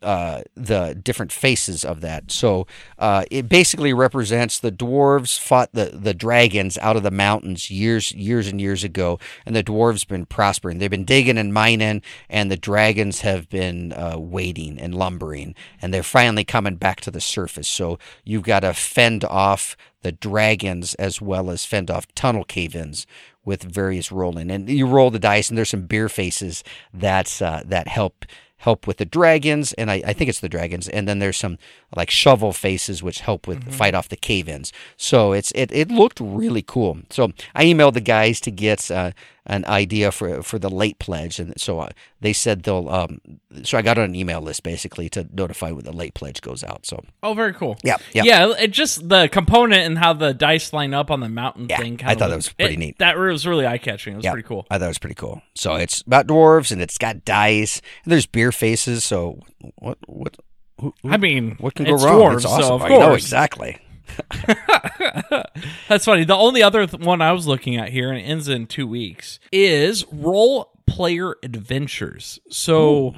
uh, 0.02 0.42
the 0.56 1.00
different 1.04 1.32
faces 1.32 1.84
of 1.86 2.02
that. 2.02 2.32
So 2.32 2.68
uh, 3.00 3.26
it 3.32 3.50
basically 3.50 3.94
represents 3.94 4.60
the 4.60 4.72
dwarves 4.72 5.40
fought 5.40 5.70
the, 5.74 5.86
the 5.94 6.14
dragons 6.14 6.78
out 6.80 6.96
of 6.96 7.04
the 7.04 7.12
mountains 7.12 7.72
years 7.72 8.12
years 8.12 8.48
and 8.48 8.62
years 8.62 8.84
ago, 8.84 9.20
and 9.46 9.56
the 9.56 9.64
dwarves 9.64 10.08
been 10.08 10.26
prospering. 10.26 10.78
They've 10.78 10.90
been 10.90 11.06
digging 11.06 11.38
and 11.38 11.54
mining, 11.54 12.02
and 12.30 12.52
the 12.52 12.58
dragons 12.58 13.22
have 13.22 13.50
been 13.50 13.94
uh, 13.94 14.18
waiting 14.18 14.80
and 14.80 14.96
lumbering, 14.96 15.56
and 15.82 15.94
they're 15.94 16.04
finally 16.04 16.44
coming 16.44 16.76
back 16.76 17.02
to 17.02 17.12
the 17.12 17.22
surface. 17.22 17.68
So 17.68 18.00
you've 18.24 18.44
got 18.44 18.62
to 18.62 18.74
fend 18.74 19.24
off 19.24 19.76
the 20.02 20.12
dragons 20.12 20.94
as 20.96 21.20
well 21.20 21.50
as 21.50 21.66
fend 21.66 21.90
off 21.90 22.06
tunnel 22.14 22.44
cave-ins 22.44 23.08
with 23.44 23.64
various 23.64 24.12
rolling. 24.12 24.52
And 24.52 24.70
you 24.70 24.86
roll 24.86 25.10
the 25.10 25.20
dice, 25.20 25.50
and 25.50 25.58
there's 25.58 25.70
some 25.70 25.88
beer 25.88 26.10
faces 26.10 26.64
that 26.94 27.42
uh, 27.42 27.64
that 27.66 27.88
help 27.88 28.26
help 28.58 28.88
with 28.88 28.98
the 28.98 29.06
dragons, 29.06 29.74
and 29.74 29.92
I, 29.92 30.02
I 30.06 30.14
think 30.14 30.30
it's 30.30 30.40
the 30.40 30.50
dragons. 30.50 30.88
And 30.90 31.08
then 31.08 31.20
there's 31.20 31.38
some 31.38 31.58
like 31.96 32.10
shovel 32.10 32.54
faces 32.54 33.04
which 33.04 33.20
help 33.20 33.48
with 33.48 33.74
fight 33.74 33.94
off 33.94 34.10
the 34.10 34.16
cave-ins. 34.16 34.72
So 34.98 35.34
it's 35.34 35.52
it, 35.52 35.72
it 35.72 35.90
looked 35.90 36.20
really 36.20 36.62
cool. 36.62 37.00
So 37.10 37.32
I 37.54 37.66
emailed 37.66 37.94
the 37.94 38.02
guys 38.02 38.40
to 38.42 38.52
get 38.52 38.90
uh, 38.90 39.12
an 39.48 39.64
idea 39.66 40.12
for 40.12 40.42
for 40.42 40.58
the 40.58 40.70
late 40.70 40.98
pledge, 41.00 41.40
and 41.40 41.54
so 41.60 41.80
uh, 41.80 41.90
they 42.22 42.34
said 42.34 42.64
they'll. 42.64 42.90
Um, 42.90 43.20
so 43.64 43.78
I 43.78 43.82
got 43.82 43.98
on 43.98 44.06
an 44.06 44.16
email 44.16 44.42
list 44.42 44.64
basically 44.64 45.08
to 45.10 45.28
notify 45.32 45.72
when 45.72 45.86
the 45.86 45.94
late 45.94 46.14
pledge 46.14 46.42
goes 46.42 46.64
out. 46.64 46.86
So 46.86 47.04
Oh, 47.24 47.34
very 47.34 47.54
cool. 47.54 47.78
yeah, 47.84 47.98
yeah. 48.14 48.24
Yeah, 48.24 48.54
it 48.60 48.72
just 48.72 49.08
the 49.08 49.28
component 49.30 49.84
and 49.84 49.98
how 49.98 50.14
the 50.14 50.34
dice 50.34 50.74
line 50.74 50.94
up 50.94 51.12
on 51.12 51.20
the 51.20 51.30
mountain 51.30 51.68
Yeah, 51.70 51.78
thing. 51.78 52.00
I 52.04 52.16
thought 52.16 52.30
that 52.30 52.36
was 52.36 52.50
pretty 52.54 52.74
it- 52.74 52.80
neat. 52.80 52.98
That 53.00 53.18
was 53.18 53.46
really 53.46 53.66
eye 53.68 53.78
catching. 53.78 54.14
It 54.14 54.18
was 54.18 54.26
Yeah, 54.26 54.32
pretty 54.32 54.48
cool. 54.48 54.66
I 54.72 54.78
thought 54.78 54.86
it 54.86 54.88
was 54.90 54.98
pretty 55.00 55.16
cool. 55.16 55.42
So 55.56 55.76
it's 55.76 56.02
about 56.02 56.28
dwarves 56.28 56.72
and 56.72 56.82
it's 56.82 56.98
got 56.98 57.24
dice 57.24 57.82
and 58.04 58.12
there's 58.12 58.26
beer 58.26 58.52
faces. 58.52 59.04
So 59.04 59.40
what 59.76 59.98
what 60.08 60.36
who, 60.82 60.94
who- 61.04 61.10
I 61.12 61.18
mean, 61.18 61.56
what 61.60 61.76
can 61.76 61.86
go 61.86 61.92
wrong? 61.94 62.20
dwarves, 62.20 62.36
it's 62.38 62.46
awesome. 62.46 62.80
so 62.80 62.86
I 62.86 62.90
know 62.90 63.14
exactly. 63.14 63.78
That's 65.90 66.06
funny. 66.06 66.24
The 66.24 66.36
only 66.36 66.62
other 66.64 66.86
th- 66.88 67.04
one 67.04 67.22
I 67.22 67.32
was 67.32 67.48
looking 67.48 67.76
at 67.78 67.90
here, 67.90 68.10
and 68.10 68.18
it 68.18 68.24
ends 68.24 68.48
in 68.48 68.68
two 68.68 68.88
weeks, 68.88 69.40
is 69.52 70.06
Roll 70.12 70.72
Player 70.88 71.36
adventures. 71.44 72.40
So 72.50 73.16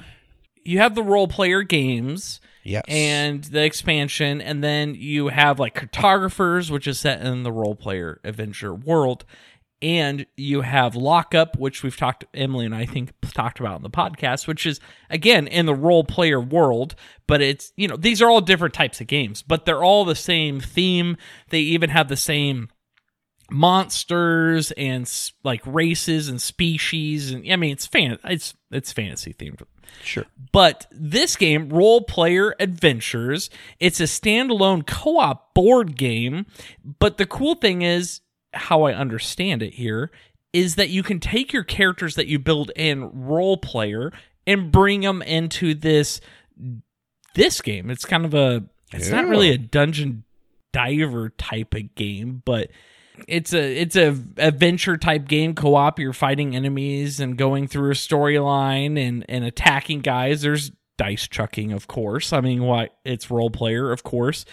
you 0.63 0.79
have 0.79 0.95
the 0.95 1.03
Roll 1.03 1.27
Player 1.27 1.63
games 1.63 2.39
Yes. 2.63 2.83
and 2.87 3.43
the 3.45 3.63
expansion, 3.63 4.41
and 4.41 4.63
then 4.63 4.95
you 4.95 5.29
have 5.29 5.59
like 5.59 5.73
cartographers, 5.75 6.69
which 6.71 6.87
is 6.87 6.99
set 6.99 7.21
in 7.21 7.43
the 7.43 7.51
Roll 7.51 7.75
Player 7.75 8.19
adventure 8.23 8.73
world. 8.73 9.23
And 9.81 10.25
you 10.35 10.61
have 10.61 10.95
lockup, 10.95 11.57
which 11.59 11.83
we've 11.83 11.95
talked, 11.95 12.25
Emily 12.33 12.65
and 12.65 12.73
I 12.73 12.85
think 12.85 13.11
talked 13.31 13.59
about 13.59 13.77
in 13.77 13.83
the 13.83 13.89
podcast, 13.91 14.47
which 14.47 14.65
is 14.65 14.79
again 15.09 15.45
in 15.45 15.67
the 15.67 15.75
Roll 15.75 16.03
Player 16.03 16.41
world, 16.41 16.95
but 17.27 17.41
it's, 17.41 17.71
you 17.75 17.87
know, 17.87 17.95
these 17.95 18.21
are 18.21 18.29
all 18.29 18.41
different 18.41 18.73
types 18.73 18.99
of 18.99 19.07
games, 19.07 19.43
but 19.43 19.65
they're 19.65 19.83
all 19.83 20.03
the 20.03 20.15
same 20.15 20.59
theme. 20.59 21.17
They 21.49 21.59
even 21.59 21.91
have 21.91 22.07
the 22.07 22.17
same 22.17 22.69
monsters 23.51 24.71
and 24.71 25.09
like 25.43 25.61
races 25.65 26.27
and 26.27 26.41
species. 26.41 27.31
And 27.31 27.49
I 27.51 27.55
mean, 27.55 27.71
it's 27.71 27.85
fan, 27.85 28.17
it's, 28.23 28.55
it's 28.71 28.91
fantasy 28.91 29.33
themed. 29.33 29.61
sure. 30.03 30.25
But 30.51 30.87
this 30.91 31.35
game, 31.35 31.69
Roll 31.69 32.01
Player 32.01 32.55
Adventures, 32.59 33.49
it's 33.79 33.99
a 33.99 34.03
standalone 34.03 34.85
co 34.85 35.19
op 35.19 35.53
board 35.53 35.95
game. 35.95 36.45
But 36.99 37.17
the 37.17 37.25
cool 37.25 37.55
thing 37.55 37.83
is, 37.83 38.21
how 38.53 38.83
I 38.83 38.93
understand 38.93 39.61
it 39.61 39.75
here, 39.75 40.11
is 40.53 40.75
that 40.75 40.89
you 40.89 41.03
can 41.03 41.19
take 41.19 41.53
your 41.53 41.63
characters 41.63 42.15
that 42.15 42.27
you 42.27 42.39
build 42.39 42.71
in 42.75 43.11
Roll 43.13 43.57
Player 43.57 44.11
and 44.45 44.71
bring 44.71 45.01
them 45.01 45.21
into 45.21 45.73
this 45.73 46.21
this 47.35 47.61
game. 47.61 47.89
It's 47.89 48.05
kind 48.05 48.25
of 48.25 48.33
a 48.33 48.63
it's 48.91 49.09
not 49.09 49.27
really 49.27 49.51
a 49.51 49.57
dungeon 49.57 50.23
diver 50.73 51.29
type 51.29 51.73
of 51.73 51.93
game, 51.95 52.41
but 52.45 52.69
it's 53.27 53.53
a 53.53 53.81
it's 53.81 53.95
a 53.95 54.17
adventure 54.37 54.97
type 54.97 55.27
game. 55.27 55.53
Co-op 55.53 55.99
you're 55.99 56.13
fighting 56.13 56.55
enemies 56.55 57.19
and 57.19 57.37
going 57.37 57.67
through 57.67 57.91
a 57.91 57.95
storyline 57.95 58.97
and 58.99 59.25
and 59.27 59.43
attacking 59.43 59.99
guys. 59.99 60.41
There's 60.41 60.71
dice 60.97 61.27
chucking 61.27 61.73
of 61.73 61.87
course. 61.87 62.33
I 62.33 62.41
mean 62.41 62.63
why 62.63 62.89
it's 63.03 63.29
Roll 63.29 63.49
Player 63.49 63.91
of 63.91 64.03
course 64.03 64.45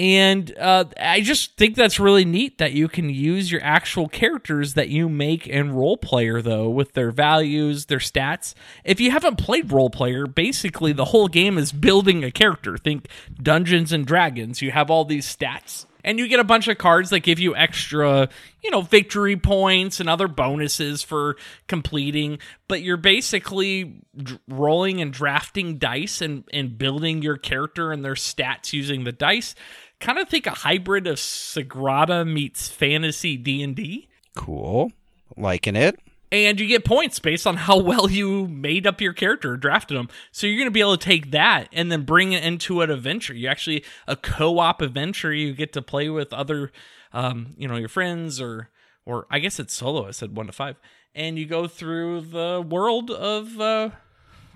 and 0.00 0.56
uh, 0.58 0.86
I 0.98 1.20
just 1.20 1.58
think 1.58 1.76
that's 1.76 2.00
really 2.00 2.24
neat 2.24 2.56
that 2.56 2.72
you 2.72 2.88
can 2.88 3.10
use 3.10 3.52
your 3.52 3.62
actual 3.62 4.08
characters 4.08 4.72
that 4.72 4.88
you 4.88 5.10
make 5.10 5.46
in 5.46 5.72
Roll 5.72 5.98
Player, 5.98 6.40
though, 6.40 6.70
with 6.70 6.94
their 6.94 7.10
values, 7.10 7.84
their 7.84 7.98
stats. 7.98 8.54
If 8.82 8.98
you 8.98 9.10
haven't 9.10 9.36
played 9.36 9.70
Roll 9.70 9.90
Player, 9.90 10.26
basically 10.26 10.94
the 10.94 11.04
whole 11.04 11.28
game 11.28 11.58
is 11.58 11.70
building 11.70 12.24
a 12.24 12.30
character. 12.30 12.78
Think 12.78 13.08
Dungeons 13.42 13.92
and 13.92 14.06
Dragons. 14.06 14.62
You 14.62 14.70
have 14.70 14.90
all 14.90 15.04
these 15.04 15.26
stats. 15.26 15.84
And 16.02 16.18
you 16.18 16.28
get 16.28 16.40
a 16.40 16.44
bunch 16.44 16.66
of 16.68 16.78
cards 16.78 17.10
that 17.10 17.20
give 17.20 17.38
you 17.38 17.54
extra, 17.54 18.30
you 18.62 18.70
know, 18.70 18.80
victory 18.80 19.36
points 19.36 20.00
and 20.00 20.08
other 20.08 20.28
bonuses 20.28 21.02
for 21.02 21.36
completing. 21.66 22.38
But 22.68 22.80
you're 22.80 22.96
basically 22.96 24.00
d- 24.16 24.38
rolling 24.48 25.02
and 25.02 25.12
drafting 25.12 25.76
dice 25.76 26.22
and, 26.22 26.44
and 26.54 26.78
building 26.78 27.20
your 27.20 27.36
character 27.36 27.92
and 27.92 28.02
their 28.02 28.14
stats 28.14 28.72
using 28.72 29.04
the 29.04 29.12
dice 29.12 29.54
kind 30.00 30.18
of 30.18 30.28
think 30.28 30.46
a 30.46 30.50
hybrid 30.50 31.06
of 31.06 31.16
Sagrada 31.16 32.26
meets 32.26 32.68
fantasy 32.68 33.36
D&D 33.36 34.08
Cool. 34.36 34.92
Liking 35.36 35.76
it. 35.76 35.98
and 36.32 36.58
you 36.60 36.66
get 36.66 36.84
points 36.84 37.18
based 37.18 37.46
on 37.46 37.56
how 37.56 37.78
well 37.78 38.10
you 38.10 38.46
made 38.48 38.86
up 38.86 39.00
your 39.00 39.12
character 39.12 39.56
drafted 39.56 39.96
them. 39.96 40.08
So 40.32 40.46
you're 40.46 40.56
going 40.56 40.66
to 40.66 40.70
be 40.72 40.80
able 40.80 40.96
to 40.96 41.04
take 41.04 41.30
that 41.32 41.68
and 41.72 41.90
then 41.90 42.02
bring 42.04 42.32
it 42.32 42.44
into 42.44 42.80
an 42.80 42.90
adventure. 42.90 43.34
You 43.34 43.48
actually 43.48 43.84
a 44.06 44.16
co-op 44.16 44.80
adventure. 44.80 45.32
You 45.32 45.52
get 45.52 45.72
to 45.74 45.82
play 45.82 46.08
with 46.08 46.32
other, 46.32 46.70
um, 47.12 47.54
you 47.56 47.66
know, 47.68 47.76
your 47.76 47.88
friends 47.88 48.40
or 48.40 48.68
or 49.06 49.26
I 49.30 49.38
guess 49.40 49.58
it's 49.58 49.74
solo. 49.74 50.06
I 50.06 50.12
said 50.12 50.36
one 50.36 50.46
to 50.46 50.52
five, 50.52 50.76
and 51.14 51.38
you 51.38 51.46
go 51.46 51.66
through 51.66 52.20
the 52.22 52.64
world 52.66 53.10
of 53.10 53.60
uh, 53.60 53.90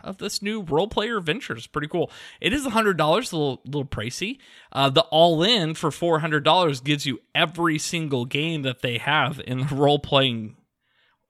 of 0.04 0.18
this 0.18 0.40
new 0.42 0.62
Roll 0.62 0.86
Player 0.88 1.16
adventure. 1.18 1.54
It's 1.56 1.66
pretty 1.66 1.88
cool. 1.88 2.10
It 2.40 2.52
is 2.52 2.64
hundred 2.66 2.96
dollars, 2.96 3.32
a 3.32 3.36
little 3.36 3.60
little 3.64 3.84
pricey. 3.84 4.38
Uh, 4.72 4.90
the 4.90 5.02
all 5.10 5.42
in 5.42 5.74
for 5.74 5.90
four 5.90 6.20
hundred 6.20 6.44
dollars 6.44 6.80
gives 6.80 7.06
you 7.06 7.20
every 7.34 7.78
single 7.78 8.24
game 8.24 8.62
that 8.62 8.82
they 8.82 8.98
have 8.98 9.40
in 9.46 9.66
the 9.66 9.74
role 9.74 9.98
playing 9.98 10.56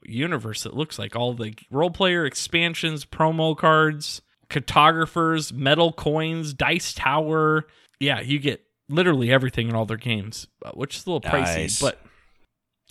universe. 0.03 0.67
It 0.67 0.75
looks 0.75 0.99
like 0.99 1.17
all 1.17 1.33
the 1.35 1.55
Roll 1.71 1.91
Player 1.91 2.27
expansions, 2.27 3.05
promo 3.05 3.57
cards, 3.57 4.21
cartographers, 4.51 5.53
metal 5.53 5.92
coins, 5.92 6.53
dice 6.55 6.92
tower. 6.92 7.67
Yeah, 8.01 8.21
you 8.21 8.38
get 8.38 8.63
literally 8.88 9.31
everything 9.33 9.69
in 9.69 9.75
all 9.75 9.87
their 9.87 9.96
games, 9.96 10.46
uh, 10.65 10.73
which 10.73 10.96
is 10.96 11.07
a 11.07 11.11
little 11.11 11.31
pricey, 11.31 11.57
Nice. 11.63 11.81
but 11.81 11.98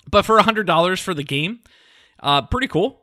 but 0.09 0.23
for 0.25 0.39
hundred 0.41 0.65
dollars 0.67 0.99
for 0.99 1.13
the 1.13 1.23
game. 1.23 1.59
Uh, 2.19 2.41
pretty 2.41 2.67
cool. 2.67 3.01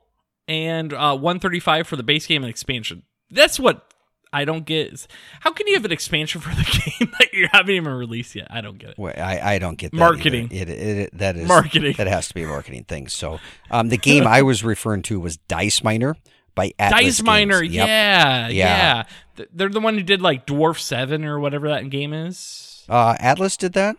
And 0.51 0.93
uh, 0.93 1.17
135 1.17 1.87
for 1.87 1.95
the 1.95 2.03
base 2.03 2.27
game 2.27 2.43
and 2.43 2.51
expansion. 2.51 3.05
That's 3.31 3.61
what 3.61 3.95
I 4.33 4.45
don't 4.45 4.67
get. 4.67 5.07
How 5.41 5.53
can 5.53 5.69
you 5.69 5.75
have 5.75 5.85
an 5.85 5.93
expansion 5.93 6.41
for 6.41 6.51
the 6.51 6.65
game 6.65 7.13
that 7.21 7.33
you 7.33 7.49
haven't 7.53 7.75
even 7.75 7.93
released 7.93 8.35
yet? 8.35 8.49
I 8.51 8.61
don't 8.61 8.77
get 8.77 8.91
it. 8.91 8.99
Well, 8.99 9.15
I, 9.17 9.55
I 9.55 9.59
don't 9.61 9.77
get 9.77 9.93
that 9.93 9.99
Marketing. 9.99 10.49
It, 10.51 10.69
it, 10.69 10.99
it 10.99 11.19
that 11.19 11.37
is 11.37 11.47
Marketing. 11.47 11.95
That 11.97 12.09
has 12.09 12.27
to 12.29 12.35
be 12.35 12.43
a 12.43 12.49
marketing 12.49 12.83
thing. 12.85 13.07
So, 13.07 13.39
um, 13.71 13.91
the 13.91 13.97
game 13.97 14.27
I 14.27 14.43
was 14.43 14.65
referring 14.65 15.03
to 15.03 15.21
was 15.21 15.37
Dice 15.37 15.85
Miner 15.85 16.17
by 16.57 16.73
Atlas 16.79 17.19
Dice 17.19 17.23
Miner, 17.23 17.63
Yep. 17.63 17.87
yeah, 17.87 18.49
yeah, 18.49 19.05
Yeah. 19.37 19.47
They're 19.53 19.69
the 19.69 19.81
one 19.81 19.95
who 19.97 20.03
did 20.03 20.21
like 20.21 20.47
Dwarf 20.47 20.81
Seven 20.81 21.25
or 21.25 21.39
whatever 21.39 21.69
that 21.69 21.89
game 21.91 22.13
is. 22.13 22.85
Uh, 22.89 23.15
Atlas 23.21 23.57
did 23.57 23.75
that. 23.75 23.97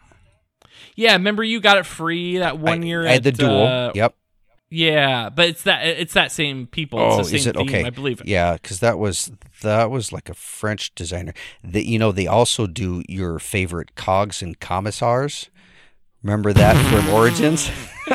Yeah, 0.96 1.14
remember 1.14 1.44
you 1.44 1.62
got 1.62 1.78
it 1.78 1.86
free 1.86 2.40
that 2.40 2.60
one 2.60 2.84
I, 2.84 2.86
year. 2.86 3.08
I 3.08 3.14
had 3.14 3.24
the 3.24 3.32
duel. 3.32 3.66
uh, 3.66 3.92
yep. 3.96 4.16
Yeah, 4.74 5.30
but 5.30 5.50
it's 5.50 5.64
that 5.64 5.86
it's 5.86 6.14
that 6.14 6.32
same 6.32 6.66
people. 6.66 6.98
Oh, 6.98 7.20
it's 7.20 7.30
the 7.30 7.36
is 7.36 7.46
it 7.46 7.58
theme, 7.58 7.68
okay? 7.68 7.84
I 7.84 7.90
believe. 7.90 8.22
It. 8.22 8.28
Yeah, 8.28 8.54
because 8.54 8.80
that 8.80 8.98
was 8.98 9.30
that 9.64 9.92
was 9.92 10.14
like 10.14 10.30
a 10.30 10.34
French 10.34 10.96
designer. 10.96 11.34
That 11.62 11.86
you 11.86 12.00
know 12.00 12.14
they 12.14 12.26
also 12.26 12.68
do 12.68 13.04
your 13.10 13.38
favorite 13.38 13.96
cogs 13.96 14.42
and 14.42 14.58
commissars. 14.62 15.50
Remember 16.24 16.54
that 16.54 16.78
from 16.90 17.14
Origins? 17.14 17.70
oh 18.08 18.14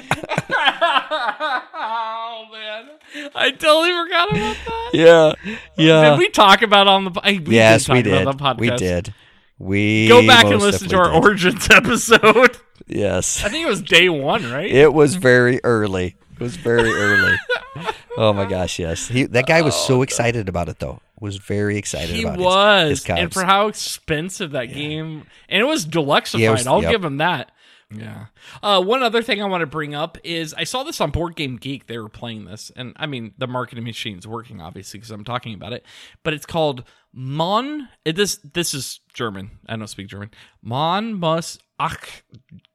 man, 2.53 2.89
I 3.35 3.51
totally 3.51 3.93
forgot 3.93 4.31
about 4.31 4.57
that. 4.67 4.91
Yeah, 4.95 5.33
yeah. 5.77 6.11
Did 6.11 6.19
we 6.19 6.29
talk 6.31 6.63
about 6.63 6.89
on 6.89 7.05
the? 7.05 7.11
po- 7.11 7.21
We 7.25 7.39
yes, 7.55 7.83
did 7.83 7.87
talk 7.87 7.95
we 7.97 8.03
did. 8.03 8.23
About 8.23 8.39
the 8.39 8.45
podcast. 8.45 8.61
We 8.61 8.71
did. 8.77 9.15
We 9.59 10.09
Go 10.09 10.27
back 10.27 10.47
and 10.47 10.61
listen 10.61 10.89
to 10.89 10.97
our 10.97 11.13
did. 11.13 11.23
Origins 11.23 11.69
episode. 11.71 12.57
Yes, 12.87 13.45
I 13.45 13.49
think 13.49 13.67
it 13.67 13.69
was 13.69 13.83
day 13.83 14.09
one, 14.09 14.51
right? 14.51 14.71
it 14.71 14.95
was 14.95 15.17
very 15.17 15.61
early. 15.65 16.17
It 16.37 16.41
was 16.43 16.57
very 16.57 16.91
early. 16.91 17.37
Oh 18.19 18.33
my 18.33 18.47
gosh, 18.47 18.79
yes. 18.79 19.09
He, 19.09 19.25
that 19.25 19.47
guy 19.47 19.61
was 19.61 19.75
so 19.77 20.01
excited 20.01 20.49
about 20.49 20.71
it 20.71 20.79
though. 20.79 21.03
Was 21.21 21.37
very 21.37 21.77
excited 21.77 22.13
Oh, 22.13 22.15
he 22.15 22.23
about 22.23 22.37
his- 22.39 22.45
was, 22.47 23.05
his, 23.05 23.11
and 23.11 23.31
for 23.31 23.45
how 23.45 23.69
expensive 23.69 24.53
that 24.53 24.73
game, 24.73 25.27
and 25.51 25.61
it 25.61 25.67
was 25.67 25.85
deluxeified. 25.87 26.39
Yeah, 26.39 26.49
it 26.49 26.53
was- 26.53 26.67
I'll 26.67 26.81
yep. 26.81 26.93
give 26.93 27.05
him 27.05 27.19
that. 27.19 27.53
Yeah. 27.95 28.27
Uh, 28.63 28.83
one 28.83 29.03
other 29.03 29.23
thing 29.23 29.43
I 29.43 29.45
want 29.45 29.61
to 29.61 29.67
bring 29.67 29.95
up 29.95 30.17
is 30.25 30.55
I 30.55 30.65
saw 30.65 30.83
this 30.83 30.99
on 31.03 31.11
Board 31.11 31.37
Game 31.37 31.57
Geek. 31.59 31.89
They 31.89 31.99
were 31.99 32.09
playing 32.09 32.47
this, 32.47 32.73
and 32.75 32.95
I 32.97 33.05
mean 33.05 33.35
the 33.37 33.47
marketing 33.47 33.85
machine's 33.85 34.27
working 34.27 34.63
obviously 34.63 34.99
because 34.99 35.11
I'm 35.11 35.23
talking 35.23 35.53
about 35.53 35.75
it. 35.75 35.85
But 36.23 36.33
it's 36.33 36.47
called 36.47 36.85
Mon. 37.13 37.87
It, 38.07 38.17
this 38.17 38.37
this 38.55 38.73
is 38.73 39.01
German. 39.13 39.51
I 39.69 39.77
don't 39.77 39.87
speak 39.89 40.09
German. 40.09 40.31
Mon 40.63 41.13
muss 41.13 41.59
ach 41.79 42.23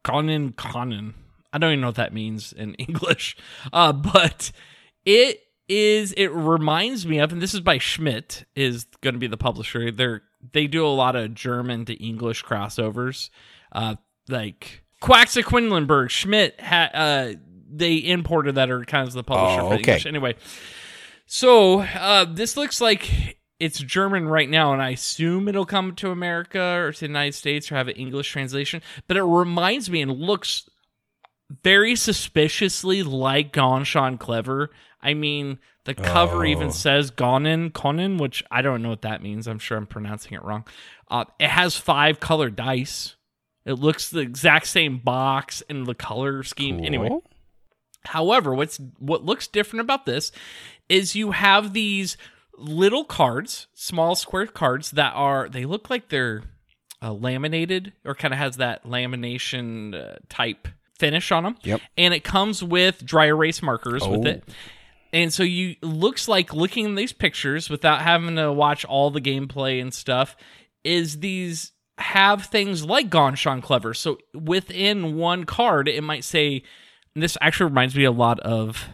konnen 0.05 0.53
konnen. 0.53 1.16
I 1.54 1.58
don't 1.58 1.72
even 1.72 1.82
know 1.82 1.88
what 1.88 1.95
that 1.95 2.14
means 2.14 2.54
in 2.54 2.74
English. 2.76 3.38
Uh, 3.74 3.93
but 3.93 4.52
it 5.06 5.41
is. 5.68 6.14
It 6.14 6.28
reminds 6.28 7.06
me 7.06 7.20
of, 7.20 7.32
and 7.32 7.41
this 7.41 7.54
is 7.54 7.60
by 7.60 7.78
Schmidt. 7.78 8.45
Is 8.56 8.86
going 9.02 9.14
to 9.16 9.20
be 9.20 9.28
the 9.28 9.38
publisher. 9.38 9.91
They're 9.91 10.24
they 10.54 10.68
do 10.68 10.86
a 10.86 10.89
lot 10.89 11.16
of 11.16 11.34
German 11.34 11.86
to 11.86 11.93
English 11.93 12.43
crossovers. 12.43 13.30
Uh, 13.72 13.95
like 14.28 14.84
Quacks 14.99 15.36
of 15.38 15.45
Quedlinburg, 15.45 16.10
Schmidt 16.10 16.60
had 16.60 16.89
uh 16.93 17.34
they 17.74 17.95
imported 17.97 18.56
that 18.56 18.70
or 18.70 18.84
kind 18.84 19.08
of 19.08 19.14
the 19.14 19.24
publisher 19.24 19.62
Oh, 19.62 19.68
for 19.70 19.74
okay. 19.76 19.93
English. 19.93 20.06
Anyway. 20.06 20.36
So 21.26 21.82
uh 21.82 22.26
this 22.26 22.58
looks 22.58 22.82
like 22.82 23.38
it's 23.60 23.78
German 23.80 24.28
right 24.28 24.49
now, 24.49 24.74
and 24.74 24.82
I 24.82 24.89
assume 24.89 25.47
it'll 25.47 25.66
come 25.68 25.93
to 25.97 26.10
America 26.10 26.60
or 26.60 26.91
to 26.91 26.99
the 26.99 27.06
United 27.06 27.34
States 27.36 27.72
or 27.72 27.76
have 27.76 27.88
an 27.88 27.95
English 27.95 28.30
translation. 28.32 28.82
But 29.08 29.18
it 29.18 29.24
reminds 29.24 29.89
me 29.89 30.02
and 30.02 30.12
looks 30.12 30.68
very 31.64 31.95
suspiciously 31.95 33.04
like 33.04 33.52
Ganz 33.54 33.88
Schön 33.88 34.20
Clever. 34.20 34.70
I 35.02 35.14
mean, 35.14 35.60
the 35.86 35.93
cover 35.95 36.39
Oh. 36.45 36.45
even 36.45 36.72
says 36.72 37.12
gönnen 37.12 37.72
können, 37.72 38.20
which 38.20 38.43
I 38.52 38.62
don't 38.62 38.82
know 38.82 38.89
what 38.89 39.02
that 39.02 39.24
means. 39.24 39.47
I'm 39.47 39.60
sure 39.60 39.78
I'm 39.78 39.88
pronouncing 39.88 40.34
it 40.34 40.43
wrong. 40.43 40.66
Uh, 41.10 41.26
it 41.39 41.49
has 41.49 41.76
five 41.76 42.20
colored 42.20 42.56
dice. 42.56 43.16
It 43.66 43.74
looks 43.74 44.10
the 44.10 44.20
exact 44.20 44.68
same 44.68 44.97
box 44.99 45.62
and 45.70 45.86
the 45.86 45.95
color 45.95 46.43
scheme. 46.43 46.80
Anyway, 46.84 47.10
However, 48.06 48.56
what's 48.56 48.80
what 48.97 49.24
looks 49.24 49.47
different 49.47 49.82
about 49.82 50.06
this 50.08 50.32
is 50.89 51.16
you 51.16 51.32
have 51.32 51.74
these 51.74 52.18
little 52.58 53.04
cards, 53.04 53.68
small 53.74 54.16
square 54.16 54.47
cards 54.47 54.91
that 54.91 55.14
are 55.14 55.47
they 55.49 55.66
look 55.66 55.89
like 55.91 56.10
they're 56.10 56.43
uh, 57.04 57.14
laminated 57.14 57.93
or 58.04 58.16
kind 58.16 58.34
of 58.34 58.39
has 58.39 58.58
that 58.58 58.84
lamination 58.86 59.93
uh, 59.93 60.16
type 60.30 60.68
finish 61.02 61.32
on 61.32 61.43
them. 61.43 61.58
Yep. 61.64 61.82
And 61.97 62.14
it 62.14 62.24
comes 62.24 62.64
with 62.64 63.04
dry 63.06 63.26
erase 63.26 63.62
markers 63.62 64.08
with 64.08 64.26
Oh. 64.26 64.30
it. 64.30 64.43
And 65.12 65.34
so 65.34 65.43
you 65.43 65.76
looks 65.82 66.28
like 66.30 66.54
looking 66.54 66.86
at 66.89 66.95
these 66.95 67.12
pictures 67.12 67.70
without 67.70 68.02
having 68.02 68.38
to 68.38 68.52
watch 68.54 68.86
all 68.86 69.12
the 69.12 69.20
gameplay 69.20 69.82
and 69.82 69.93
stuff 69.93 70.38
is 70.86 71.20
these 71.20 71.74
have 71.97 72.45
things 72.45 72.86
like 72.86 73.10
Ganz 73.10 73.38
Schön 73.39 73.62
Clever. 73.62 73.93
So 73.93 74.18
within 74.34 75.16
one 75.18 75.43
card, 75.43 75.88
it 75.89 76.02
might 76.04 76.24
say, 76.24 76.64
and 77.14 77.22
this 77.22 77.38
actually 77.41 77.66
reminds 77.70 77.95
me 77.95 78.06
a 78.06 78.12
lot 78.12 78.39
of, 78.39 78.88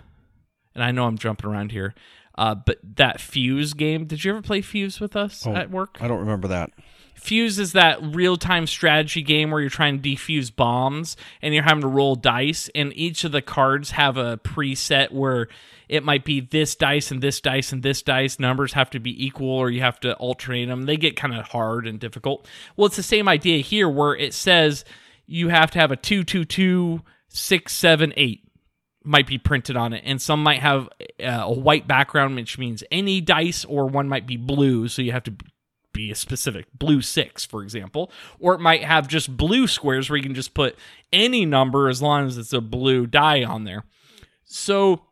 and 0.73 0.83
I 0.83 0.91
know 0.91 1.05
I'm 1.05 1.17
jumping 1.19 1.49
around 1.49 1.71
here, 1.71 1.93
uh, 2.37 2.55
but 2.55 2.77
that 2.95 3.19
Fuse 3.19 3.73
game. 3.73 4.05
Did 4.05 4.23
you 4.23 4.31
ever 4.31 4.41
play 4.41 4.61
Fuse 4.61 4.99
with 4.99 5.15
us 5.15 5.45
Oh. 5.47 5.53
at 5.55 5.71
work? 5.71 5.97
I 6.01 6.07
don't 6.07 6.19
remember 6.19 6.47
that. 6.49 6.71
Fuse 7.15 7.57
is 7.57 7.71
that 7.73 7.97
real 8.01 8.37
time 8.37 8.67
strategy 8.67 9.23
game 9.23 9.49
where 9.49 9.59
you're 9.59 9.71
trying 9.71 9.99
to 9.99 10.09
defuse 10.15 10.55
bombs 10.55 11.17
and 11.41 11.51
you're 11.53 11.63
having 11.63 11.81
to 11.81 11.87
roll 11.87 12.13
dice, 12.15 12.69
and 12.75 12.93
each 12.95 13.23
of 13.23 13.31
the 13.31 13.41
cards 13.41 13.91
have 13.91 14.17
a 14.17 14.37
preset 14.37 15.11
where 15.11 15.47
it 15.89 16.03
might 16.03 16.23
be 16.23 16.39
this 16.41 16.75
dice 16.75 17.09
and 17.09 17.21
this 17.23 17.41
dice 17.41 17.71
and 17.71 17.81
this 17.81 18.03
dice. 18.03 18.39
Numbers 18.39 18.73
have 18.73 18.91
to 18.91 18.99
be 18.99 19.25
equal 19.25 19.49
or 19.49 19.71
you 19.71 19.81
have 19.81 19.99
to 20.01 20.13
alternate 20.17 20.65
them. 20.65 20.83
They 20.83 20.97
get 20.97 21.15
kind 21.15 21.33
of 21.33 21.47
hard 21.47 21.87
and 21.87 21.99
difficult. 21.99 22.47
Well, 22.75 22.85
it's 22.85 22.97
the 22.97 23.03
same 23.03 23.27
idea 23.27 23.59
here 23.59 23.89
where 23.89 24.15
it 24.15 24.33
says 24.35 24.85
you 25.25 25.49
have 25.49 25.71
to 25.71 25.79
have 25.79 25.91
a 25.91 25.95
two, 25.95 26.23
two, 26.23 26.45
two, 26.45 27.01
six, 27.29 27.73
seven, 27.73 28.13
eight 28.15 28.43
might 29.07 29.25
be 29.25 29.37
printed 29.37 29.77
on 29.77 29.93
it, 29.93 30.03
and 30.05 30.21
some 30.21 30.43
might 30.43 30.59
have 30.59 30.89
uh, 31.23 31.43
a 31.43 31.53
white 31.53 31.87
background, 31.87 32.35
which 32.35 32.57
means 32.57 32.83
any 32.91 33.21
dice, 33.21 33.63
or 33.65 33.87
one 33.87 34.09
might 34.09 34.27
be 34.27 34.37
blue, 34.37 34.87
so 34.87 35.01
you 35.01 35.13
have 35.13 35.23
to 35.23 35.33
be 35.93 36.11
a 36.11 36.15
specific 36.15 36.65
blue 36.77 37.01
six, 37.01 37.45
for 37.45 37.63
example, 37.63 38.11
or 38.39 38.53
it 38.53 38.59
might 38.59 38.83
have 38.83 39.07
just 39.07 39.35
blue 39.35 39.65
squares 39.65 40.09
where 40.09 40.17
you 40.17 40.23
can 40.23 40.35
just 40.35 40.53
put 40.53 40.77
any 41.11 41.45
number 41.45 41.89
as 41.89 42.01
long 42.01 42.27
as 42.27 42.37
it's 42.37 42.53
a 42.53 42.61
blue 42.61 43.07
die 43.07 43.43
on 43.43 43.63
there. 43.63 43.83
So 44.43 45.03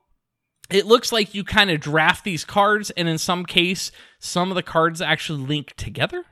it 0.70 0.86
looks 0.86 1.12
like 1.12 1.34
you 1.34 1.44
kind 1.44 1.72
of 1.72 1.80
draft 1.80 2.24
these 2.24 2.44
cards, 2.44 2.92
and 2.92 3.08
in 3.08 3.18
some 3.18 3.46
case, 3.46 3.92
some 4.20 4.52
of 4.52 4.56
the 4.56 4.64
cards 4.64 5.02
actually 5.02 5.46
link 5.46 5.74
together. 5.76 6.24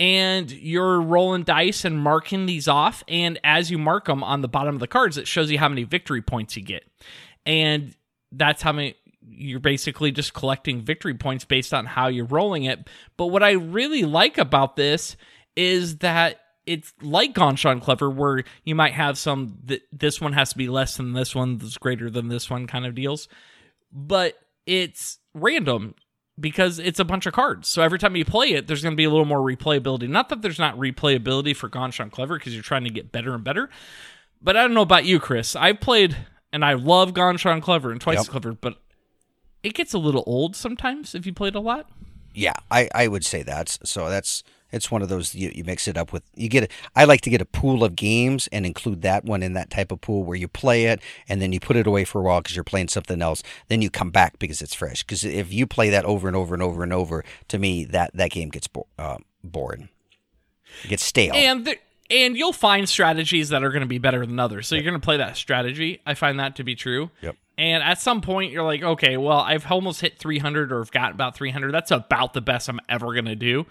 And 0.00 0.50
you're 0.50 1.00
rolling 1.00 1.44
dice 1.44 1.84
and 1.84 2.00
marking 2.00 2.46
these 2.46 2.66
off. 2.66 3.04
And 3.06 3.38
as 3.44 3.70
you 3.70 3.78
mark 3.78 4.06
them 4.06 4.24
on 4.24 4.40
the 4.40 4.48
bottom 4.48 4.74
of 4.74 4.80
the 4.80 4.88
cards, 4.88 5.18
it 5.18 5.28
shows 5.28 5.50
you 5.50 5.58
how 5.58 5.68
many 5.68 5.84
victory 5.84 6.22
points 6.22 6.56
you 6.56 6.62
get. 6.62 6.84
And 7.46 7.94
that's 8.32 8.62
how 8.62 8.72
many 8.72 8.96
you're 9.28 9.60
basically 9.60 10.10
just 10.10 10.34
collecting 10.34 10.80
victory 10.82 11.14
points 11.14 11.44
based 11.44 11.72
on 11.72 11.86
how 11.86 12.08
you're 12.08 12.24
rolling 12.24 12.64
it. 12.64 12.88
But 13.16 13.26
what 13.26 13.42
I 13.42 13.52
really 13.52 14.02
like 14.02 14.38
about 14.38 14.76
this 14.76 15.16
is 15.54 15.98
that 15.98 16.40
it's 16.66 16.92
like 17.02 17.34
Ganz 17.34 17.60
Schön 17.60 17.80
Clever, 17.80 18.10
where 18.10 18.44
you 18.64 18.74
might 18.74 18.92
have 18.92 19.18
some 19.18 19.58
th- 19.66 19.82
this 19.92 20.20
one 20.20 20.32
has 20.32 20.50
to 20.50 20.58
be 20.58 20.68
less 20.68 20.96
than 20.96 21.12
this 21.12 21.34
one, 21.34 21.58
that's 21.58 21.78
greater 21.78 22.10
than 22.10 22.28
this 22.28 22.48
one 22.48 22.66
kind 22.66 22.86
of 22.86 22.94
deals. 22.94 23.28
But 23.92 24.38
it's 24.66 25.18
random 25.34 25.94
because 26.40 26.78
it's 26.78 26.98
a 26.98 27.04
bunch 27.04 27.26
of 27.26 27.32
cards. 27.34 27.68
So 27.68 27.82
every 27.82 27.98
time 27.98 28.16
you 28.16 28.24
play 28.24 28.48
it, 28.52 28.66
there's 28.66 28.82
going 28.82 28.92
to 28.92 28.96
be 28.96 29.04
a 29.04 29.10
little 29.10 29.26
more 29.26 29.40
replayability. 29.40 30.08
Not 30.08 30.28
that 30.30 30.42
there's 30.42 30.58
not 30.58 30.76
replayability 30.76 31.54
for 31.54 31.68
Ganz 31.68 31.96
Schön 31.96 32.10
Clever 32.10 32.38
because 32.38 32.54
you're 32.54 32.62
trying 32.62 32.84
to 32.84 32.90
get 32.90 33.12
better 33.12 33.34
and 33.34 33.44
better. 33.44 33.68
But 34.42 34.56
I 34.56 34.62
don't 34.62 34.74
know 34.74 34.80
about 34.82 35.04
you, 35.04 35.20
Chris. 35.20 35.54
I've 35.54 35.80
played 35.80 36.16
and 36.52 36.64
I 36.64 36.74
love 36.74 37.12
Ganz 37.14 37.42
Schön 37.42 37.60
Clever 37.62 37.92
and 37.92 38.00
Twice 38.00 38.18
Yep. 38.18 38.26
Clever, 38.26 38.52
but 38.52 38.80
it 39.62 39.74
gets 39.74 39.92
a 39.92 39.98
little 39.98 40.24
old 40.26 40.56
sometimes 40.56 41.14
if 41.14 41.26
you 41.26 41.32
played 41.32 41.54
a 41.54 41.60
lot. 41.60 41.90
Yeah, 42.32 42.54
I, 42.70 42.88
I 42.94 43.08
would 43.08 43.24
say 43.24 43.42
that. 43.42 43.76
so. 43.84 44.08
That's 44.08 44.42
it's 44.72 44.90
one 44.90 45.02
of 45.02 45.08
those 45.08 45.34
you, 45.34 45.50
you 45.54 45.64
mix 45.64 45.88
it 45.88 45.96
up 45.96 46.12
with. 46.12 46.22
You 46.34 46.48
get. 46.48 46.64
A, 46.64 46.68
I 46.94 47.04
like 47.04 47.20
to 47.22 47.30
get 47.30 47.40
a 47.40 47.46
pool 47.46 47.84
of 47.84 47.96
games 47.96 48.48
and 48.52 48.66
include 48.66 49.02
that 49.02 49.24
one 49.24 49.42
in 49.42 49.52
that 49.54 49.70
type 49.70 49.92
of 49.92 50.00
pool 50.00 50.24
where 50.24 50.36
you 50.36 50.48
play 50.48 50.86
it 50.86 51.00
and 51.28 51.40
then 51.40 51.52
you 51.52 51.60
put 51.60 51.76
it 51.76 51.86
away 51.86 52.04
for 52.04 52.20
a 52.20 52.24
while 52.24 52.40
because 52.40 52.56
you're 52.56 52.64
playing 52.64 52.88
something 52.88 53.22
else. 53.22 53.42
Then 53.68 53.82
you 53.82 53.90
come 53.90 54.10
back 54.10 54.38
because 54.38 54.60
it's 54.62 54.74
fresh. 54.74 55.02
Because 55.02 55.24
if 55.24 55.52
you 55.52 55.66
play 55.66 55.90
that 55.90 56.04
over 56.04 56.28
and 56.28 56.36
over 56.36 56.54
and 56.54 56.62
over 56.62 56.82
and 56.82 56.92
over, 56.92 57.24
to 57.48 57.58
me 57.58 57.84
that 57.86 58.10
that 58.14 58.30
game 58.30 58.48
gets 58.48 58.68
bo- 58.68 58.86
uh, 58.98 59.18
boring. 59.42 59.88
It 60.84 60.88
gets 60.88 61.04
stale. 61.04 61.34
And 61.34 61.64
there, 61.64 61.76
and 62.10 62.36
you'll 62.36 62.52
find 62.52 62.88
strategies 62.88 63.50
that 63.50 63.62
are 63.62 63.70
going 63.70 63.82
to 63.82 63.86
be 63.86 63.98
better 63.98 64.26
than 64.26 64.38
others. 64.38 64.66
So 64.66 64.74
you're 64.74 64.84
going 64.84 65.00
to 65.00 65.04
play 65.04 65.18
that 65.18 65.36
strategy. 65.36 66.00
I 66.04 66.14
find 66.14 66.40
that 66.40 66.56
to 66.56 66.64
be 66.64 66.74
true. 66.74 67.10
Yep. 67.20 67.36
And 67.56 67.82
at 67.82 68.00
some 68.00 68.20
point, 68.20 68.52
you're 68.52 68.64
like, 68.64 68.82
okay, 68.82 69.16
well, 69.16 69.38
I've 69.38 69.70
almost 69.70 70.00
hit 70.00 70.18
300 70.18 70.72
or 70.72 70.80
I've 70.80 70.90
got 70.90 71.12
about 71.12 71.36
300. 71.36 71.72
That's 71.72 71.90
about 71.90 72.32
the 72.32 72.40
best 72.40 72.68
I'm 72.68 72.80
ever 72.88 73.12
going 73.12 73.26
to 73.26 73.36
do. 73.36 73.66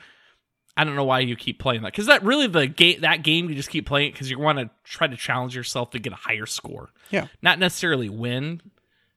I 0.79 0.85
don't 0.85 0.95
know 0.95 1.03
why 1.03 1.19
you 1.19 1.35
keep 1.35 1.59
playing 1.59 1.81
that 1.81 1.91
because 1.91 2.05
that 2.05 2.23
really 2.23 2.47
the 2.47 2.65
game 2.65 3.01
that 3.01 3.21
game 3.21 3.49
you 3.49 3.55
just 3.55 3.69
keep 3.69 3.85
playing 3.85 4.13
because 4.13 4.31
you 4.31 4.39
want 4.39 4.59
to 4.59 4.69
try 4.85 5.07
to 5.07 5.17
challenge 5.17 5.53
yourself 5.53 5.89
to 5.89 5.99
get 5.99 6.13
a 6.13 6.15
higher 6.15 6.45
score, 6.45 6.91
yeah. 7.09 7.27
not 7.41 7.59
necessarily 7.59 8.07
win. 8.07 8.61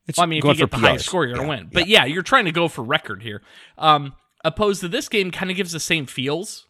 It's 0.09 0.19
Well, 0.19 0.25
I 0.25 0.27
mean, 0.27 0.39
if 0.41 0.45
you 0.45 0.55
get 0.57 0.73
the 0.73 0.79
highest 0.79 1.05
PRs. 1.05 1.09
score, 1.09 1.25
you're 1.25 1.37
gonna 1.37 1.47
Yeah, 1.47 1.55
win. 1.57 1.71
But 1.73 1.87
yeah. 1.87 2.05
you're 2.05 2.25
trying 2.25 2.47
to 2.47 2.51
go 2.51 2.67
for 2.67 2.83
record 2.83 3.23
here. 3.23 3.43
Um, 3.79 4.15
opposed 4.45 4.81
to 4.81 4.89
this 4.89 5.09
game, 5.09 5.31
kind 5.31 5.53
of 5.53 5.57
gives 5.57 5.71
the 5.71 5.79
same 5.79 6.07
feels, 6.07 6.67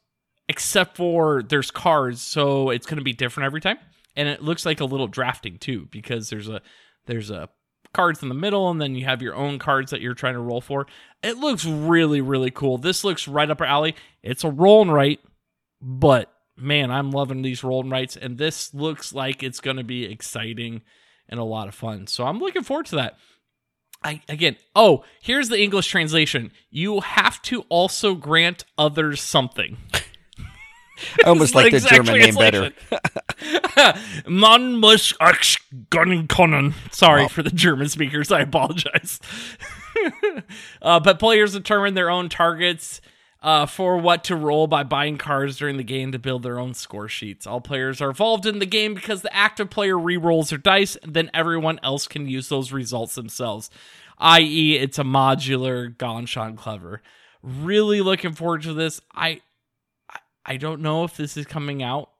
except 0.47 0.99
for 0.99 1.43
there's 1.43 1.70
cards, 1.70 2.20
so 2.20 2.68
it's 2.68 2.84
gonna 2.84 3.01
be 3.01 3.14
different 3.14 3.47
every 3.47 3.62
time, 3.62 3.78
and 4.14 4.28
it 4.28 4.43
looks 4.43 4.66
like 4.66 4.80
a 4.80 4.84
little 4.84 5.07
drafting 5.09 5.57
too 5.57 5.88
because 5.90 6.28
there's 6.28 6.51
a 6.51 6.61
there's 7.07 7.30
a 7.30 7.49
cards 7.93 8.22
in 8.22 8.28
the 8.28 8.34
middle, 8.34 8.70
and 8.70 8.80
then 8.80 8.95
you 8.95 9.05
have 9.05 9.22
your 9.22 9.34
own 9.34 9.59
cards 9.59 9.90
that 9.90 10.01
you're 10.01 10.14
trying 10.14 10.34
to 10.34 10.40
roll 10.40 10.61
for. 10.61 10.86
It 11.22 11.38
looks 11.38 11.64
really 11.64 12.20
really 12.20 12.51
cool. 12.51 12.78
This 12.78 13.05
looks 13.05 13.28
right 13.28 13.51
up 13.51 13.61
our 13.61 13.66
alley. 13.66 13.95
It's 14.22 14.45
a 14.45 14.51
roll 14.51 14.82
and 14.82 14.93
write, 14.93 15.20
but 15.80 16.32
man, 16.57 16.90
I'm 16.90 17.11
loving 17.11 17.43
these 17.43 17.64
roll 17.64 17.82
and 17.82 17.90
writes, 17.90 18.16
and 18.16 18.38
this 18.38 18.72
looks 18.74 19.12
like 19.12 19.43
it's 19.43 19.61
gonna 19.61 19.84
be 19.84 20.05
exciting 20.05 20.82
and 21.28 21.40
a 21.40 21.45
lot 21.45 21.68
of 21.68 21.74
fun. 21.74 22.07
So 22.07 22.24
I'm 22.24 22.38
looking 22.38 22.62
forward 22.62 22.86
to 22.86 22.97
that. 22.97 23.16
I 24.05 24.22
again, 24.28 24.57
oh, 24.74 25.05
here's 25.20 25.49
the 25.49 25.61
English 25.61 25.88
translation. 25.88 26.53
You 26.70 27.01
have 27.01 27.40
to 27.43 27.62
also 27.68 28.14
grant 28.14 28.64
others 28.76 29.22
something. 29.22 29.76
I 31.24 31.28
almost 31.28 31.55
like 31.55 31.70
the 31.70 31.76
Exact 31.78 32.07
German 32.07 32.20
name 32.20 32.34
better. 32.34 32.72
Man 34.28 34.76
muss 34.76 35.14
ach 35.20 35.59
gönnen 35.90 36.26
können. 36.28 36.74
Sorry 36.90 37.22
Wow. 37.22 37.28
for 37.28 37.42
the 37.42 37.50
German 37.50 37.88
speakers. 37.88 38.30
I 38.30 38.40
apologize. 38.40 39.20
uh, 40.82 41.00
but 41.00 41.18
players 41.18 41.53
determine 41.53 41.94
their 41.94 42.11
own 42.11 42.28
targets 42.28 43.00
uh, 43.42 43.66
for 43.66 43.98
what 43.98 44.24
to 44.24 44.36
roll 44.36 44.66
by 44.66 44.84
buying 44.84 45.18
cards 45.18 45.57
during 45.59 45.76
the 45.76 45.82
game 45.82 46.12
to 46.12 46.18
build 46.18 46.42
their 46.42 46.59
own 46.61 46.74
score 46.74 47.09
sheets. 47.09 47.46
All 47.46 47.61
players 47.61 48.00
are 48.00 48.11
involved 48.11 48.46
in 48.46 48.59
the 48.61 48.66
game 48.66 48.94
because 48.94 49.22
the 49.22 49.34
active 49.34 49.68
player 49.70 49.98
re-rolls 49.98 50.50
their 50.50 50.59
dice, 50.59 50.96
and 50.96 51.12
then 51.14 51.30
everyone 51.34 51.80
else 51.82 52.07
can 52.07 52.28
use 52.28 52.48
those 52.48 52.72
results 52.72 53.14
themselves. 53.16 53.68
I.e., 54.18 54.76
it's 54.76 54.98
a 54.98 55.03
modular 55.03 55.96
Ganz 55.98 56.28
Schön 56.30 56.57
Clever. 56.57 57.03
Really 57.42 58.00
looking 58.00 58.34
forward 58.34 58.62
to 58.62 58.72
this. 58.74 59.00
I, 59.12 59.40
I 60.45 60.57
don't 60.57 60.80
know 60.80 61.05
if 61.05 61.16
this 61.16 61.36
is 61.36 61.47
coming 61.47 61.82
out 61.82 62.11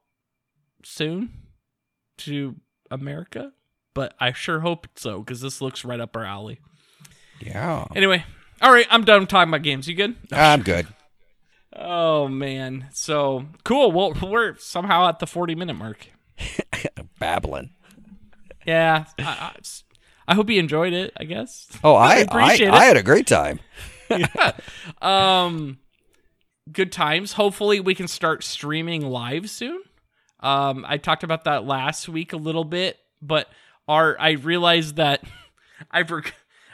soon 0.83 1.31
to 2.19 2.55
America, 2.89 3.51
but 3.93 4.13
I 4.19 4.33
sure 4.33 4.61
hope 4.61 4.87
so 4.95 5.19
because 5.19 5.41
this 5.41 5.61
looks 5.61 5.83
right 5.83 5.99
up 5.99 6.15
our 6.15 6.23
alley. 6.23 6.59
Yeah. 7.39 7.85
Anyway, 7.95 8.23
all 8.61 8.71
right, 8.71 8.87
I'm 8.89 9.03
done 9.03 9.27
talking 9.27 9.49
about 9.49 9.63
games. 9.63 9.87
You 9.87 9.95
good? 9.95 10.15
I'm 10.31 10.61
good. 10.61 10.87
Oh 11.75 12.27
man, 12.27 12.87
so 12.93 13.47
cool. 13.63 13.91
Well, 13.91 14.13
we're 14.21 14.55
somehow 14.57 15.07
at 15.09 15.19
the 15.19 15.27
40 15.27 15.55
minute 15.55 15.73
mark. 15.73 16.07
Babbling. 17.19 17.71
Yeah, 18.65 19.05
I, 19.19 19.23
I, 19.23 19.55
I 20.27 20.35
hope 20.35 20.49
you 20.49 20.59
enjoyed 20.59 20.93
it. 20.93 21.13
I 21.17 21.25
guess. 21.25 21.67
Oh, 21.83 21.95
I 21.95 22.15
I, 22.15 22.17
appreciate 22.19 22.69
I, 22.69 22.85
had 22.85 22.97
a 22.97 23.03
great 23.03 23.27
time. 23.27 23.59
um, 25.01 25.79
good 26.71 26.91
times. 26.91 27.33
Hopefully, 27.33 27.79
we 27.79 27.95
can 27.95 28.07
start 28.07 28.43
streaming 28.43 29.01
live 29.05 29.49
soon. 29.49 29.81
Um, 30.39 30.85
I 30.87 30.97
talked 30.97 31.23
about 31.23 31.45
that 31.45 31.65
last 31.65 32.09
week 32.09 32.33
a 32.33 32.37
little 32.37 32.65
bit, 32.65 32.99
but 33.21 33.47
our 33.87 34.15
I 34.19 34.31
realized 34.31 34.95
that 34.97 35.23
I 35.91 36.03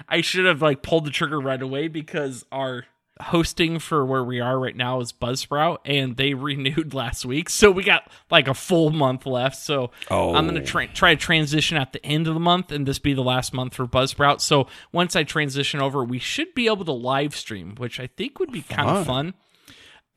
I 0.07 0.21
should 0.21 0.45
have 0.45 0.61
like 0.61 0.81
pulled 0.81 1.05
the 1.05 1.11
trigger 1.11 1.39
right 1.39 1.61
away 1.61 1.87
because 1.87 2.45
our 2.51 2.85
hosting 3.21 3.79
for 3.79 4.05
where 4.05 4.23
we 4.23 4.39
are 4.39 4.57
right 4.57 4.75
now 4.77 5.01
is 5.01 5.11
Buzzsprout, 5.11 5.79
and 5.85 6.15
they 6.15 6.33
renewed 6.35 6.93
last 6.93 7.25
week, 7.25 7.49
so 7.49 7.69
we 7.69 7.83
got 7.83 8.09
like 8.31 8.47
a 8.47 8.53
full 8.53 8.91
month 8.91 9.25
left. 9.25 9.57
So 9.57 9.91
Oh. 10.09 10.33
I'm 10.33 10.45
gonna 10.47 10.63
tra- 10.63 10.87
try 10.87 11.13
to 11.15 11.19
transition 11.21 11.77
at 11.77 11.91
the 11.93 12.03
end 12.05 12.27
of 12.27 12.33
the 12.33 12.39
month, 12.39 12.71
and 12.71 12.87
this 12.87 12.97
be 12.97 13.13
the 13.13 13.21
last 13.23 13.53
month 13.53 13.75
for 13.75 13.85
Buzzsprout. 13.85 14.39
So 14.41 14.67
once 14.93 15.15
I 15.17 15.23
transition 15.23 15.81
over, 15.81 16.03
we 16.03 16.17
should 16.17 16.53
be 16.55 16.67
able 16.67 16.85
to 16.85 16.91
live 16.93 17.35
stream, 17.35 17.75
which 17.75 17.99
I 17.99 18.07
think 18.07 18.39
would 18.39 18.51
be 18.51 18.61
kind 18.61 18.89
of 18.89 19.05
fun. 19.05 19.33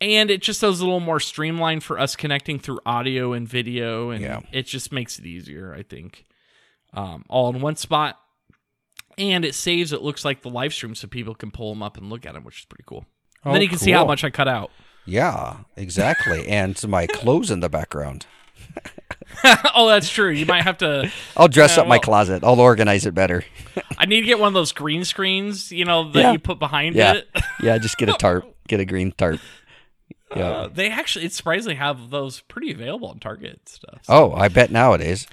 And 0.03 0.33
it 0.33 0.43
just 0.43 0.61
does 0.61 0.81
a 0.81 0.85
little 0.85 0.99
more 0.99 1.21
streamlined 1.21 1.85
for 1.85 1.97
us 1.97 2.17
connecting 2.17 2.59
through 2.59 2.81
audio 2.85 3.33
and 3.35 3.49
video, 3.49 4.11
and 4.11 4.21
Yeah. 4.21 4.41
it 4.51 4.67
just 4.67 4.91
makes 4.91 5.19
it 5.21 5.27
easier. 5.27 5.73
I 5.79 5.85
think, 5.85 6.25
um, 6.93 7.25
all 7.29 7.49
in 7.55 7.61
one 7.61 7.77
spot, 7.77 8.19
and 9.17 9.45
it 9.45 9.55
saves. 9.55 9.93
It 9.93 10.03
looks 10.03 10.25
like 10.25 10.43
the 10.43 10.51
live 10.51 10.75
stream, 10.75 10.97
so 10.97 11.07
people 11.07 11.37
can 11.37 11.53
pull 11.53 11.73
them 11.73 11.85
up 11.85 11.97
and 11.97 12.11
look 12.11 12.27
at 12.27 12.35
them, 12.35 12.43
which 12.43 12.59
is 12.59 12.65
pretty 12.65 12.83
cool. 12.85 13.07
And 13.45 13.51
Oh, 13.51 13.53
then 13.53 13.63
you 13.63 13.69
can 13.69 13.79
see 13.79 13.93
how 13.93 14.05
much 14.05 14.25
I 14.25 14.31
cut 14.31 14.49
out. 14.49 14.73
Yeah, 15.07 15.59
exactly. 15.77 16.49
and 16.49 16.77
my 16.89 17.07
clothes 17.07 17.51
in 17.53 17.61
the 17.61 17.69
background. 17.69 18.27
oh, 19.75 19.89
that's 19.89 20.09
true. 20.09 20.31
You 20.31 20.47
might 20.47 20.63
have 20.63 20.79
to. 20.79 21.13
I'll 21.37 21.49
dress 21.49 21.77
Yeah, 21.77 21.83
up 21.83 21.89
my 21.89 21.99
closet. 21.99 22.43
I'll 22.45 22.61
organize 22.61 23.07
it 23.07 23.15
better. 23.15 23.45
I 23.99 24.07
need 24.07 24.21
to 24.23 24.27
get 24.27 24.39
one 24.41 24.49
of 24.49 24.55
those 24.55 24.73
green 24.73 25.05
screens, 25.05 25.71
you 25.71 25.85
know, 25.85 26.11
that 26.11 26.19
Yeah. 26.21 26.33
you 26.33 26.39
put 26.39 26.59
behind 26.59 26.95
Yeah. 26.97 27.15
it. 27.15 27.29
Yeah, 27.63 27.79
just 27.79 27.99
get 27.99 28.09
a 28.09 28.15
tarp. 28.15 28.49
Get 28.69 28.79
a 28.81 28.85
green 28.85 29.13
tarp. 29.13 29.41
Yeah. 30.37 30.51
Uh, 30.51 30.69
they 30.69 30.91
actually, 30.91 31.25
it's 31.25 31.37
surprisingly 31.37 31.77
have 31.77 32.11
those 32.11 32.41
pretty 32.41 32.73
available 32.73 33.09
on 33.09 33.19
Target 33.19 33.69
stuff. 33.69 34.01
oh, 34.09 34.33
I 34.33 34.49
bet 34.49 34.71
nowadays. 34.71 35.27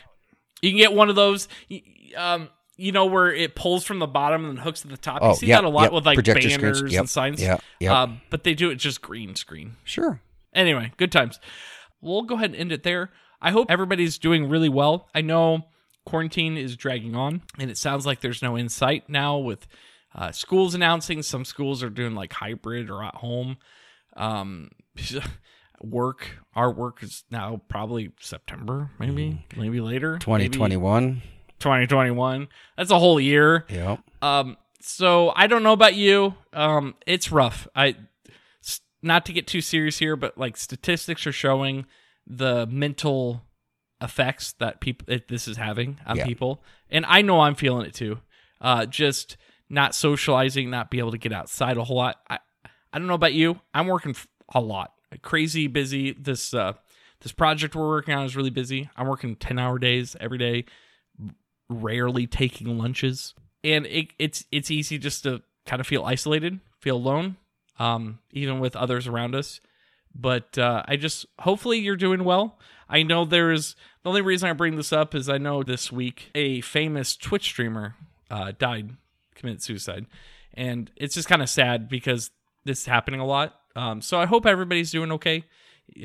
You 0.62 0.72
can 0.72 0.78
get 0.78 0.94
one 0.94 1.10
of 1.10 1.16
those, 1.16 1.48
um, 2.18 2.50
you 2.76 2.92
know, 2.92 3.06
where 3.06 3.34
it 3.34 3.56
pulls 3.56 3.86
from 3.86 4.00
the 4.00 4.08
bottom 4.08 4.46
and 4.46 4.58
then 4.58 4.64
hooks 4.64 4.82
to 4.82 4.88
the 4.88 4.98
top. 4.98 5.20
Oh, 5.22 5.30
you 5.30 5.36
see 5.36 5.48
yep, 5.48 5.62
that 5.62 5.68
a 5.68 5.70
lot 5.70 5.84
yep. 5.84 5.92
with 5.94 6.06
like 6.06 6.16
Projector 6.16 6.50
banners 6.50 6.78
screens. 6.78 6.94
Yep, 6.94 7.00
and 7.00 7.10
signs. 7.10 7.42
Yeah. 7.42 7.58
yep. 7.80 7.92
Um, 7.92 8.22
but 8.30 8.44
they 8.44 8.54
do 8.54 8.70
it 8.70 8.76
just 8.76 9.02
green 9.02 9.36
screen. 9.36 9.78
Sure. 9.84 10.22
Anyway, 10.54 10.92
good 10.98 11.12
times. 11.12 11.40
We'll 12.02 12.24
go 12.24 12.36
ahead 12.36 12.52
and 12.52 12.60
end 12.60 12.72
it 12.72 12.84
there. 12.84 13.12
I 13.42 13.52
hope 13.52 13.70
everybody's 13.70 14.18
doing 14.18 14.50
really 14.50 14.70
well. 14.70 15.08
I 15.16 15.22
know 15.22 15.66
quarantine 16.06 16.58
is 16.58 16.76
dragging 16.76 17.16
on, 17.16 17.42
and 17.58 17.70
it 17.70 17.78
sounds 17.78 18.06
like 18.06 18.22
there's 18.22 18.42
no 18.42 18.58
insight 18.58 19.08
now 19.08 19.38
with 19.38 19.68
uh, 20.16 20.32
schools 20.32 20.74
announcing. 20.76 21.22
Some 21.22 21.46
schools 21.46 21.84
are 21.84 21.90
doing 21.90 22.16
like 22.16 22.34
hybrid 22.34 22.90
or 22.90 23.04
at 23.04 23.16
home. 23.16 23.58
Um, 24.16 24.72
work, 25.82 26.28
our 26.56 26.72
work 26.72 27.04
is 27.04 27.24
now 27.32 27.62
probably 27.68 28.12
September, 28.20 28.92
maybe, 29.00 29.46
maybe 29.56 29.80
later. 29.82 30.12
maybe 30.14 30.20
2021. 30.20 31.22
2021. 31.60 32.48
That's 32.78 32.92
a 32.92 33.00
whole 33.00 33.20
year. 33.20 33.66
Yep. 33.70 34.00
Um, 34.22 34.58
so 34.82 35.32
I 35.36 35.48
don't 35.48 35.64
know 35.64 35.74
about 35.74 35.96
you. 35.96 36.36
Um, 36.54 36.96
it's 37.06 37.32
rough. 37.32 37.68
i 37.76 37.96
not 39.02 39.26
to 39.26 39.34
get 39.34 39.48
too 39.48 39.62
serious 39.62 39.98
here, 39.98 40.16
but 40.16 40.38
like 40.38 40.58
statistics 40.58 41.26
are 41.26 41.32
showing 41.32 41.86
the 42.28 42.68
mental 42.68 43.44
effects 44.02 44.54
that 44.60 44.82
people 44.82 45.08
this 45.30 45.48
is 45.48 45.58
having 45.58 46.00
on 46.06 46.18
Yeah. 46.18 46.26
people, 46.26 46.64
and 46.90 47.06
I 47.06 47.22
know 47.22 47.40
I'm 47.40 47.56
feeling 47.56 47.86
it 47.86 47.94
too. 47.94 48.20
Uh, 48.60 48.86
just 48.86 49.38
not 49.70 49.96
socializing, 49.96 50.70
not 50.70 50.92
be 50.92 51.00
able 51.00 51.12
to 51.12 51.18
get 51.18 51.32
outside 51.32 51.78
a 51.78 51.84
whole 51.86 51.96
lot. 51.98 52.18
I 52.30 52.40
I 52.92 53.00
don't 53.00 53.08
know 53.08 53.14
about 53.14 53.34
you. 53.34 53.62
I'm 53.74 53.88
working 53.88 54.16
a 54.54 54.60
lot, 54.62 54.94
crazy 55.22 55.68
busy. 55.68 56.14
This 56.14 56.54
uh, 56.54 56.74
this 57.22 57.32
project 57.32 57.76
we're 57.76 57.88
working 57.88 58.14
on 58.14 58.26
is 58.26 58.36
really 58.36 58.50
busy. 58.50 58.90
I'm 58.96 59.08
working 59.08 59.36
ten 59.36 59.60
hour 59.60 59.80
days 59.80 60.16
every 60.20 60.38
day 60.38 60.66
rarely 61.70 62.28
taking 62.28 62.78
lunches. 62.78 63.36
And 63.64 63.86
it, 63.86 64.08
it's 64.18 64.46
it's 64.52 64.72
easy 64.72 64.98
just 64.98 65.24
to 65.24 65.42
kind 65.66 65.80
of 65.80 65.88
feel 65.88 66.04
isolated 66.04 66.60
feel 66.80 66.96
alone 66.96 67.36
um 67.78 68.18
even 68.32 68.60
with 68.60 68.76
others 68.76 69.08
around 69.08 69.36
us. 69.36 69.62
But 70.16 70.58
uh 70.58 70.84
i 70.88 70.96
just 70.96 71.26
hopefully 71.40 71.78
you're 71.78 71.96
doing 71.96 72.24
well. 72.24 72.58
I 72.90 73.04
know 73.04 73.24
there's 73.24 73.76
the 74.04 74.10
only 74.10 74.22
reason 74.22 74.50
i 74.50 74.54
bring 74.54 74.76
this 74.76 74.92
up 74.92 75.14
is 75.14 75.30
i 75.30 75.38
know 75.38 75.62
this 75.62 75.92
week 75.92 76.32
a 76.34 76.62
famous 76.62 77.16
twitch 77.16 77.44
streamer 77.44 77.96
uh 78.32 78.54
died 78.58 78.96
committed 79.36 79.62
suicide. 79.62 80.08
And 80.56 80.92
it's 80.96 81.14
just 81.14 81.30
kind 81.30 81.42
of 81.42 81.50
sad 81.50 81.88
because 81.88 82.32
this 82.66 82.82
is 82.82 82.86
happening 82.88 83.20
a 83.20 83.26
lot 83.26 83.59
um 83.76 84.02
so 84.02 84.20
i 84.20 84.26
hope 84.26 84.46
everybody's 84.46 84.92
doing 84.92 85.12
okay 85.12 85.44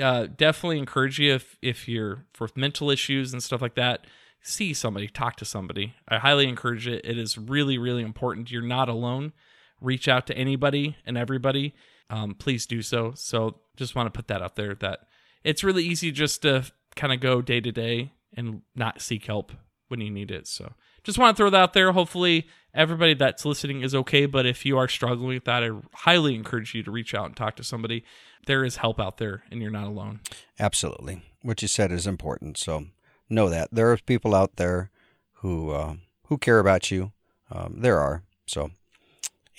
uh 0.03 0.27
definitely 0.37 0.79
encourage 0.79 1.19
you 1.19 1.35
if 1.35 1.59
if 1.63 1.89
you're 1.89 2.25
for 2.33 2.49
mental 2.55 2.91
issues 2.91 3.33
and 3.33 3.43
stuff 3.43 3.63
like 3.63 3.75
that 3.75 4.07
see 4.45 4.75
somebody, 4.75 5.09
talk 5.09 5.37
to 5.37 5.45
somebody. 5.45 5.95
I 6.07 6.19
highly 6.19 6.47
encourage 6.47 6.87
it. 6.87 7.05
It 7.05 7.19
is 7.19 7.37
really, 7.37 7.79
really 7.79 8.03
important. 8.03 8.51
You're 8.51 8.63
not 8.63 8.89
alone. 8.89 9.33
Reach 9.81 10.07
out 10.07 10.27
to 10.29 10.37
anybody 10.37 10.97
and 11.05 11.17
everybody. 11.17 11.75
Um, 12.11 12.35
please 12.35 12.67
do 12.67 12.83
so. 12.83 13.13
So 13.17 13.61
just 13.77 13.97
want 13.97 14.07
to 14.07 14.17
put 14.17 14.29
that 14.29 14.43
out 14.43 14.55
there 14.55 14.75
that 14.77 15.01
it's 15.43 15.65
really 15.65 15.83
easy 15.83 16.13
just 16.13 16.43
to 16.43 16.71
kind 16.95 17.13
of 17.13 17.21
go 17.21 17.41
day 17.41 17.61
to 17.61 17.73
day 17.73 18.13
and 18.37 18.61
not 18.77 19.01
seek 19.01 19.25
help 19.25 19.53
when 19.89 20.01
you 20.01 20.11
need 20.11 20.31
it. 20.31 20.47
So 20.47 20.75
just 21.03 21.19
want 21.19 21.35
to 21.35 21.41
throw 21.41 21.51
that 21.51 21.61
out 21.61 21.73
there. 21.73 21.93
Hopefully 21.93 22.47
everybody 22.75 23.15
that's 23.15 23.45
listening 23.45 23.83
is 23.83 23.95
okay. 23.95 24.27
But 24.27 24.47
if 24.47 24.67
you 24.67 24.77
are 24.77 24.89
struggling 24.89 25.29
with 25.29 25.45
that, 25.45 25.63
I 25.63 25.71
highly 25.95 26.35
encourage 26.35 26.75
you 26.75 26.83
to 26.83 26.91
reach 26.91 27.15
out 27.15 27.27
and 27.27 27.37
talk 27.37 27.57
to 27.57 27.65
somebody. 27.65 28.05
There 28.47 28.65
is 28.65 28.77
help 28.77 29.01
out 29.01 29.19
there 29.19 29.45
and 29.51 29.63
you're 29.63 29.71
not 29.71 29.87
alone. 29.87 30.21
Absolutely. 30.59 31.23
What 31.43 31.63
you 31.63 31.69
said 31.69 31.93
is 31.93 32.07
important. 32.07 32.59
So 32.59 32.87
know 33.29 33.49
that 33.49 33.69
there 33.73 33.91
are 33.91 33.97
people 33.97 34.35
out 34.35 34.57
there 34.57 34.91
who 35.35 35.71
uh, 35.71 35.95
who 36.27 36.39
care 36.39 36.59
about 36.59 36.91
you. 36.91 37.13
Um, 37.51 37.81
there 37.81 38.01
are 38.01 38.23
so, 38.47 38.71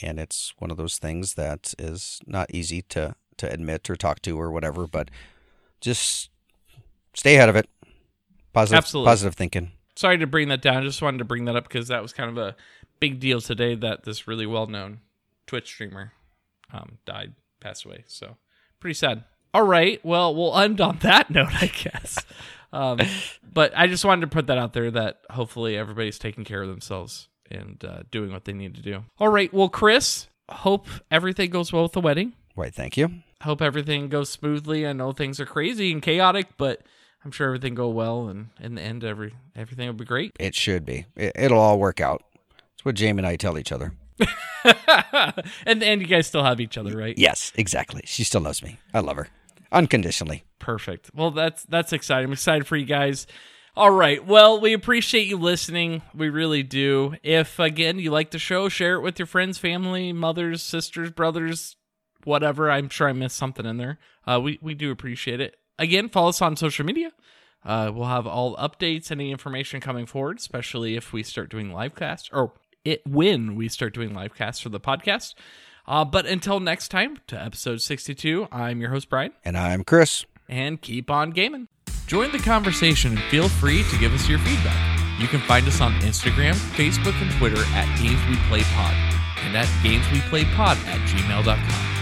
and 0.01 0.19
it's 0.19 0.53
one 0.59 0.71
of 0.71 0.77
those 0.77 0.97
things 0.97 1.35
that 1.35 1.73
is 1.79 2.19
not 2.25 2.53
easy 2.53 2.81
to 2.83 3.15
to 3.37 3.51
admit 3.51 3.89
or 3.89 3.95
talk 3.95 4.21
to 4.23 4.39
or 4.39 4.51
whatever. 4.51 4.87
But 4.87 5.09
just 5.81 6.29
stay 7.13 7.35
ahead 7.35 7.49
of 7.49 7.55
it. 7.55 7.69
Positive, 8.53 8.77
Absolutely. 8.77 9.09
positive 9.09 9.35
thinking. 9.35 9.71
Sorry 9.95 10.17
to 10.17 10.27
bring 10.27 10.49
that 10.49 10.61
down. 10.61 10.77
I 10.77 10.81
just 10.81 11.01
wanted 11.01 11.19
to 11.19 11.25
bring 11.25 11.45
that 11.45 11.55
up 11.55 11.67
because 11.67 11.87
that 11.87 12.01
was 12.01 12.13
kind 12.13 12.29
of 12.29 12.37
a 12.37 12.55
big 12.99 13.19
deal 13.19 13.41
today 13.41 13.75
that 13.75 14.03
this 14.03 14.27
really 14.27 14.45
well 14.45 14.67
known 14.67 14.99
Twitch 15.47 15.67
streamer 15.67 16.13
um, 16.73 16.97
died, 17.05 17.33
passed 17.59 17.85
away. 17.85 18.03
So 18.07 18.37
pretty 18.79 18.95
sad. 18.95 19.23
All 19.53 19.63
right. 19.63 20.03
Well, 20.03 20.35
we'll 20.35 20.57
end 20.57 20.81
on 20.81 20.99
that 21.01 21.29
note, 21.29 21.53
I 21.53 21.67
guess. 21.67 22.17
Um, 22.73 22.99
but 23.43 23.71
I 23.75 23.87
just 23.87 24.03
wanted 24.03 24.21
to 24.21 24.27
put 24.27 24.47
that 24.47 24.57
out 24.57 24.73
there 24.73 24.91
that 24.91 25.21
hopefully 25.29 25.77
everybody's 25.77 26.19
taking 26.19 26.43
care 26.43 26.61
of 26.61 26.67
themselves 26.67 27.29
and 27.49 27.83
uh, 27.85 28.03
doing 28.11 28.31
what 28.31 28.45
they 28.45 28.53
need 28.53 28.75
to 28.75 28.81
do. 28.81 29.05
All 29.17 29.29
right. 29.29 29.53
Well, 29.53 29.69
Chris, 29.69 30.27
hope 30.49 30.87
everything 31.09 31.51
goes 31.51 31.71
well 31.71 31.83
with 31.83 31.93
the 31.93 32.01
wedding. 32.01 32.33
Right. 32.55 32.73
Thank 32.73 32.97
you. 32.97 33.21
Hope 33.43 33.61
everything 33.61 34.09
goes 34.09 34.29
smoothly. 34.29 34.85
I 34.87 34.93
know 34.93 35.11
things 35.11 35.39
are 35.39 35.45
crazy 35.45 35.91
and 35.91 36.01
chaotic, 36.01 36.47
but 36.57 36.81
I'm 37.25 37.31
sure 37.31 37.47
everything 37.47 37.73
go 37.73 37.89
well, 37.89 38.27
and 38.27 38.49
in 38.61 38.75
the 38.75 38.81
end, 38.81 39.03
every 39.03 39.33
everything 39.55 39.87
will 39.87 39.93
be 39.93 40.05
great. 40.05 40.31
It 40.39 40.53
should 40.53 40.85
be. 40.85 41.07
It, 41.15 41.33
it'll 41.35 41.59
all 41.59 41.79
work 41.79 41.99
out. 41.99 42.23
That's 42.55 42.85
what 42.85 42.95
Jamie 42.95 43.19
and 43.19 43.27
I 43.27 43.35
tell 43.35 43.57
each 43.57 43.71
other. 43.71 43.93
and 45.65 45.83
and 45.83 46.01
you 46.01 46.07
guys 46.07 46.27
still 46.27 46.43
have 46.43 46.61
each 46.61 46.77
other, 46.77 46.95
right? 46.95 47.17
Yes, 47.17 47.51
exactly. 47.55 48.03
She 48.05 48.23
still 48.23 48.41
loves 48.41 48.63
me. 48.63 48.77
I 48.93 48.99
love 48.99 49.17
her 49.17 49.27
unconditionally. 49.71 50.43
Perfect. 50.59 51.11
Well, 51.13 51.31
that's 51.31 51.63
that's 51.63 51.93
exciting. 51.93 52.25
I'm 52.25 52.33
excited 52.33 52.65
for 52.67 52.77
you 52.77 52.85
guys. 52.85 53.27
All 53.75 53.91
right. 53.91 54.25
Well, 54.25 54.61
we 54.61 54.71
appreciate 54.71 55.27
you 55.27 55.37
listening. 55.37 56.01
We 56.13 56.29
really 56.29 56.63
do. 56.63 57.15
If 57.23 57.59
again 57.59 57.99
you 57.99 58.09
like 58.09 58.31
the 58.31 58.39
show, 58.39 58.69
share 58.69 58.95
it 58.95 59.01
with 59.01 59.19
your 59.19 59.25
friends, 59.25 59.57
family, 59.57 60.13
mothers, 60.13 60.63
sisters, 60.63 61.11
brothers, 61.11 61.75
whatever. 62.23 62.71
I'm 62.71 62.89
sure 62.89 63.09
I 63.09 63.13
missed 63.13 63.35
something 63.35 63.65
in 63.65 63.77
there. 63.77 63.99
Uh, 64.25 64.39
we 64.41 64.59
we 64.61 64.73
do 64.73 64.91
appreciate 64.91 65.41
it. 65.41 65.57
Again, 65.77 66.09
follow 66.09 66.29
us 66.29 66.41
on 66.41 66.55
social 66.55 66.85
media. 66.85 67.11
Uh, 67.63 67.91
we'll 67.93 68.07
have 68.07 68.27
all 68.27 68.55
updates, 68.57 69.11
any 69.11 69.31
information 69.31 69.81
coming 69.81 70.05
forward, 70.05 70.37
especially 70.37 70.95
if 70.95 71.11
we 71.11 71.23
start 71.23 71.49
doing 71.49 71.71
live 71.71 71.95
casts 71.95 72.29
or 72.31 72.53
it 72.83 73.01
when 73.07 73.55
we 73.55 73.67
start 73.67 73.93
doing 73.93 74.13
live 74.13 74.35
casts 74.35 74.61
for 74.61 74.69
the 74.69 74.79
podcast. 74.79 75.33
Uh, 75.87 76.05
but 76.05 76.25
until 76.25 76.59
next 76.59 76.89
time, 76.89 77.17
to 77.27 77.41
episode 77.41 77.81
62, 77.81 78.47
I'm 78.51 78.79
your 78.81 78.91
host, 78.91 79.09
Bryan. 79.09 79.33
And 79.43 79.57
I'm 79.57 79.83
Chris. 79.83 80.25
And 80.47 80.79
keep 80.79 81.09
on 81.09 81.31
gaming. 81.31 81.67
Join 82.07 82.31
the 82.31 82.39
conversation 82.39 83.13
and 83.13 83.21
feel 83.31 83.49
free 83.49 83.83
to 83.83 83.97
give 83.97 84.13
us 84.13 84.29
your 84.29 84.39
feedback. 84.39 84.99
You 85.19 85.27
can 85.27 85.39
find 85.41 85.67
us 85.67 85.81
on 85.81 85.93
Instagram, 86.01 86.53
Facebook, 86.75 87.19
and 87.21 87.31
Twitter 87.33 87.61
at 87.73 87.99
Games 87.99 88.19
We 88.29 88.35
Play 88.47 88.63
Pod 88.75 88.93
and 89.43 89.55
at 89.55 89.67
GamesWePlayPod 89.81 90.75
at 90.85 91.09
gmail.com. 91.09 91.94